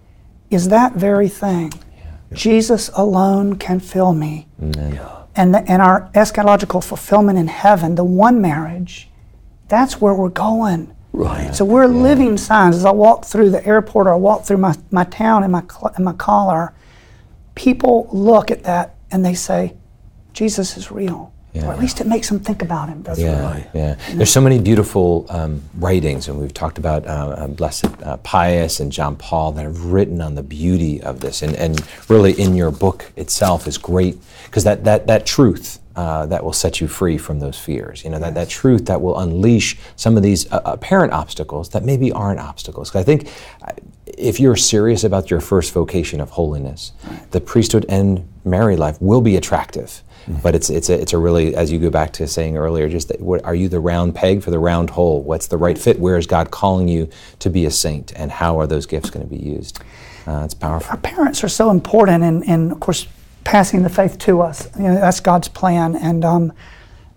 is 0.49 0.70
that 0.70 0.93
very 0.93 1.30
thing. 1.30 1.72
Yeah. 1.97 2.12
Jesus 2.34 2.89
alone 2.95 3.55
can 3.57 3.80
fill 3.80 4.14
me. 4.14 4.47
And, 5.39 5.53
the, 5.53 5.71
and 5.71 5.81
our 5.81 6.09
eschatological 6.13 6.83
fulfillment 6.83 7.39
in 7.39 7.47
heaven, 7.47 7.95
the 7.95 8.03
one 8.03 8.41
marriage, 8.41 9.07
that's 9.69 10.01
where 10.01 10.13
we're 10.13 10.27
going. 10.27 10.93
Right. 11.13 11.55
So 11.55 11.63
we're 11.63 11.87
living 11.87 12.35
signs. 12.35 12.75
As 12.75 12.83
I 12.83 12.91
walk 12.91 13.23
through 13.23 13.51
the 13.51 13.65
airport 13.65 14.07
or 14.07 14.13
I 14.13 14.17
walk 14.17 14.43
through 14.43 14.57
my, 14.57 14.75
my 14.91 15.05
town 15.05 15.45
in 15.45 15.51
my, 15.51 15.63
in 15.97 16.03
my 16.03 16.11
collar, 16.11 16.73
people 17.55 18.09
look 18.11 18.51
at 18.51 18.63
that 18.63 18.95
and 19.11 19.25
they 19.25 19.33
say, 19.33 19.77
Jesus 20.33 20.75
is 20.75 20.91
real. 20.91 21.33
Or 21.56 21.74
at 21.74 21.80
least 21.80 22.00
it 22.00 22.08
makes 22.08 22.30
them 22.30 22.39
think 22.39 22.62
about 22.62 22.89
him, 22.89 23.02
doesn't 23.02 23.26
Yeah, 23.26 23.58
it? 23.58 23.68
yeah. 23.74 23.95
There's 24.14 24.32
so 24.32 24.39
many 24.41 24.60
beautiful 24.60 25.26
um, 25.30 25.62
writings, 25.76 26.28
and 26.28 26.39
we've 26.39 26.54
talked 26.54 26.78
about 26.78 27.06
uh, 27.08 27.10
uh, 27.10 27.47
Blessed 27.47 27.86
uh, 28.04 28.18
Pius 28.18 28.80
and 28.80 28.91
John 28.91 29.16
Paul 29.16 29.52
that 29.54 29.64
have 29.64 29.86
written 29.86 30.22
on 30.22 30.36
the 30.36 30.43
beauty 30.43 31.02
of 31.02 31.20
this, 31.22 31.41
and, 31.41 31.56
and 31.56 31.82
really 32.08 32.34
in 32.34 32.56
your 32.56 32.72
book 32.72 33.12
itself 33.16 33.68
is 33.68 33.78
great 33.78 34.18
because 34.45 34.64
that 34.64 34.84
that 34.86 35.08
that 35.08 35.26
truth. 35.26 35.80
Uh, 35.95 36.26
that 36.28 36.45
will 36.45 36.54
set 36.54 36.80
you 36.80 36.88
free 36.88 37.18
from 37.18 37.39
those 37.41 37.60
fears. 37.60 38.06
You 38.06 38.10
know 38.12 38.20
that, 38.20 38.34
that 38.36 38.47
truth 38.47 38.86
that 38.86 39.02
will 39.02 39.20
unleash 39.20 39.78
some 39.97 40.16
of 40.16 40.24
these 40.24 40.50
uh, 40.50 40.62
apparent 40.64 41.12
obstacles 41.12 41.70
that 41.70 41.84
maybe 41.84 42.10
aren't 42.14 42.39
obstacles. 42.39 42.89
'Cause 42.89 43.02
I 43.02 43.04
think 43.04 43.28
uh, 43.68 43.74
if 44.18 44.39
you're 44.39 44.56
serious 44.56 45.04
about 45.04 45.30
your 45.30 45.41
first 45.41 45.74
vocation 45.74 46.22
of 46.22 46.30
holiness, 46.30 46.93
the 47.32 47.41
priesthood 47.41 47.86
and 47.89 48.26
married 48.45 48.80
life 48.80 48.97
will 49.02 49.20
be 49.20 49.36
attractive. 49.36 50.02
But 50.43 50.53
it's 50.53 50.69
it's 50.69 50.89
a, 50.89 51.01
it's 51.01 51.13
a 51.13 51.17
really 51.17 51.55
as 51.55 51.71
you 51.71 51.80
go 51.80 51.89
back 51.89 52.13
to 52.13 52.27
saying 52.27 52.55
earlier, 52.55 52.88
just 52.88 53.07
that, 53.07 53.19
what, 53.19 53.43
are 53.43 53.55
you 53.55 53.67
the 53.67 53.80
round 53.80 54.13
peg 54.13 54.43
for 54.43 54.51
the 54.51 54.59
round 54.59 54.91
hole? 54.91 55.23
What's 55.23 55.47
the 55.47 55.57
right 55.57 55.77
fit? 55.77 55.99
Where 55.99 56.17
is 56.17 56.27
God 56.27 56.51
calling 56.51 56.88
you 56.88 57.09
to 57.39 57.49
be 57.49 57.65
a 57.65 57.71
saint, 57.71 58.13
and 58.15 58.32
how 58.32 58.59
are 58.59 58.67
those 58.67 58.86
gifts 58.86 59.09
going 59.09 59.27
to 59.27 59.36
be 59.36 59.41
used? 59.41 59.80
Uh, 60.27 60.43
it's 60.45 60.53
powerful. 60.53 60.91
Our 60.91 60.97
parents 60.97 61.43
are 61.43 61.49
so 61.49 61.71
important 61.71 62.23
in, 62.23 62.43
in, 62.43 62.71
of 62.71 62.80
course, 62.80 63.07
passing 63.43 63.82
the 63.82 63.89
faith 63.89 64.19
to 64.19 64.41
us. 64.41 64.69
You 64.77 64.84
know, 64.84 64.95
that's 64.95 65.19
God's 65.19 65.47
plan. 65.47 65.95
And 65.95 66.23
um, 66.23 66.53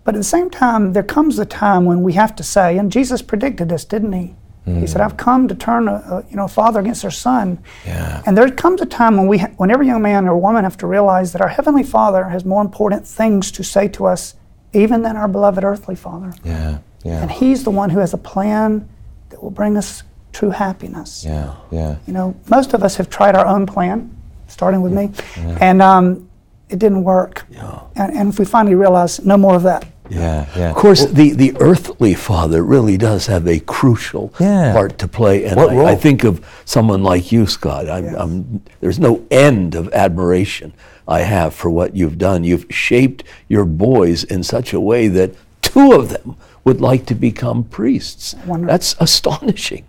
but 0.03 0.15
at 0.15 0.17
the 0.17 0.23
same 0.23 0.49
time, 0.49 0.93
there 0.93 1.03
comes 1.03 1.37
a 1.37 1.45
time 1.45 1.85
when 1.85 2.01
we 2.01 2.13
have 2.13 2.35
to 2.37 2.43
say, 2.43 2.77
and 2.79 2.91
Jesus 2.91 3.21
predicted 3.21 3.69
this, 3.69 3.85
didn't 3.85 4.13
he? 4.13 4.35
He 4.65 4.87
said, 4.87 5.01
mm. 5.01 5.05
"I've 5.05 5.17
come 5.17 5.49
to 5.49 5.55
turn 5.55 5.89
a, 5.89 5.95
a 5.95 6.25
you 6.29 6.37
know 6.37 6.47
father 6.47 6.79
against 6.79 7.01
their 7.01 7.11
son." 7.11 7.59
Yeah. 7.85 8.23
And 8.25 8.37
there 8.37 8.49
comes 8.49 8.79
a 8.81 8.85
time 8.85 9.17
when 9.17 9.27
we, 9.27 9.39
ha- 9.39 9.51
when 9.57 9.69
every 9.69 9.87
young 9.87 10.01
man 10.01 10.25
or 10.25 10.37
woman 10.37 10.63
have 10.63 10.77
to 10.77 10.87
realize 10.87 11.33
that 11.33 11.41
our 11.41 11.49
heavenly 11.49 11.83
Father 11.83 12.23
has 12.29 12.45
more 12.45 12.61
important 12.61 13.05
things 13.05 13.51
to 13.51 13.63
say 13.63 13.89
to 13.89 14.05
us, 14.05 14.35
even 14.71 15.01
than 15.01 15.17
our 15.17 15.27
beloved 15.27 15.63
earthly 15.65 15.95
Father. 15.95 16.33
Yeah, 16.45 16.77
yeah, 17.03 17.21
And 17.21 17.29
He's 17.29 17.65
the 17.65 17.71
one 17.71 17.89
who 17.89 17.99
has 17.99 18.13
a 18.13 18.17
plan 18.17 18.87
that 19.29 19.43
will 19.43 19.51
bring 19.51 19.75
us 19.75 20.03
true 20.31 20.51
happiness. 20.51 21.25
yeah, 21.25 21.55
yeah. 21.69 21.97
You 22.07 22.13
know, 22.13 22.33
most 22.49 22.73
of 22.73 22.83
us 22.83 22.95
have 22.95 23.09
tried 23.09 23.35
our 23.35 23.45
own 23.45 23.65
plan, 23.65 24.15
starting 24.47 24.81
with 24.81 24.93
me, 24.93 25.11
and 25.59 25.81
um, 25.81 26.29
it 26.69 26.79
didn't 26.79 27.03
work. 27.03 27.45
Yeah. 27.51 27.81
And, 27.97 28.13
and 28.15 28.29
if 28.29 28.39
we 28.39 28.45
finally 28.45 28.75
realize, 28.75 29.19
no 29.25 29.35
more 29.37 29.55
of 29.55 29.63
that. 29.63 29.85
Yeah, 30.09 30.47
yeah. 30.55 30.69
Of 30.69 30.75
course, 30.75 31.05
the, 31.05 31.31
the 31.31 31.55
earthly 31.59 32.13
father 32.13 32.63
really 32.63 32.97
does 32.97 33.27
have 33.27 33.47
a 33.47 33.59
crucial 33.59 34.33
Yeah. 34.39 34.73
part 34.73 34.97
to 34.99 35.07
play. 35.07 35.45
And 35.45 35.55
What 35.55 35.69
I, 35.71 35.75
role? 35.75 35.87
I 35.87 35.95
think 35.95 36.23
of 36.23 36.45
someone 36.65 37.03
like 37.03 37.31
you, 37.31 37.47
Scott. 37.47 37.89
I'm, 37.89 38.13
I'm, 38.15 38.61
there's 38.81 38.99
no 38.99 39.25
end 39.31 39.75
of 39.75 39.91
admiration 39.93 40.73
I 41.07 41.21
have 41.21 41.53
for 41.53 41.69
what 41.69 41.95
you've 41.95 42.17
done. 42.17 42.43
You've 42.43 42.65
shaped 42.69 43.23
your 43.47 43.65
boys 43.65 44.23
in 44.25 44.43
such 44.43 44.73
a 44.73 44.79
way 44.79 45.07
that 45.07 45.35
two 45.61 45.93
of 45.93 46.09
them 46.09 46.35
would 46.65 46.81
like 46.81 47.05
to 47.07 47.15
become 47.15 47.63
priests. 47.63 48.33
Wonderful. 48.45 48.67
That's 48.71 48.95
astonishing. 48.99 49.85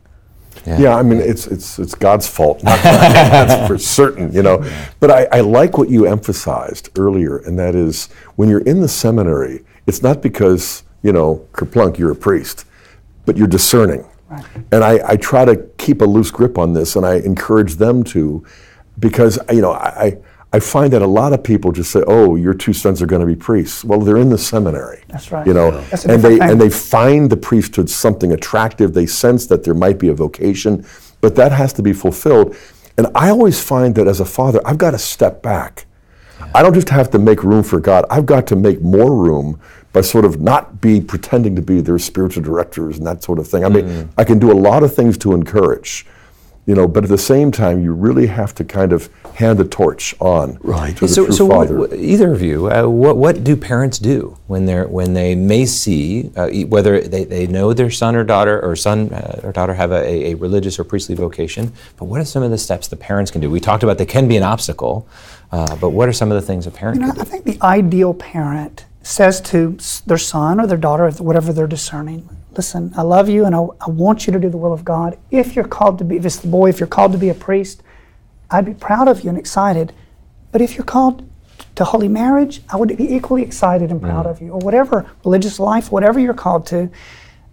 Yeah, 0.66 0.96
I 0.96 1.02
mean, 1.02 1.20
it's 1.20 1.46
it's 1.46 1.78
it's 1.78 1.94
God's 1.94 2.26
fault, 2.26 2.62
not 2.62 2.82
mine, 2.82 2.92
that's 2.92 3.66
for 3.68 3.76
certain, 3.76 4.32
you 4.32 4.42
know. 4.42 4.64
But 4.98 5.10
I, 5.10 5.24
I 5.30 5.40
like 5.40 5.76
what 5.76 5.90
you 5.90 6.06
emphasized 6.06 6.88
earlier, 6.98 7.36
and 7.38 7.58
that 7.58 7.74
is 7.74 8.06
when 8.36 8.48
you're 8.48 8.60
in 8.62 8.80
the 8.80 8.88
seminary, 8.88 9.62
it's 9.86 10.02
not 10.02 10.22
because 10.22 10.82
you 11.02 11.12
know 11.12 11.46
kerplunk 11.52 11.98
you're 11.98 12.12
a 12.12 12.16
priest, 12.16 12.64
but 13.26 13.36
you're 13.36 13.48
discerning. 13.48 14.04
Right. 14.28 14.44
And 14.72 14.82
I, 14.82 15.00
I 15.10 15.16
try 15.16 15.44
to 15.44 15.56
keep 15.78 16.00
a 16.00 16.04
loose 16.04 16.30
grip 16.30 16.58
on 16.58 16.72
this, 16.72 16.96
and 16.96 17.04
I 17.04 17.16
encourage 17.16 17.76
them 17.76 18.02
to, 18.04 18.44
because 18.98 19.38
you 19.50 19.60
know 19.60 19.72
I. 19.72 20.18
I 20.52 20.60
find 20.60 20.92
that 20.92 21.02
a 21.02 21.06
lot 21.06 21.32
of 21.32 21.42
people 21.42 21.72
just 21.72 21.90
say, 21.90 22.04
"Oh, 22.06 22.36
your 22.36 22.54
two 22.54 22.72
sons 22.72 23.02
are 23.02 23.06
going 23.06 23.18
to 23.18 23.26
be 23.26 23.34
priests." 23.34 23.84
Well, 23.84 23.98
they're 23.98 24.18
in 24.18 24.28
the 24.28 24.38
seminary. 24.38 25.02
That's 25.08 25.32
right. 25.32 25.44
You 25.44 25.52
know, 25.52 25.72
That's 25.90 26.04
a 26.04 26.12
and 26.12 26.22
they 26.22 26.28
different 26.28 26.52
and 26.52 26.60
they 26.60 26.70
find 26.70 27.28
the 27.28 27.36
priesthood 27.36 27.90
something 27.90 28.30
attractive. 28.30 28.94
They 28.94 29.06
sense 29.06 29.48
that 29.48 29.64
there 29.64 29.74
might 29.74 29.98
be 29.98 30.10
a 30.10 30.14
vocation, 30.14 30.86
but 31.20 31.34
that 31.34 31.50
has 31.50 31.72
to 31.72 31.82
be 31.82 31.92
fulfilled. 31.92 32.54
And 32.96 33.08
I 33.16 33.30
always 33.30 33.60
find 33.60 33.96
that 33.96 34.06
as 34.06 34.20
a 34.20 34.24
father, 34.24 34.60
I've 34.64 34.78
got 34.78 34.92
to 34.92 34.98
step 34.98 35.42
back. 35.42 35.86
I 36.54 36.62
don't 36.62 36.74
just 36.74 36.88
have 36.88 37.10
to 37.12 37.18
make 37.18 37.42
room 37.44 37.62
for 37.62 37.80
God. 37.80 38.04
I've 38.10 38.26
got 38.26 38.46
to 38.48 38.56
make 38.56 38.80
more 38.82 39.14
room 39.14 39.60
by 39.92 40.00
sort 40.00 40.24
of 40.24 40.40
not 40.40 40.80
be 40.80 41.00
pretending 41.00 41.54
to 41.56 41.62
be 41.62 41.80
their 41.80 41.98
spiritual 41.98 42.42
directors 42.42 42.98
and 42.98 43.06
that 43.06 43.22
sort 43.22 43.38
of 43.38 43.46
thing. 43.46 43.64
I 43.64 43.68
mean, 43.68 44.08
I 44.18 44.24
can 44.24 44.38
do 44.38 44.50
a 44.50 44.58
lot 44.58 44.82
of 44.82 44.92
things 44.94 45.16
to 45.18 45.34
encourage, 45.34 46.04
you 46.66 46.74
know, 46.74 46.88
but 46.88 47.04
at 47.04 47.10
the 47.10 47.18
same 47.18 47.52
time, 47.52 47.80
you 47.84 47.92
really 47.92 48.26
have 48.26 48.54
to 48.56 48.64
kind 48.64 48.92
of 48.92 49.08
hand 49.36 49.58
the 49.58 49.64
torch 49.64 50.14
on 50.18 50.58
Right. 50.62 50.96
to 50.96 51.02
the 51.06 51.08
so, 51.08 51.26
true 51.26 51.34
so 51.34 51.48
father. 51.48 51.94
either 51.94 52.32
of 52.32 52.42
you, 52.42 52.70
uh, 52.72 52.86
what, 52.88 53.16
what 53.16 53.44
do 53.44 53.54
parents 53.56 53.98
do 54.00 54.36
when 54.46 54.66
they're 54.66 54.86
when 54.88 55.14
they 55.14 55.34
may 55.36 55.64
see 55.66 56.30
uh, 56.36 56.48
whether 56.68 57.00
they, 57.00 57.24
they 57.24 57.46
know 57.46 57.72
their 57.72 57.90
son 57.90 58.16
or 58.16 58.24
daughter 58.24 58.60
or 58.64 58.74
son 58.76 59.12
uh, 59.12 59.40
or 59.44 59.52
daughter 59.52 59.74
have 59.74 59.92
a, 59.92 60.30
a 60.30 60.34
religious 60.34 60.78
or 60.80 60.84
priestly 60.84 61.14
vocation? 61.14 61.72
But 61.96 62.06
what 62.06 62.20
are 62.20 62.24
some 62.24 62.42
of 62.42 62.50
the 62.50 62.58
steps 62.58 62.88
the 62.88 62.96
parents 62.96 63.30
can 63.30 63.40
do? 63.40 63.48
We 63.50 63.60
talked 63.60 63.82
about 63.84 63.98
they 63.98 64.06
can 64.06 64.26
be 64.26 64.36
an 64.36 64.42
obstacle, 64.42 65.06
uh, 65.52 65.76
but 65.76 65.90
what 65.90 66.08
are 66.08 66.12
some 66.12 66.30
of 66.32 66.40
the 66.40 66.46
things 66.46 66.66
a 66.66 66.70
parent 66.70 66.96
You 67.00 67.06
know, 67.06 67.12
can 67.12 67.20
I 67.20 67.24
do? 67.24 67.30
think 67.30 67.44
the 67.44 67.58
ideal 67.62 68.14
parent 68.14 68.86
says 69.02 69.40
to 69.42 69.76
their 70.06 70.18
son 70.18 70.60
or 70.60 70.66
their 70.66 70.78
daughter, 70.78 71.10
whatever 71.12 71.52
they're 71.52 71.66
discerning, 71.66 72.28
listen, 72.56 72.92
I 72.96 73.02
love 73.02 73.28
you 73.28 73.44
and 73.44 73.54
I, 73.54 73.60
I 73.80 73.90
want 73.90 74.26
you 74.26 74.32
to 74.32 74.38
do 74.38 74.48
the 74.48 74.56
will 74.56 74.72
of 74.72 74.84
God. 74.84 75.18
If 75.30 75.54
you're 75.54 75.66
called 75.68 75.98
to 75.98 76.04
be, 76.04 76.16
if 76.16 76.24
it's 76.24 76.36
the 76.38 76.48
boy, 76.48 76.68
if 76.70 76.80
you're 76.80 76.86
called 76.86 77.12
to 77.12 77.18
be 77.18 77.28
a 77.28 77.34
priest, 77.34 77.82
I'd 78.50 78.64
be 78.64 78.74
proud 78.74 79.08
of 79.08 79.22
you 79.22 79.28
and 79.30 79.38
excited. 79.38 79.92
But 80.52 80.60
if 80.62 80.76
you're 80.76 80.84
called 80.84 81.28
to 81.74 81.84
holy 81.84 82.08
marriage, 82.08 82.62
I 82.72 82.76
would 82.76 82.96
be 82.96 83.14
equally 83.14 83.42
excited 83.42 83.90
and 83.90 84.00
Mm. 84.00 84.04
proud 84.04 84.26
of 84.26 84.40
you, 84.40 84.52
or 84.52 84.58
whatever, 84.60 85.06
religious 85.24 85.58
life, 85.58 85.90
whatever 85.90 86.20
you're 86.20 86.32
called 86.32 86.66
to, 86.68 86.88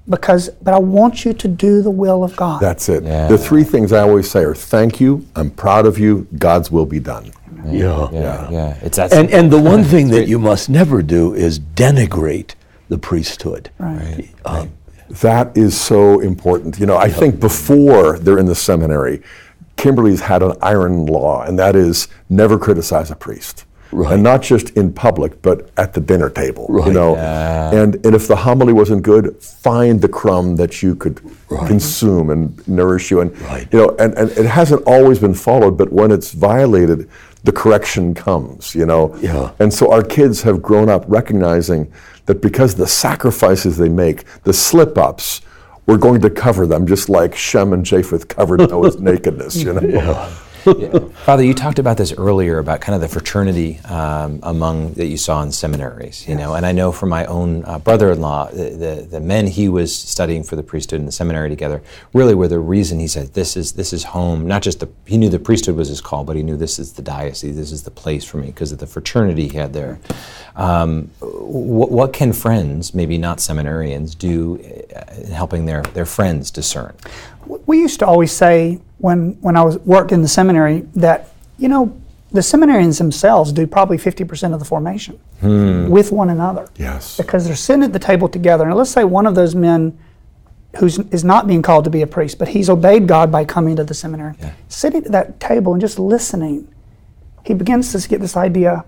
because, 0.07 0.49
but 0.61 0.73
I 0.73 0.79
want 0.79 1.25
you 1.25 1.33
to 1.33 1.47
do 1.47 1.81
the 1.81 1.89
will 1.91 2.23
of 2.23 2.35
God. 2.35 2.61
That's 2.61 2.87
it. 2.89 3.03
Yeah. 3.03 3.27
The 3.27 3.37
three 3.37 3.63
things 3.63 3.91
I 3.91 4.01
always 4.01 4.29
say 4.29 4.43
are 4.43 4.53
thank 4.55 4.99
you, 4.99 5.25
I'm 5.35 5.49
proud 5.51 5.85
of 5.85 5.97
you, 5.97 6.27
God's 6.37 6.71
will 6.71 6.85
be 6.85 6.99
done. 6.99 7.31
Yeah. 7.65 8.09
Yeah, 8.11 8.49
yeah. 8.51 8.77
It's 8.81 8.97
that 8.97 9.13
And, 9.13 9.29
and 9.31 9.51
the 9.51 9.59
one 9.61 9.83
thing 9.83 10.09
that 10.09 10.27
you 10.33 10.39
must 10.39 10.69
never 10.69 11.01
do 11.01 11.33
is 11.33 11.59
denigrate 11.59 12.55
the 12.89 12.97
priesthood. 12.97 13.69
Right. 13.79 14.29
Um, 14.45 14.71
That 15.21 15.57
is 15.57 15.79
so 15.79 16.19
important. 16.21 16.79
You 16.79 16.85
know, 16.85 16.97
I 16.97 17.09
think 17.09 17.39
before 17.39 18.17
they're 18.19 18.39
in 18.39 18.45
the 18.45 18.55
seminary, 18.55 19.21
Kimberly's 19.75 20.21
had 20.21 20.41
an 20.43 20.53
iron 20.61 21.05
law, 21.05 21.43
and 21.43 21.59
that 21.59 21.75
is 21.75 22.07
never 22.29 22.57
criticize 22.57 23.11
a 23.11 23.15
priest. 23.15 23.65
Right. 23.93 24.13
And 24.13 24.23
not 24.23 24.41
just 24.41 24.69
in 24.77 24.93
public, 24.93 25.41
but 25.41 25.69
at 25.75 25.91
the 25.93 25.99
dinner 25.99 26.29
table. 26.29 26.65
You 26.69 26.75
Right. 26.79 26.93
know, 26.93 27.15
and 27.17 27.95
and 28.05 28.15
if 28.15 28.25
the 28.25 28.37
homily 28.37 28.71
wasn't 28.71 29.03
good, 29.03 29.35
find 29.43 29.99
the 30.01 30.07
crumb 30.07 30.55
that 30.55 30.81
you 30.81 30.95
could 30.95 31.19
consume 31.67 32.29
and 32.29 32.65
nourish 32.67 33.11
you. 33.11 33.19
And 33.19 33.31
Right. 33.41 33.67
you 33.71 33.79
know, 33.79 33.89
and, 33.99 34.13
and 34.13 34.29
it 34.31 34.45
hasn't 34.45 34.83
always 34.85 35.19
been 35.19 35.33
followed, 35.33 35.75
but 35.77 35.91
when 35.91 36.09
it's 36.11 36.31
violated, 36.31 37.09
the 37.43 37.51
correction 37.51 38.13
comes. 38.13 38.75
You 38.75 38.85
know, 38.85 39.15
Yeah. 39.21 39.51
and 39.59 39.73
so 39.73 39.91
our 39.91 40.03
kids 40.03 40.41
have 40.43 40.61
grown 40.61 40.89
up 40.89 41.05
recognizing 41.07 41.91
that 42.27 42.41
because 42.41 42.75
the 42.75 42.87
sacrifices 42.87 43.77
they 43.77 43.89
make, 43.89 44.25
the 44.43 44.53
slip 44.53 44.97
ups, 44.97 45.41
we're 45.87 45.97
going 45.97 46.21
to 46.21 46.29
cover 46.29 46.67
them 46.67 46.85
just 46.85 47.09
like 47.09 47.35
Shem 47.35 47.73
and 47.73 47.83
Japheth 47.83 48.27
covered 48.27 48.59
Noah's 48.69 48.99
nakedness, 49.09 49.55
you 49.55 49.73
know? 49.73 50.29
Father, 50.61 51.43
you 51.43 51.55
talked 51.55 51.79
about 51.79 51.97
this 51.97 52.13
earlier 52.13 52.59
about 52.59 52.81
kind 52.81 52.93
of 52.93 53.01
the 53.01 53.07
fraternity 53.07 53.79
um, 53.85 54.39
among 54.43 54.93
that 54.93 55.07
you 55.07 55.17
saw 55.17 55.41
in 55.41 55.51
seminaries, 55.51 56.27
you 56.27 56.35
yes. 56.35 56.39
know, 56.39 56.53
and 56.53 56.67
I 56.67 56.71
know 56.71 56.91
from 56.91 57.09
my 57.09 57.25
own 57.25 57.65
uh, 57.65 57.79
brother-in-law, 57.79 58.51
the, 58.51 58.69
the, 58.69 59.07
the 59.09 59.19
men 59.19 59.47
he 59.47 59.69
was 59.69 59.95
studying 59.95 60.43
for 60.43 60.55
the 60.55 60.61
priesthood 60.61 60.99
in 60.99 61.07
the 61.07 61.11
seminary 61.11 61.49
together 61.49 61.81
really 62.13 62.35
were 62.35 62.47
the 62.47 62.59
reason 62.59 62.99
he 62.99 63.07
said 63.07 63.33
this 63.33 63.57
is 63.57 63.73
this 63.73 63.91
is 63.91 64.03
home. 64.03 64.47
Not 64.47 64.61
just 64.61 64.81
the 64.81 64.89
he 65.05 65.17
knew 65.17 65.29
the 65.29 65.39
priesthood 65.39 65.75
was 65.75 65.87
his 65.87 65.99
call, 65.99 66.23
but 66.23 66.35
he 66.35 66.43
knew 66.43 66.57
this 66.57 66.77
is 66.77 66.93
the 66.93 67.01
diocese, 67.01 67.55
this 67.55 67.71
is 67.71 67.81
the 67.81 67.91
place 67.91 68.23
for 68.23 68.37
me 68.37 68.47
because 68.47 68.71
of 68.71 68.77
the 68.77 68.87
fraternity 68.87 69.47
he 69.47 69.57
had 69.57 69.73
there. 69.73 69.99
Um, 70.55 71.09
what, 71.21 71.91
what 71.91 72.13
can 72.13 72.33
friends, 72.33 72.93
maybe 72.93 73.17
not 73.17 73.39
seminarians, 73.39 74.15
do 74.15 74.59
uh, 74.95 75.13
in 75.15 75.31
helping 75.31 75.65
their 75.65 75.81
their 75.93 76.05
friends 76.05 76.51
discern? 76.51 76.93
We 77.45 77.79
used 77.79 77.99
to 77.99 78.05
always 78.05 78.31
say 78.31 78.79
when 78.97 79.37
when 79.41 79.55
I 79.57 79.63
was 79.63 79.79
worked 79.79 80.11
in 80.11 80.21
the 80.21 80.27
seminary 80.27 80.81
that 80.95 81.29
you 81.57 81.67
know 81.67 82.01
the 82.31 82.39
seminarians 82.41 82.97
themselves 82.97 83.51
do 83.51 83.67
probably 83.67 83.97
50% 83.97 84.53
of 84.53 84.59
the 84.59 84.65
formation 84.65 85.19
hmm. 85.41 85.89
with 85.89 86.11
one 86.11 86.29
another. 86.29 86.69
Yes. 86.77 87.17
Because 87.17 87.45
they're 87.45 87.57
sitting 87.57 87.83
at 87.83 87.91
the 87.91 87.99
table 87.99 88.29
together. 88.29 88.65
And 88.65 88.75
let's 88.75 88.91
say 88.91 89.03
one 89.03 89.27
of 89.27 89.35
those 89.35 89.53
men 89.53 89.97
who 90.77 90.85
is 90.85 91.25
not 91.25 91.47
being 91.47 91.61
called 91.61 91.83
to 91.83 91.89
be 91.89 92.01
a 92.01 92.07
priest, 92.07 92.39
but 92.39 92.47
he's 92.47 92.69
obeyed 92.69 93.05
God 93.05 93.31
by 93.31 93.43
coming 93.43 93.75
to 93.75 93.83
the 93.83 93.93
seminary, 93.93 94.35
yeah. 94.39 94.53
sitting 94.69 95.03
at 95.03 95.11
that 95.11 95.41
table 95.41 95.73
and 95.73 95.81
just 95.81 95.99
listening, 95.99 96.73
he 97.45 97.53
begins 97.53 97.91
to 97.91 98.07
get 98.07 98.21
this 98.21 98.37
idea 98.37 98.85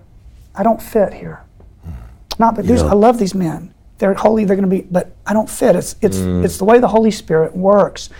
I 0.54 0.62
don't 0.62 0.80
fit 0.80 1.12
here. 1.12 1.42
Hmm. 1.84 1.90
Not, 2.38 2.56
but. 2.56 2.70
I 2.70 2.94
love 2.94 3.18
these 3.18 3.34
men. 3.34 3.73
They're 3.98 4.14
holy, 4.14 4.44
they're 4.44 4.56
going 4.56 4.68
to 4.68 4.76
be, 4.76 4.82
but 4.82 5.14
I 5.26 5.32
don't 5.32 5.48
fit. 5.48 5.76
It's, 5.76 5.94
it's, 6.00 6.18
mm. 6.18 6.44
it's 6.44 6.58
the 6.58 6.64
way 6.64 6.78
the 6.78 6.88
Holy 6.88 7.10
Spirit 7.10 7.56
works 7.56 8.10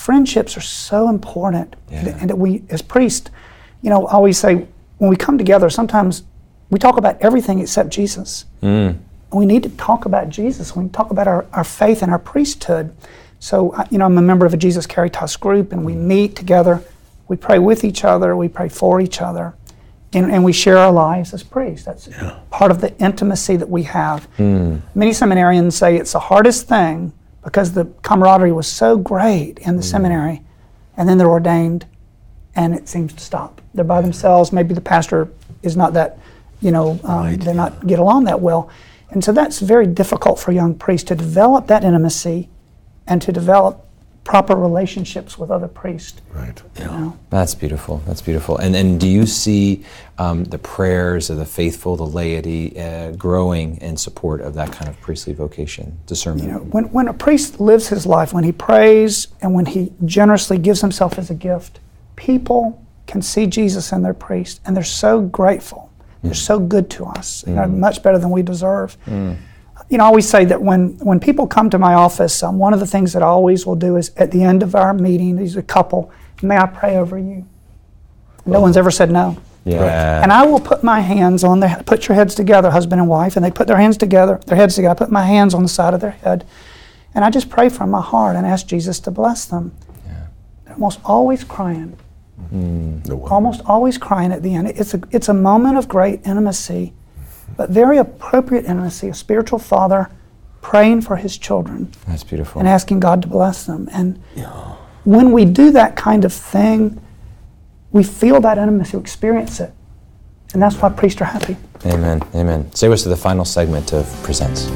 friendships 0.00 0.56
are 0.56 0.62
so 0.62 1.08
important. 1.08 1.76
Yeah. 1.90 2.16
And 2.20 2.30
that 2.30 2.36
we, 2.36 2.62
as 2.70 2.80
priests, 2.80 3.30
you 3.82 3.90
know, 3.90 4.06
always 4.06 4.38
say 4.38 4.66
when 4.96 5.10
we 5.10 5.16
come 5.16 5.36
together, 5.36 5.68
sometimes 5.68 6.24
we 6.70 6.78
talk 6.78 6.96
about 6.96 7.20
everything 7.20 7.58
except 7.60 7.90
Jesus. 7.90 8.46
Mm. 8.62 8.98
We 9.32 9.46
need 9.46 9.62
to 9.62 9.68
talk 9.70 10.06
about 10.06 10.30
Jesus. 10.30 10.74
We 10.74 10.88
talk 10.88 11.10
about 11.10 11.28
our, 11.28 11.46
our 11.52 11.64
faith 11.64 12.02
and 12.02 12.10
our 12.10 12.18
priesthood. 12.18 12.96
So, 13.40 13.74
you 13.90 13.98
know, 13.98 14.06
I'm 14.06 14.18
a 14.18 14.22
member 14.22 14.46
of 14.46 14.54
a 14.54 14.56
Jesus 14.56 14.86
Caritas 14.86 15.36
group, 15.36 15.72
and 15.72 15.84
we 15.84 15.94
meet 15.94 16.34
together. 16.34 16.82
We 17.28 17.36
pray 17.36 17.58
with 17.58 17.84
each 17.84 18.02
other. 18.04 18.36
We 18.36 18.48
pray 18.48 18.68
for 18.68 19.00
each 19.00 19.20
other. 19.20 19.54
And, 20.12 20.30
and 20.32 20.42
we 20.42 20.52
share 20.52 20.76
our 20.76 20.90
lives 20.90 21.32
as 21.32 21.44
priests. 21.44 21.86
That's 21.86 22.08
yeah. 22.08 22.40
part 22.50 22.72
of 22.72 22.80
the 22.80 22.96
intimacy 22.98 23.56
that 23.56 23.68
we 23.68 23.84
have. 23.84 24.28
Mm. 24.38 24.82
Many 24.94 25.12
seminarians 25.12 25.74
say 25.74 25.96
it's 25.96 26.12
the 26.12 26.18
hardest 26.18 26.66
thing 26.66 27.12
because 27.44 27.72
the 27.72 27.84
camaraderie 28.02 28.50
was 28.50 28.66
so 28.66 28.96
great 28.98 29.60
in 29.60 29.76
the 29.76 29.82
mm. 29.82 29.90
seminary, 29.90 30.42
and 30.96 31.08
then 31.08 31.16
they're 31.16 31.30
ordained, 31.30 31.86
and 32.56 32.74
it 32.74 32.88
seems 32.88 33.12
to 33.12 33.20
stop. 33.20 33.60
They're 33.72 33.84
by 33.84 34.02
themselves. 34.02 34.52
Maybe 34.52 34.74
the 34.74 34.80
pastor 34.80 35.28
is 35.62 35.76
not 35.76 35.92
that, 35.92 36.18
you 36.60 36.72
know, 36.72 36.98
um, 37.04 37.24
right. 37.24 37.40
they're 37.40 37.54
not 37.54 37.86
get 37.86 38.00
along 38.00 38.24
that 38.24 38.40
well, 38.40 38.68
and 39.10 39.22
so 39.24 39.30
that's 39.30 39.60
very 39.60 39.86
difficult 39.86 40.40
for 40.40 40.50
young 40.50 40.74
priests 40.74 41.06
to 41.08 41.14
develop 41.14 41.68
that 41.68 41.84
intimacy, 41.84 42.48
and 43.06 43.22
to 43.22 43.30
develop 43.30 43.86
proper 44.30 44.54
relationships 44.54 45.36
with 45.36 45.50
other 45.50 45.66
priests. 45.66 46.22
Right. 46.32 46.62
Yeah. 46.76 46.82
You 46.82 47.00
know? 47.00 47.18
That's 47.30 47.52
beautiful. 47.56 48.00
That's 48.06 48.22
beautiful. 48.22 48.58
And 48.58 48.76
and 48.76 49.00
do 49.00 49.08
you 49.08 49.26
see 49.26 49.84
um, 50.18 50.44
the 50.44 50.58
prayers 50.58 51.30
of 51.30 51.38
the 51.38 51.44
faithful, 51.44 51.96
the 51.96 52.06
laity, 52.06 52.78
uh, 52.78 53.10
growing 53.16 53.78
in 53.78 53.96
support 53.96 54.40
of 54.40 54.54
that 54.54 54.70
kind 54.70 54.88
of 54.88 55.00
priestly 55.00 55.32
vocation, 55.32 55.98
discernment? 56.06 56.46
You 56.46 56.52
know, 56.52 56.60
when 56.60 56.84
when 56.92 57.08
a 57.08 57.12
priest 57.12 57.60
lives 57.60 57.88
his 57.88 58.06
life, 58.06 58.32
when 58.32 58.44
he 58.44 58.52
prays, 58.52 59.26
and 59.42 59.52
when 59.52 59.66
he 59.66 59.92
generously 60.04 60.58
gives 60.58 60.80
himself 60.80 61.18
as 61.18 61.30
a 61.30 61.34
gift, 61.34 61.80
people 62.14 62.80
can 63.08 63.22
see 63.22 63.48
Jesus 63.48 63.90
in 63.90 64.02
their 64.02 64.14
priest, 64.14 64.60
and 64.64 64.76
they're 64.76 64.84
so 64.84 65.22
grateful. 65.22 65.90
Mm. 65.90 66.22
They're 66.22 66.34
so 66.34 66.60
good 66.60 66.88
to 66.90 67.06
us. 67.06 67.42
Mm. 67.42 67.48
You 67.48 67.54
know, 67.56 67.62
mm. 67.62 67.78
much 67.78 68.04
better 68.04 68.18
than 68.20 68.30
we 68.30 68.42
deserve. 68.42 68.96
Mm 69.06 69.38
you 69.90 69.98
know, 69.98 70.04
I 70.04 70.06
always 70.06 70.28
say 70.28 70.44
that 70.44 70.62
when, 70.62 70.96
when 70.98 71.18
people 71.18 71.48
come 71.48 71.68
to 71.70 71.78
my 71.78 71.94
office, 71.94 72.44
um, 72.44 72.58
one 72.58 72.72
of 72.72 72.78
the 72.78 72.86
things 72.86 73.12
that 73.12 73.22
I 73.22 73.26
always 73.26 73.66
will 73.66 73.74
do 73.74 73.96
is 73.96 74.12
at 74.16 74.30
the 74.30 74.44
end 74.44 74.62
of 74.62 74.76
our 74.76 74.94
meeting, 74.94 75.36
these 75.36 75.56
are 75.56 75.60
a 75.60 75.64
couple, 75.64 76.12
may 76.42 76.56
I 76.56 76.66
pray 76.66 76.96
over 76.96 77.18
you? 77.18 77.44
No 78.46 78.60
one's 78.60 78.76
ever 78.76 78.92
said 78.92 79.10
no. 79.10 79.36
Yeah. 79.64 80.22
And 80.22 80.32
I 80.32 80.46
will 80.46 80.60
put 80.60 80.84
my 80.84 81.00
hands 81.00 81.42
on 81.44 81.60
their, 81.60 81.82
put 81.86 82.06
your 82.08 82.14
heads 82.14 82.36
together, 82.36 82.70
husband 82.70 83.00
and 83.00 83.10
wife, 83.10 83.36
and 83.36 83.44
they 83.44 83.50
put 83.50 83.66
their 83.66 83.76
hands 83.76 83.96
together, 83.96 84.40
their 84.46 84.56
heads 84.56 84.76
together. 84.76 84.92
I 84.92 84.94
put 84.94 85.10
my 85.10 85.24
hands 85.24 85.54
on 85.54 85.62
the 85.64 85.68
side 85.68 85.92
of 85.92 86.00
their 86.00 86.12
head, 86.12 86.46
and 87.14 87.24
I 87.24 87.30
just 87.30 87.50
pray 87.50 87.68
from 87.68 87.90
my 87.90 88.00
heart 88.00 88.36
and 88.36 88.46
ask 88.46 88.66
Jesus 88.66 89.00
to 89.00 89.10
bless 89.10 89.44
them. 89.44 89.74
Yeah. 90.06 90.72
almost 90.72 91.00
always 91.04 91.44
crying. 91.44 91.98
Mm. 92.52 93.30
Almost 93.30 93.60
always 93.66 93.98
crying 93.98 94.32
at 94.32 94.42
the 94.42 94.54
end. 94.54 94.68
It's 94.68 94.94
a, 94.94 95.02
it's 95.10 95.28
a 95.28 95.34
moment 95.34 95.76
of 95.76 95.88
great 95.88 96.24
intimacy 96.24 96.94
but 97.56 97.70
very 97.70 97.98
appropriate 97.98 98.64
intimacy, 98.64 99.08
a 99.08 99.14
spiritual 99.14 99.58
father 99.58 100.10
praying 100.60 101.00
for 101.02 101.16
his 101.16 101.38
children. 101.38 101.90
That's 102.06 102.24
beautiful. 102.24 102.60
And 102.60 102.68
asking 102.68 103.00
God 103.00 103.22
to 103.22 103.28
bless 103.28 103.64
them. 103.64 103.88
And 103.92 104.22
yeah. 104.34 104.76
when 105.04 105.32
we 105.32 105.44
do 105.44 105.70
that 105.72 105.96
kind 105.96 106.24
of 106.24 106.32
thing, 106.32 107.00
we 107.92 108.04
feel 108.04 108.40
that 108.40 108.58
intimacy, 108.58 108.96
we 108.96 109.02
experience 109.02 109.60
it. 109.60 109.72
And 110.52 110.62
that's 110.62 110.76
why 110.76 110.88
priests 110.90 111.20
are 111.20 111.26
happy. 111.26 111.56
Amen. 111.86 112.22
Amen. 112.34 112.72
Say 112.74 112.88
us 112.88 113.02
to 113.04 113.08
the 113.08 113.16
final 113.16 113.44
segment 113.44 113.92
of 113.92 114.06
Presents. 114.22 114.68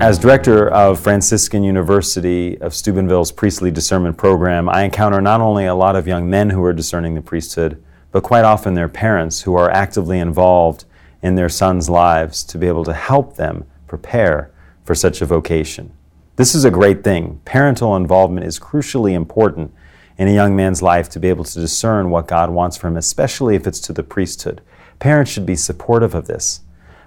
As 0.00 0.18
director 0.18 0.66
of 0.70 0.98
Franciscan 0.98 1.62
University 1.62 2.58
of 2.62 2.74
Steubenville's 2.74 3.30
priestly 3.30 3.70
discernment 3.70 4.16
program, 4.16 4.66
I 4.66 4.84
encounter 4.84 5.20
not 5.20 5.42
only 5.42 5.66
a 5.66 5.74
lot 5.74 5.94
of 5.94 6.06
young 6.08 6.30
men 6.30 6.48
who 6.48 6.64
are 6.64 6.72
discerning 6.72 7.14
the 7.14 7.20
priesthood, 7.20 7.84
but 8.10 8.22
quite 8.22 8.46
often 8.46 8.72
their 8.72 8.88
parents 8.88 9.42
who 9.42 9.54
are 9.56 9.70
actively 9.70 10.18
involved 10.18 10.86
in 11.20 11.34
their 11.34 11.50
sons' 11.50 11.90
lives 11.90 12.42
to 12.44 12.56
be 12.56 12.66
able 12.66 12.82
to 12.84 12.94
help 12.94 13.36
them 13.36 13.66
prepare 13.86 14.50
for 14.86 14.94
such 14.94 15.20
a 15.20 15.26
vocation. 15.26 15.92
This 16.36 16.54
is 16.54 16.64
a 16.64 16.70
great 16.70 17.04
thing. 17.04 17.42
Parental 17.44 17.94
involvement 17.94 18.46
is 18.46 18.58
crucially 18.58 19.12
important 19.12 19.70
in 20.16 20.28
a 20.28 20.34
young 20.34 20.56
man's 20.56 20.80
life 20.80 21.10
to 21.10 21.20
be 21.20 21.28
able 21.28 21.44
to 21.44 21.60
discern 21.60 22.08
what 22.08 22.26
God 22.26 22.48
wants 22.48 22.78
for 22.78 22.88
him, 22.88 22.96
especially 22.96 23.54
if 23.54 23.66
it's 23.66 23.80
to 23.80 23.92
the 23.92 24.02
priesthood. 24.02 24.62
Parents 24.98 25.30
should 25.30 25.44
be 25.44 25.56
supportive 25.56 26.14
of 26.14 26.26
this. 26.26 26.62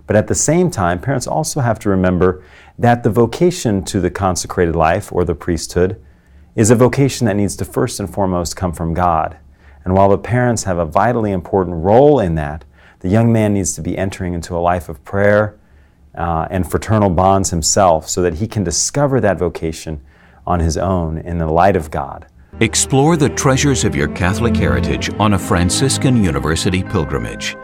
But 0.05 0.15
at 0.15 0.27
the 0.27 0.35
same 0.35 0.69
time, 0.69 0.99
parents 0.99 1.27
also 1.27 1.61
have 1.61 1.79
to 1.79 1.89
remember 1.89 2.43
that 2.77 3.03
the 3.03 3.09
vocation 3.09 3.83
to 3.85 3.99
the 3.99 4.09
consecrated 4.09 4.75
life 4.75 5.11
or 5.11 5.23
the 5.23 5.35
priesthood 5.35 6.01
is 6.55 6.69
a 6.69 6.75
vocation 6.75 7.25
that 7.25 7.35
needs 7.35 7.55
to 7.57 7.65
first 7.65 7.99
and 7.99 8.11
foremost 8.11 8.55
come 8.55 8.73
from 8.73 8.93
God. 8.93 9.37
And 9.83 9.93
while 9.93 10.09
the 10.09 10.17
parents 10.17 10.63
have 10.63 10.77
a 10.77 10.85
vitally 10.85 11.31
important 11.31 11.83
role 11.83 12.19
in 12.19 12.35
that, 12.35 12.65
the 12.99 13.09
young 13.09 13.33
man 13.33 13.53
needs 13.53 13.73
to 13.75 13.81
be 13.81 13.97
entering 13.97 14.33
into 14.33 14.55
a 14.55 14.59
life 14.59 14.87
of 14.87 15.03
prayer 15.03 15.57
uh, 16.15 16.47
and 16.49 16.69
fraternal 16.69 17.09
bonds 17.09 17.49
himself 17.49 18.07
so 18.07 18.21
that 18.21 18.35
he 18.35 18.47
can 18.47 18.63
discover 18.63 19.19
that 19.19 19.37
vocation 19.37 20.01
on 20.45 20.59
his 20.59 20.77
own 20.77 21.17
in 21.17 21.37
the 21.37 21.47
light 21.47 21.75
of 21.75 21.91
God. 21.91 22.27
Explore 22.59 23.17
the 23.17 23.29
treasures 23.29 23.83
of 23.83 23.95
your 23.95 24.07
Catholic 24.09 24.55
heritage 24.55 25.09
on 25.19 25.33
a 25.33 25.39
Franciscan 25.39 26.23
University 26.23 26.83
pilgrimage. 26.83 27.57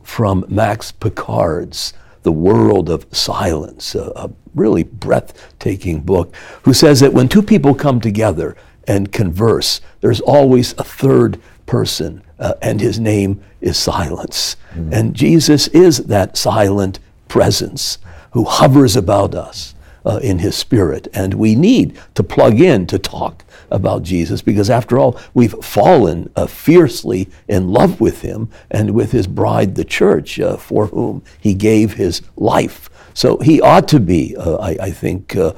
from 0.04 0.46
Max 0.48 0.92
Picard's 0.92 1.94
The 2.24 2.32
World 2.32 2.90
of 2.90 3.08
Silence, 3.12 3.96
a, 3.96 4.12
a 4.16 4.30
really 4.54 4.84
breathtaking 4.84 6.02
book, 6.02 6.36
who 6.64 6.74
says 6.74 7.00
that 7.00 7.14
when 7.14 7.28
two 7.28 7.42
people 7.42 7.74
come 7.74 8.00
together 8.00 8.56
and 8.88 9.12
converse, 9.12 9.82
there's 10.02 10.22
always 10.22 10.74
a 10.78 10.84
third 10.84 11.40
person, 11.66 12.22
uh, 12.40 12.54
and 12.62 12.82
his 12.82 13.00
name 13.00 13.42
is 13.62 13.78
silence. 13.78 14.56
Mm-hmm. 14.74 14.94
And 14.94 15.14
Jesus 15.14 15.68
is 15.70 16.06
that 16.06 16.38
silent 16.38 17.00
presence 17.28 17.98
who 18.32 18.44
hovers 18.46 18.96
about 18.96 19.36
us 19.36 19.76
uh, 20.06 20.20
in 20.22 20.40
his 20.40 20.56
spirit. 20.56 21.08
And 21.14 21.36
we 21.36 21.56
need 21.56 22.00
to 22.16 22.24
plug 22.24 22.60
in 22.60 22.88
to 22.88 23.00
talk 23.00 23.46
about 23.70 24.04
Jesus 24.04 24.42
because, 24.42 24.70
after 24.70 24.98
all, 25.00 25.20
we've 25.34 25.54
fallen 25.64 26.30
uh, 26.36 26.48
fiercely 26.48 27.30
in 27.48 27.70
love 27.70 28.02
with 28.02 28.22
him 28.22 28.50
and 28.70 28.92
with 28.92 29.12
his 29.12 29.28
bride, 29.28 29.76
the 29.76 29.86
church, 29.86 30.40
uh, 30.40 30.58
for 30.58 30.88
whom 30.88 31.24
he 31.40 31.54
gave 31.54 31.94
his 31.94 32.22
life. 32.36 32.90
So 33.14 33.38
he 33.38 33.62
ought 33.62 33.88
to 33.90 34.00
be, 34.00 34.36
uh, 34.38 34.56
I, 34.58 34.78
I, 34.82 34.92
think, 34.92 35.36
uh, 35.36 35.54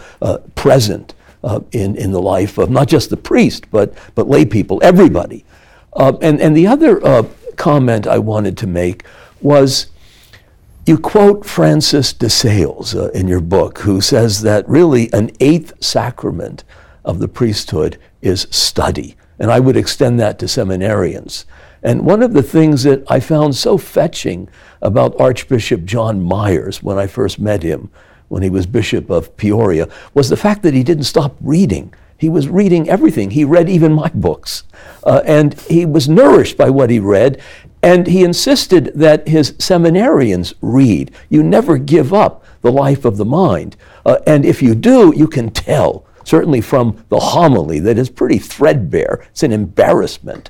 uh, 1.44 1.60
in, 1.72 1.96
in 1.96 2.12
the 2.12 2.22
life 2.22 2.58
of 2.58 2.70
not 2.70 2.88
just 2.88 3.10
the 3.10 3.18
priest, 3.18 3.70
but, 3.72 3.94
but 4.16 4.28
lay 4.28 4.46
people, 4.46 4.80
everybody. 4.84 5.46
and, 5.96 6.42
and 6.42 6.56
the 6.56 6.68
other 6.68 7.26
comment 7.58 8.08
I 8.08 8.18
wanted 8.20 8.58
to 8.58 8.68
make 8.68 9.04
was 9.42 9.88
you 10.86 10.98
quote 10.98 11.46
Francis 11.46 12.12
de 12.12 12.30
Sales 12.30 12.94
uh, 12.94 13.10
in 13.14 13.28
your 13.28 13.40
book, 13.40 13.80
who 13.80 14.02
says 14.02 14.42
that 14.42 14.68
really 14.68 15.12
an 15.14 15.32
eighth 15.40 15.74
sacrament 15.82 16.66
of 17.06 17.20
the 17.20 17.28
priesthood 17.28 17.98
is 18.22 18.48
study. 18.52 19.16
And 19.40 19.50
I 19.50 19.62
would 19.62 19.78
extend 19.78 20.20
that 20.20 20.40
to 20.40 20.46
seminarians. 20.46 21.46
And 21.82 22.06
one 22.06 22.22
of 22.22 22.34
the 22.34 22.44
things 22.44 22.84
that 22.84 23.04
I 23.10 23.20
found 23.20 23.56
so 23.56 23.78
fetching 23.78 24.50
about 24.82 25.20
Archbishop 25.20 25.86
John 25.86 26.22
Myers 26.22 26.84
when 26.84 26.98
I 26.98 27.08
first 27.08 27.40
met 27.40 27.64
him, 27.64 27.90
when 28.34 28.42
he 28.42 28.50
was 28.50 28.66
Bishop 28.66 29.12
of 29.12 29.38
Peoria, 29.38 29.88
was 30.16 30.30
the 30.30 30.36
fact 30.36 30.64
that 30.64 30.74
he 30.74 30.84
didn't 30.84 31.04
stop 31.04 31.36
reading. 31.40 31.94
He 32.18 32.30
was 32.30 32.50
reading 32.50 32.90
everything. 32.90 33.30
He 33.30 33.46
read 33.46 33.70
even 33.70 33.94
my 33.94 34.10
books. 34.10 34.64
Uh, 35.04 35.22
and 35.24 35.54
he 35.62 35.86
was 35.86 36.10
nourished 36.10 36.58
by 36.58 36.72
what 36.72 36.90
he 36.90 37.00
read. 37.00 37.40
And 37.84 38.08
he 38.08 38.24
insisted 38.24 38.92
that 38.96 39.28
his 39.28 39.52
seminarians 39.54 40.56
read. 40.62 41.12
You 41.30 41.44
never 41.44 41.78
give 41.78 42.12
up 42.12 42.44
the 42.62 42.72
life 42.72 43.06
of 43.06 43.18
the 43.18 43.26
mind. 43.26 43.76
Uh, 44.04 44.18
and 44.26 44.46
if 44.46 44.64
you 44.64 44.74
do, 44.74 45.14
you 45.16 45.28
can 45.28 45.52
tell, 45.52 46.04
certainly 46.24 46.62
from 46.62 47.06
the 47.10 47.20
homily, 47.20 47.80
that 47.82 48.00
is 48.00 48.10
pretty 48.10 48.40
threadbare. 48.40 49.28
It's 49.30 49.44
an 49.44 49.52
embarrassment. 49.52 50.50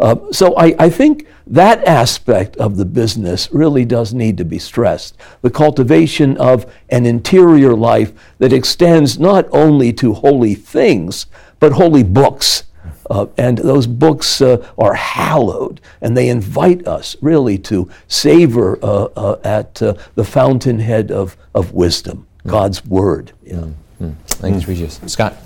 Uh, 0.00 0.16
so 0.32 0.56
I, 0.56 0.74
I, 0.78 0.90
think 0.90 1.26
that 1.46 1.84
aspect 1.84 2.56
of 2.56 2.76
the 2.76 2.84
business 2.84 3.48
really 3.52 3.84
does 3.84 4.12
need 4.12 4.36
to 4.38 4.44
be 4.44 4.58
stressed. 4.58 5.16
The 5.42 5.50
cultivation 5.50 6.36
of 6.38 6.72
an 6.88 7.06
interior 7.06 7.74
life 7.74 8.12
that 8.38 8.52
extends 8.52 9.18
not 9.18 9.46
only 9.52 9.92
to 9.94 10.14
holy 10.14 10.54
things, 10.54 11.26
but 11.60 11.72
holy 11.72 12.02
books 12.02 12.64
uh, 13.10 13.26
and 13.36 13.58
those 13.58 13.86
books 13.86 14.40
uh, 14.40 14.66
are 14.78 14.94
hallowed, 14.94 15.80
and 16.00 16.16
they 16.16 16.28
invite 16.28 16.86
us 16.86 17.16
really 17.20 17.58
to 17.58 17.90
savor 18.08 18.78
uh, 18.82 19.04
uh 19.16 19.40
at 19.44 19.82
uh, 19.82 19.94
the 20.14 20.24
fountainhead 20.24 21.10
of, 21.10 21.36
of 21.54 21.72
wisdom, 21.72 22.26
mm. 22.44 22.50
God's 22.50 22.84
Word. 22.84 23.32
Yeah. 23.42 23.56
Mm-hmm. 24.00 24.10
Thanks, 24.26 24.66
Regis. 24.66 25.00
Scott? 25.06 25.36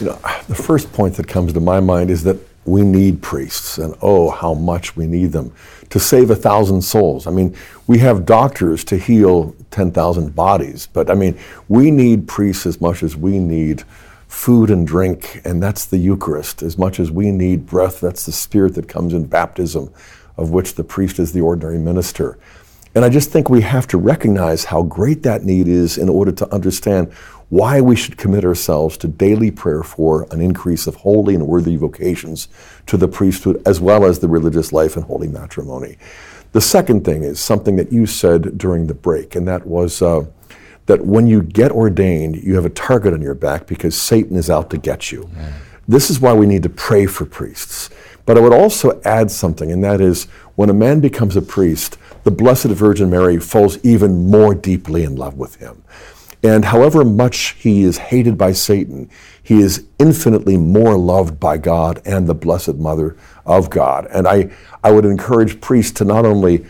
You 0.00 0.06
know, 0.06 0.18
the 0.48 0.54
first 0.54 0.92
point 0.92 1.14
that 1.16 1.26
comes 1.26 1.52
to 1.52 1.60
my 1.60 1.80
mind 1.80 2.10
is 2.10 2.22
that 2.24 2.38
we 2.70 2.82
need 2.82 3.20
priests, 3.22 3.78
and 3.78 3.94
oh, 4.00 4.30
how 4.30 4.54
much 4.54 4.96
we 4.96 5.06
need 5.06 5.32
them 5.32 5.52
to 5.90 5.98
save 5.98 6.30
a 6.30 6.36
thousand 6.36 6.82
souls. 6.82 7.26
I 7.26 7.30
mean, 7.30 7.56
we 7.86 7.98
have 7.98 8.24
doctors 8.24 8.84
to 8.84 8.96
heal 8.96 9.54
10,000 9.70 10.34
bodies, 10.34 10.88
but 10.92 11.10
I 11.10 11.14
mean, 11.14 11.38
we 11.68 11.90
need 11.90 12.28
priests 12.28 12.66
as 12.66 12.80
much 12.80 13.02
as 13.02 13.16
we 13.16 13.38
need 13.38 13.82
food 14.28 14.70
and 14.70 14.86
drink, 14.86 15.40
and 15.44 15.60
that's 15.60 15.84
the 15.84 15.98
Eucharist. 15.98 16.62
As 16.62 16.78
much 16.78 17.00
as 17.00 17.10
we 17.10 17.32
need 17.32 17.66
breath, 17.66 18.00
that's 18.00 18.24
the 18.26 18.32
Spirit 18.32 18.76
that 18.76 18.88
comes 18.88 19.12
in 19.12 19.26
baptism, 19.26 19.92
of 20.36 20.50
which 20.50 20.76
the 20.76 20.84
priest 20.84 21.18
is 21.18 21.32
the 21.32 21.40
ordinary 21.40 21.78
minister. 21.78 22.38
And 22.94 23.04
I 23.04 23.08
just 23.08 23.30
think 23.30 23.50
we 23.50 23.62
have 23.62 23.86
to 23.88 23.98
recognize 23.98 24.64
how 24.64 24.82
great 24.82 25.22
that 25.24 25.44
need 25.44 25.68
is 25.68 25.98
in 25.98 26.08
order 26.08 26.32
to 26.32 26.54
understand 26.54 27.12
why 27.50 27.80
we 27.80 27.96
should 27.96 28.16
commit 28.16 28.44
ourselves 28.44 28.96
to 28.96 29.08
daily 29.08 29.50
prayer 29.50 29.82
for 29.82 30.26
an 30.30 30.40
increase 30.40 30.86
of 30.86 30.94
holy 30.96 31.34
and 31.34 31.46
worthy 31.46 31.76
vocations 31.76 32.48
to 32.86 32.96
the 32.96 33.08
priesthood 33.08 33.60
as 33.66 33.80
well 33.80 34.04
as 34.04 34.20
the 34.20 34.28
religious 34.28 34.72
life 34.72 34.96
and 34.96 35.04
holy 35.04 35.28
matrimony. 35.28 35.98
The 36.52 36.60
second 36.60 37.04
thing 37.04 37.22
is 37.22 37.38
something 37.38 37.76
that 37.76 37.92
you 37.92 38.06
said 38.06 38.56
during 38.56 38.86
the 38.86 38.94
break, 38.94 39.36
and 39.36 39.46
that 39.46 39.66
was. 39.66 40.00
Uh, 40.00 40.26
that 40.86 41.06
when 41.06 41.24
you 41.24 41.40
get 41.40 41.70
ordained, 41.70 42.34
you 42.42 42.56
have 42.56 42.64
a 42.64 42.70
target 42.70 43.14
on 43.14 43.22
your 43.22 43.34
back 43.34 43.64
because 43.68 43.96
Satan 43.96 44.36
is 44.36 44.50
out 44.50 44.70
to 44.70 44.76
get 44.76 45.12
you. 45.12 45.30
Yeah. 45.36 45.52
This 45.86 46.10
is 46.10 46.18
why 46.18 46.32
we 46.32 46.46
need 46.46 46.64
to 46.64 46.68
pray 46.68 47.06
for 47.06 47.24
priests. 47.24 47.90
But 48.26 48.36
I 48.36 48.40
would 48.40 48.52
also 48.52 49.00
add 49.04 49.30
something, 49.30 49.70
and 49.70 49.84
that 49.84 50.00
is 50.00 50.24
when 50.56 50.68
a 50.68 50.74
man 50.74 50.98
becomes 50.98 51.36
a 51.36 51.42
priest, 51.42 51.96
the 52.24 52.32
Blessed 52.32 52.66
Virgin 52.66 53.08
Mary 53.08 53.38
falls 53.38 53.78
even 53.84 54.28
more 54.28 54.52
deeply 54.52 55.04
in 55.04 55.14
love 55.14 55.34
with 55.34 55.56
him. 55.56 55.84
And 56.42 56.64
however 56.64 57.04
much 57.04 57.50
he 57.58 57.82
is 57.82 57.98
hated 57.98 58.38
by 58.38 58.52
Satan, 58.52 59.10
he 59.42 59.60
is 59.60 59.84
infinitely 59.98 60.56
more 60.56 60.96
loved 60.96 61.38
by 61.38 61.58
God 61.58 62.00
and 62.06 62.26
the 62.26 62.34
Blessed 62.34 62.76
Mother 62.76 63.16
of 63.44 63.68
God. 63.68 64.06
And 64.06 64.26
I, 64.26 64.50
I 64.82 64.92
would 64.92 65.04
encourage 65.04 65.60
priests 65.60 65.92
to 65.98 66.04
not 66.04 66.24
only 66.24 66.64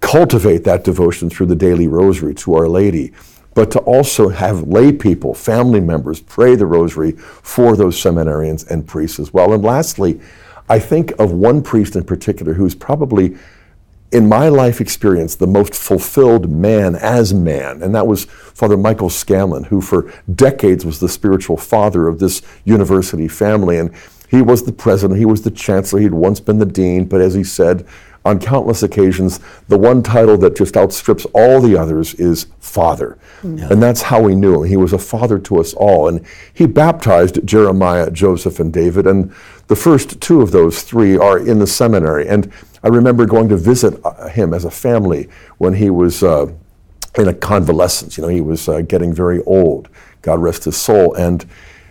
cultivate 0.00 0.64
that 0.64 0.82
devotion 0.82 1.30
through 1.30 1.46
the 1.46 1.54
daily 1.54 1.86
rosary 1.86 2.34
to 2.34 2.54
Our 2.54 2.68
Lady, 2.68 3.12
but 3.54 3.70
to 3.72 3.78
also 3.80 4.28
have 4.28 4.66
lay 4.66 4.92
people, 4.92 5.34
family 5.34 5.80
members, 5.80 6.20
pray 6.20 6.54
the 6.56 6.66
rosary 6.66 7.12
for 7.12 7.76
those 7.76 7.96
seminarians 8.02 8.68
and 8.70 8.86
priests 8.86 9.20
as 9.20 9.32
well. 9.32 9.52
And 9.52 9.62
lastly, 9.62 10.20
I 10.68 10.78
think 10.78 11.12
of 11.20 11.32
one 11.32 11.62
priest 11.62 11.96
in 11.96 12.04
particular 12.04 12.54
who's 12.54 12.74
probably, 12.74 13.36
in 14.12 14.28
my 14.28 14.48
life 14.48 14.80
experience, 14.80 15.34
the 15.34 15.46
most 15.46 15.74
fulfilled 15.74 16.50
man 16.50 16.94
as 16.94 17.32
man, 17.32 17.82
and 17.82 17.94
that 17.94 18.06
was 18.06 18.26
Father 18.26 18.76
Michael 18.76 19.10
Scanlon, 19.10 19.64
who 19.64 19.80
for 19.80 20.12
decades 20.34 20.84
was 20.84 21.00
the 21.00 21.08
spiritual 21.08 21.56
father 21.56 22.06
of 22.08 22.18
this 22.18 22.42
university 22.64 23.26
family. 23.26 23.78
And 23.78 23.92
he 24.28 24.42
was 24.42 24.64
the 24.64 24.72
president, 24.72 25.18
he 25.18 25.24
was 25.24 25.42
the 25.42 25.50
chancellor, 25.50 26.00
he'd 26.00 26.12
once 26.12 26.40
been 26.40 26.58
the 26.58 26.66
dean, 26.66 27.06
but 27.06 27.20
as 27.20 27.34
he 27.34 27.44
said, 27.44 27.86
on 28.24 28.38
countless 28.38 28.82
occasions, 28.82 29.40
the 29.68 29.78
one 29.78 30.02
title 30.02 30.38
that 30.38 30.56
just 30.56 30.76
outstrips 30.76 31.26
all 31.34 31.60
the 31.60 31.76
others 31.76 32.14
is 32.14 32.46
Father. 32.60 33.18
Yeah. 33.42 33.68
And 33.70 33.82
that's 33.82 34.02
how 34.02 34.22
we 34.22 34.36
knew 34.36 34.62
him. 34.62 34.68
He 34.68 34.76
was 34.76 34.92
a 34.92 34.98
father 34.98 35.38
to 35.40 35.58
us 35.58 35.74
all. 35.74 36.08
And 36.08 36.24
he 36.54 36.66
baptized 36.66 37.44
Jeremiah, 37.44 38.10
Joseph, 38.10 38.60
and 38.60 38.72
David. 38.72 39.08
And 39.08 39.34
the 39.68 39.76
first 39.76 40.20
two 40.20 40.42
of 40.42 40.50
those 40.50 40.82
three 40.82 41.16
are 41.16 41.38
in 41.38 41.58
the 41.58 41.66
seminary. 41.66 42.28
And 42.28 42.52
I 42.82 42.88
remember 42.88 43.26
going 43.26 43.48
to 43.48 43.56
visit 43.56 44.00
uh, 44.04 44.28
him 44.28 44.52
as 44.54 44.64
a 44.64 44.70
family 44.70 45.28
when 45.58 45.74
he 45.74 45.90
was 45.90 46.22
uh, 46.22 46.52
in 47.16 47.28
a 47.28 47.34
convalescence. 47.34 48.16
You 48.16 48.22
know, 48.22 48.28
he 48.28 48.40
was 48.40 48.68
uh, 48.68 48.80
getting 48.82 49.14
very 49.14 49.42
old. 49.44 49.88
God 50.22 50.40
rest 50.40 50.64
his 50.64 50.76
soul. 50.76 51.14
And, 51.14 51.44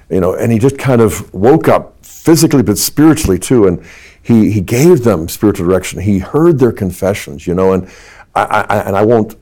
you 0.10 0.20
know, 0.20 0.36
and 0.36 0.52
he 0.52 0.60
just 0.60 0.78
kind 0.78 1.02
of 1.02 1.34
woke 1.34 1.68
up 1.68 2.06
physically 2.06 2.64
but 2.64 2.78
spiritually 2.78 3.40
too. 3.40 3.68
And 3.68 3.84
he, 4.22 4.52
he 4.52 4.62
gave 4.62 5.04
them 5.04 5.28
spiritual 5.28 5.68
direction. 5.68 6.02
He 6.02 6.20
heard 6.20 6.60
their 6.60 6.72
confessions, 6.72 7.48
you 7.48 7.56
know, 7.56 7.74
and 7.74 7.90
I, 8.34 8.66
I 8.70 8.78
and 8.88 8.96
I 8.96 9.04
won't, 9.04 9.36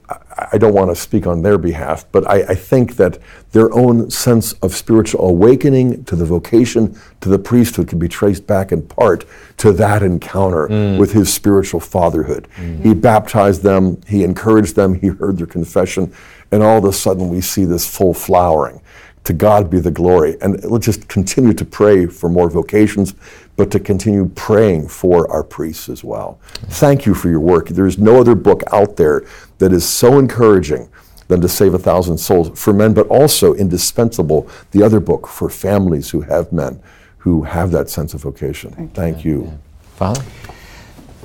I 0.52 0.58
don't 0.58 0.74
want 0.74 0.90
to 0.90 0.96
speak 0.96 1.28
on 1.28 1.44
their 1.44 1.58
behalf, 1.58 2.06
but 2.12 2.28
I, 2.28 2.42
I, 2.42 2.56
think 2.56 2.96
that 2.96 3.20
their 3.52 3.72
own 3.74 4.10
sense 4.10 4.54
of 4.54 4.74
spiritual 4.74 5.28
awakening 5.28 6.06
to 6.06 6.16
the 6.16 6.26
vocation 6.26 7.00
to 7.22 7.30
the 7.30 7.38
priesthood 7.38 7.88
can 7.88 8.00
be 8.00 8.08
traced 8.08 8.48
back 8.48 8.72
in 8.72 8.82
part 8.82 9.26
to 9.58 9.72
that 9.74 10.02
encounter 10.02 10.68
mm. 10.68 10.98
with 10.98 11.12
his 11.12 11.32
spiritual 11.32 11.80
fatherhood. 11.80 12.48
Mm-hmm. 12.56 12.84
He 12.84 12.94
baptized 12.96 13.62
them, 13.62 14.02
he 14.08 14.24
encouraged 14.24 14.76
them, 14.76 14.96
he 14.96 15.08
heard 15.08 15.38
their 15.38 15.48
confession, 15.48 16.12
and 16.52 16.64
all 16.64 16.80
of 16.80 16.86
a 16.86 16.94
sudden 16.94 17.30
we 17.30 17.42
see 17.42 17.66
this 17.66 17.88
full 17.88 18.14
flowering. 18.14 18.82
To 19.26 19.34
God 19.34 19.70
be 19.70 19.80
the 19.80 19.92
glory. 19.92 20.38
And 20.42 20.64
let's 20.64 20.86
just 20.86 21.08
continue 21.08 21.54
to 21.54 21.66
pray 21.66 22.08
for 22.08 22.30
more 22.30 22.50
vocations, 22.50 23.14
but 23.60 23.70
to 23.70 23.78
continue 23.78 24.26
praying 24.36 24.88
for 24.88 25.30
our 25.30 25.44
priests 25.44 25.90
as 25.90 26.02
well. 26.02 26.40
Thank 26.70 27.06
you 27.06 27.14
for 27.14 27.28
your 27.28 27.42
work. 27.42 27.68
There's 27.68 27.98
no 27.98 28.22
other 28.22 28.34
book 28.34 28.64
out 28.72 28.96
there 28.96 29.26
that 29.58 29.74
is 29.74 29.84
so 29.86 30.18
encouraging 30.18 30.90
than 31.28 31.42
to 31.42 31.50
save 31.50 31.74
a 31.74 31.78
thousand 31.78 32.18
souls 32.18 32.58
for 32.58 32.72
men, 32.72 32.94
but 32.94 33.06
also 33.08 33.54
indispensable, 33.56 34.50
the 34.72 34.82
other 34.82 35.02
book 35.02 35.28
for 35.28 35.50
families 35.50 36.10
who 36.10 36.22
have 36.22 36.54
men 36.54 36.82
who 37.18 37.44
have 37.44 37.72
that 37.72 37.90
sense 37.90 38.14
of 38.14 38.22
vocation. 38.22 38.72
Thank, 38.72 38.94
Thank 38.94 39.26
you. 39.26 39.42
you. 39.42 39.60
Father? 39.98 40.24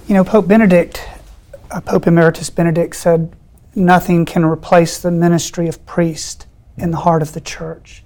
You 0.09 0.15
know, 0.15 0.25
Pope 0.25 0.49
Benedict, 0.49 1.07
uh, 1.71 1.83
Pope 1.83 2.09
Emeritus 2.09 2.51
Benedict 2.51 2.97
said, 2.97 3.33
nothing 3.77 4.25
can 4.25 4.45
replace 4.45 4.99
the 4.99 5.13
ministry 5.13 5.69
of 5.69 5.87
priest 5.87 6.49
in 6.77 6.91
the 6.91 6.97
heart 6.97 7.23
of 7.23 7.33
the 7.33 7.41
church. 7.41 8.03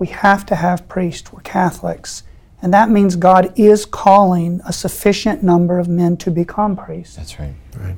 We 0.00 0.08
have 0.08 0.44
to 0.46 0.56
have 0.56 0.88
priests. 0.88 1.32
We're 1.32 1.40
Catholics. 1.42 2.24
And 2.64 2.72
that 2.72 2.88
means 2.88 3.14
God 3.14 3.52
is 3.56 3.84
calling 3.84 4.62
a 4.66 4.72
sufficient 4.72 5.42
number 5.42 5.78
of 5.78 5.86
men 5.86 6.16
to 6.16 6.30
become 6.30 6.74
priests. 6.74 7.14
That's 7.14 7.38
right. 7.38 7.52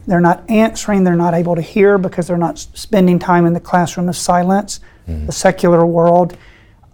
They're 0.09 0.21
not 0.21 0.43
answering, 0.51 1.05
they're 1.05 1.15
not 1.15 1.35
able 1.35 1.55
to 1.55 1.63
hear 1.63 1.99
because 1.99 2.27
they're 2.27 2.37
not 2.37 2.59
spending 2.59 3.21
time 3.21 3.47
in 3.47 3.53
the 3.53 3.61
classroom 3.61 4.09
of 4.09 4.17
silence, 4.17 4.81
the 5.07 5.31
secular 5.31 5.87
world. 5.87 6.37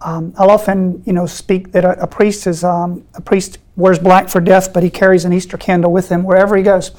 Um, 0.01 0.35
I'll 0.37 0.51
often, 0.51 1.01
you 1.07 1.13
know, 1.13 1.25
speak 1.25 1.71
that 1.71 1.83
a, 1.83 2.03
a 2.03 2.05
priest 2.05 2.45
is 2.45 2.63
um, 2.63 3.07
a 3.15 3.21
priest 3.21 3.57
wears 3.75 3.97
black 3.97 4.29
for 4.29 4.39
death, 4.39 4.71
but 4.71 4.83
he 4.83 4.91
carries 4.91 5.25
an 5.25 5.33
Easter 5.33 5.57
candle 5.57 5.91
with 5.91 6.09
him 6.09 6.23
wherever 6.23 6.55
he 6.55 6.61
goes. 6.61 6.91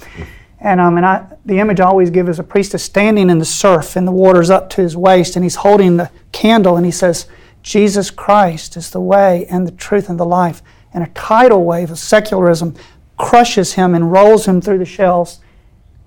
And 0.58 0.80
um, 0.80 0.96
and 0.96 1.06
I, 1.06 1.24
the 1.44 1.60
image 1.60 1.78
I 1.78 1.84
always 1.84 2.10
give 2.10 2.28
is 2.28 2.40
a 2.40 2.42
priest 2.42 2.74
is 2.74 2.82
standing 2.82 3.30
in 3.30 3.38
the 3.38 3.44
surf, 3.44 3.94
and 3.94 4.08
the 4.08 4.12
water's 4.12 4.50
up 4.50 4.70
to 4.70 4.82
his 4.82 4.96
waist, 4.96 5.36
and 5.36 5.44
he's 5.44 5.56
holding 5.56 5.98
the 5.98 6.10
candle, 6.32 6.76
and 6.76 6.84
he 6.84 6.90
says, 6.92 7.26
"Jesus 7.64 8.12
Christ 8.12 8.76
is 8.76 8.90
the 8.90 9.00
way 9.00 9.44
and 9.50 9.66
the 9.66 9.72
truth 9.72 10.08
and 10.08 10.20
the 10.20 10.24
life." 10.24 10.62
And 10.92 11.02
a 11.02 11.08
tidal 11.08 11.64
wave 11.64 11.90
of 11.90 11.98
secularism 11.98 12.76
crushes 13.16 13.72
him 13.72 13.94
and 13.94 14.12
rolls 14.12 14.46
him 14.46 14.60
through 14.60 14.78
the 14.78 14.84
shelves. 14.84 15.40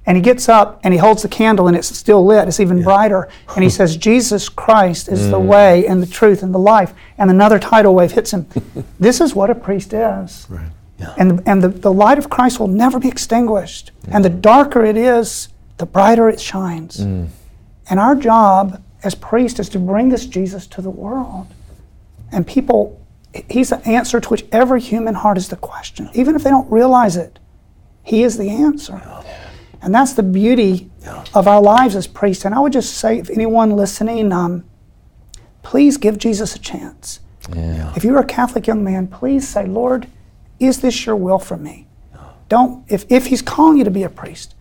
And 0.06 0.16
he 0.16 0.24
gets 0.24 0.48
up 0.48 0.80
and 0.84 0.94
he 0.94 1.00
holds 1.00 1.22
the 1.22 1.28
candle 1.28 1.68
and 1.68 1.76
it's 1.76 1.94
still 1.96 2.26
lit. 2.26 2.48
It's 2.48 2.62
even 2.62 2.82
brighter. 2.82 3.28
And 3.54 3.64
he 3.64 3.70
says, 3.70 3.98
Jesus 3.98 4.48
Christ 4.48 5.10
is 5.10 5.30
the 5.30 5.38
mm. 5.38 5.46
way 5.46 5.86
and 5.86 6.02
the 6.02 6.08
truth 6.08 6.44
and 6.44 6.54
the 6.54 6.60
life. 6.60 6.94
And 7.18 7.30
another 7.30 7.60
tidal 7.60 7.94
wave 7.94 8.14
hits 8.14 8.32
him. 8.32 8.48
this 9.00 9.20
is 9.20 9.36
what 9.36 9.50
a 9.50 9.56
priest 9.56 9.92
is. 9.92 10.48
Right. 10.50 10.70
And, 11.18 11.44
and 11.46 11.62
the, 11.62 11.68
the 11.68 11.92
light 11.92 12.18
of 12.18 12.30
Christ 12.30 12.58
will 12.58 12.70
never 12.70 13.00
be 13.00 13.10
extinguished. 13.10 13.92
And 14.08 14.24
the 14.24 14.30
darker 14.30 14.86
it 14.86 14.96
is, 14.96 15.50
the 15.78 15.86
brighter 15.86 16.30
it 16.30 16.40
shines. 16.40 16.98
Mm. 16.98 17.28
And 17.90 18.00
our 18.00 18.16
job 18.16 18.82
as 19.04 19.16
priests 19.16 19.60
is 19.60 19.70
to 19.70 19.80
bring 19.80 20.10
this 20.10 20.26
Jesus 20.26 20.68
to 20.68 20.82
the 20.82 20.90
world. 20.90 21.48
And 22.32 22.46
people, 22.46 23.00
he's 23.50 23.70
the 23.70 23.86
answer 23.88 24.20
to 24.20 24.30
which 24.30 24.46
every 24.52 24.82
human 24.82 25.16
heart 25.16 25.38
is 25.38 25.50
the 25.50 25.56
question. 25.56 26.10
Even 26.14 26.36
if 26.36 26.44
they 26.44 26.50
don't 26.50 26.70
realize 26.72 27.16
it, 27.16 27.40
he 28.04 28.24
is 28.24 28.38
the 28.38 28.50
answer. 28.50 29.02
And 29.82 29.94
that's 29.94 30.14
the 30.14 30.24
beauty 30.24 30.90
of 31.34 31.48
our 31.48 31.62
lives 31.62 31.96
as 31.96 32.08
priests. 32.08 32.46
And 32.46 32.56
I 32.56 32.60
would 32.60 32.74
just 32.74 32.96
say, 32.96 33.20
if 33.20 33.30
anyone 33.30 33.72
listening, 33.72 34.32
um, 34.32 34.66
please 35.62 35.98
give 35.98 36.18
Jesus 36.18 36.56
a 36.56 36.60
chance. 36.60 37.20
Yeah. 37.56 37.94
If 37.96 38.04
you're 38.04 38.20
a 38.20 38.26
Catholic 38.26 38.68
young 38.68 38.84
man, 38.84 39.08
please 39.08 39.48
say, 39.48 39.66
Lord, 39.66 40.08
is 40.60 40.82
this 40.82 41.06
your 41.06 41.16
will 41.16 41.40
for 41.40 41.58
me? 41.58 41.88
Don't, 42.50 42.86
if, 42.90 43.06
if 43.10 43.28
he's 43.28 43.42
calling 43.42 43.78
you 43.78 43.84
to 43.84 43.92
be 43.92 44.04
a 44.04 44.10
priest, 44.10 44.56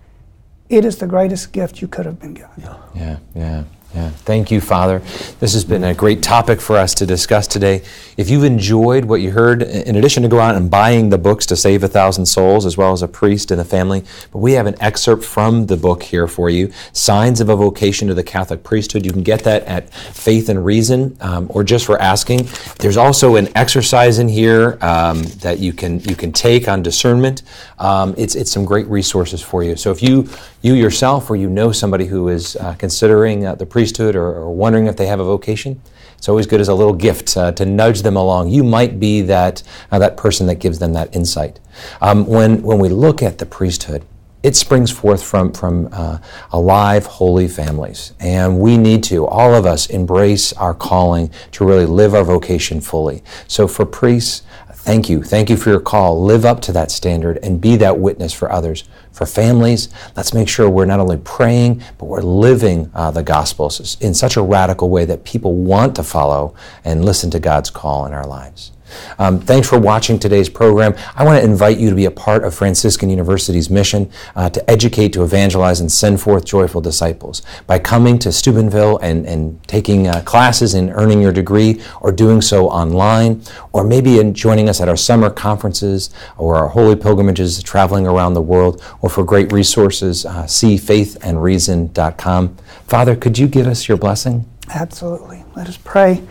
it 0.69 0.85
is 0.85 0.99
the 0.99 1.07
greatest 1.07 1.53
gift 1.53 1.81
you 1.81 1.89
could 1.89 2.05
have 2.05 2.19
been 2.19 2.35
given. 2.35 2.51
Yeah, 2.59 3.19
yeah, 3.35 3.65
yeah. 3.97 4.11
Thank 4.11 4.51
you, 4.51 4.61
Father. 4.61 4.99
This 5.41 5.55
has 5.55 5.65
been 5.65 5.83
a 5.83 5.95
great 5.95 6.23
topic 6.23 6.61
for 6.61 6.77
us 6.77 6.93
to 6.97 7.07
discuss 7.07 7.47
today. 7.47 7.83
If 8.19 8.29
you've 8.29 8.45
enjoyed 8.45 9.07
what 9.07 9.23
you 9.23 9.31
heard, 9.31 9.63
in 9.63 9.97
addition 9.97 10.23
to 10.23 10.29
go 10.29 10.39
out 10.39 10.55
and 10.55 10.71
buying 10.71 11.09
the 11.09 11.17
books 11.17 11.47
to 11.47 11.57
save 11.57 11.83
a 11.83 11.89
thousand 11.89 12.27
souls, 12.27 12.67
as 12.67 12.77
well 12.77 12.93
as 12.93 13.01
a 13.01 13.09
priest 13.09 13.51
and 13.51 13.59
a 13.59 13.65
family, 13.65 14.05
but 14.33 14.41
we 14.41 14.53
have 14.53 14.67
an 14.67 14.75
excerpt 14.83 15.25
from 15.25 15.65
the 15.65 15.79
book 15.79 16.03
here 16.03 16.29
for 16.29 16.51
you 16.51 16.71
Signs 16.93 17.41
of 17.41 17.49
a 17.49 17.57
Vocation 17.57 18.07
to 18.09 18.13
the 18.13 18.23
Catholic 18.23 18.63
Priesthood. 18.63 19.07
You 19.07 19.13
can 19.13 19.23
get 19.23 19.45
that 19.45 19.63
at 19.63 19.89
Faith 19.95 20.51
and 20.51 20.63
Reason, 20.63 21.17
um, 21.23 21.47
or 21.49 21.65
just 21.65 21.87
for 21.87 21.99
asking. 21.99 22.47
There's 22.79 22.99
also 22.99 23.37
an 23.37 23.49
exercise 23.57 24.19
in 24.19 24.29
here 24.29 24.77
um, 24.83 25.23
that 25.41 25.59
you 25.59 25.73
can 25.73 26.01
you 26.01 26.17
can 26.17 26.33
take 26.33 26.69
on 26.69 26.83
discernment. 26.83 27.45
Um, 27.79 28.15
it's 28.19 28.35
it's 28.35 28.53
some 28.53 28.67
great 28.67 28.89
resources 28.89 29.41
for 29.41 29.63
you. 29.63 29.75
So 29.75 29.91
if 29.91 30.03
you 30.03 30.29
you 30.61 30.75
yourself 30.75 31.31
or 31.31 31.37
you 31.37 31.49
know 31.49 31.73
somebody 31.73 32.05
who 32.05 32.29
is 32.29 32.57
uh, 32.57 32.75
considering 32.75 33.47
uh, 33.47 33.55
the 33.55 33.65
priesthood 33.65 33.86
or, 34.17 34.35
or 34.35 34.55
wondering 34.55 34.87
if 34.87 34.97
they 34.97 35.07
have 35.07 35.21
a 35.21 35.25
vocation, 35.25 35.81
it's 36.17 36.29
always 36.29 36.47
good 36.47 36.61
as 36.61 36.69
a 36.69 36.75
little 36.75 36.95
gift 36.95 37.37
uh, 37.37 37.53
to 37.53 37.65
nudge 37.65 38.03
them 38.03 38.17
along. 38.17 38.49
You 38.49 38.65
might 38.65 38.99
be 38.99 39.23
that 39.23 39.63
uh, 39.91 39.99
that 39.99 40.17
person 40.17 40.47
that 40.47 40.57
gives 40.57 40.79
them 40.79 40.93
that 40.95 41.15
insight. 41.15 41.61
Um, 42.01 42.27
when 42.27 42.63
when 42.63 42.79
we 42.79 42.89
look 42.89 43.23
at 43.23 43.39
the 43.39 43.47
priesthood, 43.47 44.05
it 44.43 44.57
springs 44.57 44.91
forth 44.91 45.23
from 45.23 45.53
from 45.53 45.89
uh, 45.93 46.19
alive, 46.53 47.07
holy 47.07 47.49
families, 47.49 48.13
and 48.21 48.59
we 48.59 48.79
need 48.79 49.03
to 49.05 49.27
all 49.27 49.55
of 49.55 49.67
us 49.67 49.87
embrace 49.91 50.53
our 50.55 50.75
calling 50.75 51.31
to 51.53 51.65
really 51.65 51.87
live 51.87 52.15
our 52.15 52.25
vocation 52.25 52.81
fully. 52.81 53.23
So 53.47 53.69
for 53.69 53.85
priests. 53.87 54.43
Thank 54.87 55.09
you. 55.09 55.25
Thank 55.25 55.51
you 55.51 55.57
for 55.57 55.71
your 55.71 55.81
call. 55.81 56.23
Live 56.23 56.45
up 56.45 56.61
to 56.61 56.73
that 56.73 56.93
standard 56.93 57.41
and 57.43 57.61
be 57.61 57.75
that 57.75 57.99
witness 57.99 58.33
for 58.33 58.53
others. 58.53 58.85
For 59.11 59.27
families, 59.27 59.89
let's 60.15 60.33
make 60.33 60.49
sure 60.49 60.71
we're 60.71 60.85
not 60.85 61.01
only 61.01 61.17
praying, 61.17 61.83
but 61.99 62.05
we're 62.05 62.21
living 62.21 62.93
uh, 62.95 63.11
the 63.11 63.25
Gospels 63.25 63.97
in 64.01 64.15
such 64.15 64.37
a 64.37 64.43
radical 64.43 64.89
way 64.89 65.05
that 65.05 65.25
people 65.25 65.55
want 65.55 65.97
to 65.97 66.05
follow 66.05 66.55
and 66.85 67.05
listen 67.05 67.33
to 67.33 67.41
God's 67.41 67.69
call 67.69 68.07
in 68.07 68.13
our 68.13 68.29
lives. 68.29 68.71
Um, 69.19 69.41
thanks 69.41 69.69
for 69.69 69.79
watching 69.79 70.19
today's 70.19 70.49
program. 70.49 70.95
I 71.15 71.25
want 71.25 71.41
to 71.41 71.45
invite 71.45 71.79
you 71.79 71.91
to 71.91 71.97
be 71.97 72.05
a 72.05 72.11
part 72.11 72.45
of 72.45 72.55
Franciscan 72.55 73.11
University's 73.11 73.71
mission 73.71 74.11
uh, 74.35 74.51
to 74.51 74.71
educate, 74.71 75.13
to 75.15 75.23
evangelize, 75.23 75.81
and 75.81 75.91
send 75.91 76.21
forth 76.21 76.45
joyful 76.45 76.81
disciples 76.81 77.43
by 77.67 77.79
coming 77.79 78.19
to 78.21 78.33
Steubenville 78.33 78.99
and, 78.99 79.27
and 79.27 79.63
taking 79.69 80.07
uh, 80.07 80.23
classes 80.23 80.75
and 80.75 80.91
earning 80.91 81.21
your 81.21 81.33
degree, 81.33 81.81
or 82.01 82.13
doing 82.13 82.41
so 82.41 82.69
online, 82.69 83.43
or 83.73 83.85
maybe 83.85 84.19
in 84.19 84.35
joining 84.35 84.69
us 84.69 84.81
at 84.81 84.89
our 84.89 84.97
summer 84.97 85.31
conferences 85.31 86.11
or 86.39 86.57
our 86.57 86.69
holy 86.69 86.97
pilgrimages 86.97 87.63
traveling 87.63 88.07
around 88.07 88.35
the 88.35 88.43
world, 88.43 88.83
or 89.01 89.09
for 89.09 89.25
great 89.25 89.53
resources, 89.53 90.25
uh, 90.27 90.47
see 90.47 90.77
faithandreason.com. 90.77 92.57
Father, 92.87 93.17
could 93.17 93.39
you 93.39 93.49
give 93.49 93.67
us 93.67 93.89
your 93.89 93.97
blessing? 93.97 94.47
Absolutely. 94.75 95.45
Let 95.55 95.69
us 95.69 95.77
pray. 95.77 96.23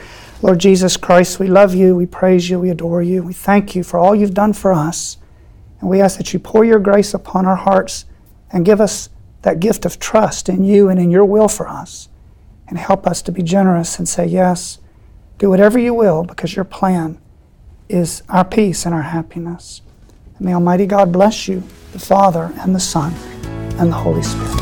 Lord 0.41 0.59
Jesus 0.59 0.97
Christ, 0.97 1.39
we 1.39 1.47
love 1.47 1.73
you, 1.73 1.95
we 1.95 2.05
praise 2.05 2.49
you, 2.49 2.59
we 2.59 2.69
adore 2.69 3.01
you, 3.01 3.23
we 3.23 3.33
thank 3.33 3.75
you 3.75 3.83
for 3.83 3.99
all 3.99 4.13
you've 4.13 4.33
done 4.33 4.53
for 4.53 4.73
us. 4.73 5.17
And 5.79 5.89
we 5.89 6.01
ask 6.01 6.17
that 6.17 6.33
you 6.33 6.39
pour 6.39 6.65
your 6.65 6.79
grace 6.79 7.13
upon 7.13 7.45
our 7.45 7.55
hearts 7.55 8.05
and 8.51 8.65
give 8.65 8.81
us 8.81 9.09
that 9.41 9.59
gift 9.59 9.85
of 9.85 9.99
trust 9.99 10.49
in 10.49 10.63
you 10.63 10.89
and 10.89 10.99
in 10.99 11.11
your 11.11 11.25
will 11.25 11.47
for 11.47 11.67
us. 11.67 12.09
And 12.67 12.77
help 12.77 13.05
us 13.05 13.21
to 13.23 13.31
be 13.31 13.43
generous 13.43 13.99
and 13.99 14.09
say, 14.09 14.25
Yes, 14.25 14.79
do 15.37 15.49
whatever 15.49 15.77
you 15.77 15.93
will 15.93 16.23
because 16.23 16.55
your 16.55 16.65
plan 16.65 17.19
is 17.89 18.23
our 18.29 18.45
peace 18.45 18.85
and 18.85 18.95
our 18.95 19.03
happiness. 19.03 19.81
And 20.37 20.47
may 20.47 20.53
Almighty 20.53 20.87
God 20.87 21.11
bless 21.11 21.47
you, 21.47 21.63
the 21.91 21.99
Father 21.99 22.51
and 22.59 22.73
the 22.73 22.79
Son 22.79 23.13
and 23.77 23.91
the 23.91 23.97
Holy 23.97 24.23
Spirit. 24.23 24.61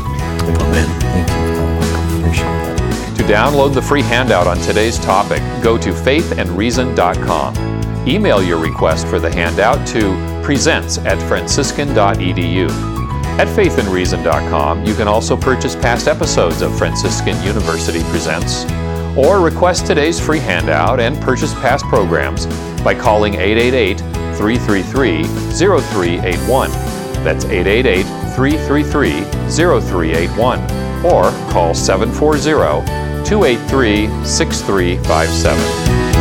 Amen. 0.60 1.33
Download 3.24 3.74
the 3.74 3.82
free 3.82 4.02
handout 4.02 4.46
on 4.46 4.58
today's 4.58 4.98
topic, 4.98 5.40
go 5.62 5.76
to 5.78 5.90
faithandreason.com. 5.90 7.54
Email 8.06 8.42
your 8.42 8.58
request 8.58 9.06
for 9.06 9.18
the 9.18 9.32
handout 9.32 9.86
to 9.88 10.42
presents 10.42 10.98
at 10.98 11.20
franciscan.edu. 11.28 12.68
At 13.38 13.48
faithandreason.com, 13.48 14.84
you 14.84 14.94
can 14.94 15.08
also 15.08 15.36
purchase 15.36 15.74
past 15.74 16.06
episodes 16.06 16.62
of 16.62 16.76
Franciscan 16.76 17.42
University 17.42 18.02
Presents, 18.10 18.64
or 19.16 19.40
request 19.40 19.86
today's 19.86 20.20
free 20.20 20.38
handout 20.38 21.00
and 21.00 21.20
purchase 21.20 21.54
past 21.54 21.84
programs 21.86 22.46
by 22.84 22.94
calling 22.94 23.34
888 23.34 23.98
333 24.36 25.24
0381. 25.24 26.70
That's 27.24 27.44
888 27.44 28.02
333 28.36 29.22
0381, 29.50 30.60
or 31.04 31.30
call 31.50 31.74
740 31.74 33.03
283 33.24 34.08
6357. 34.24 36.13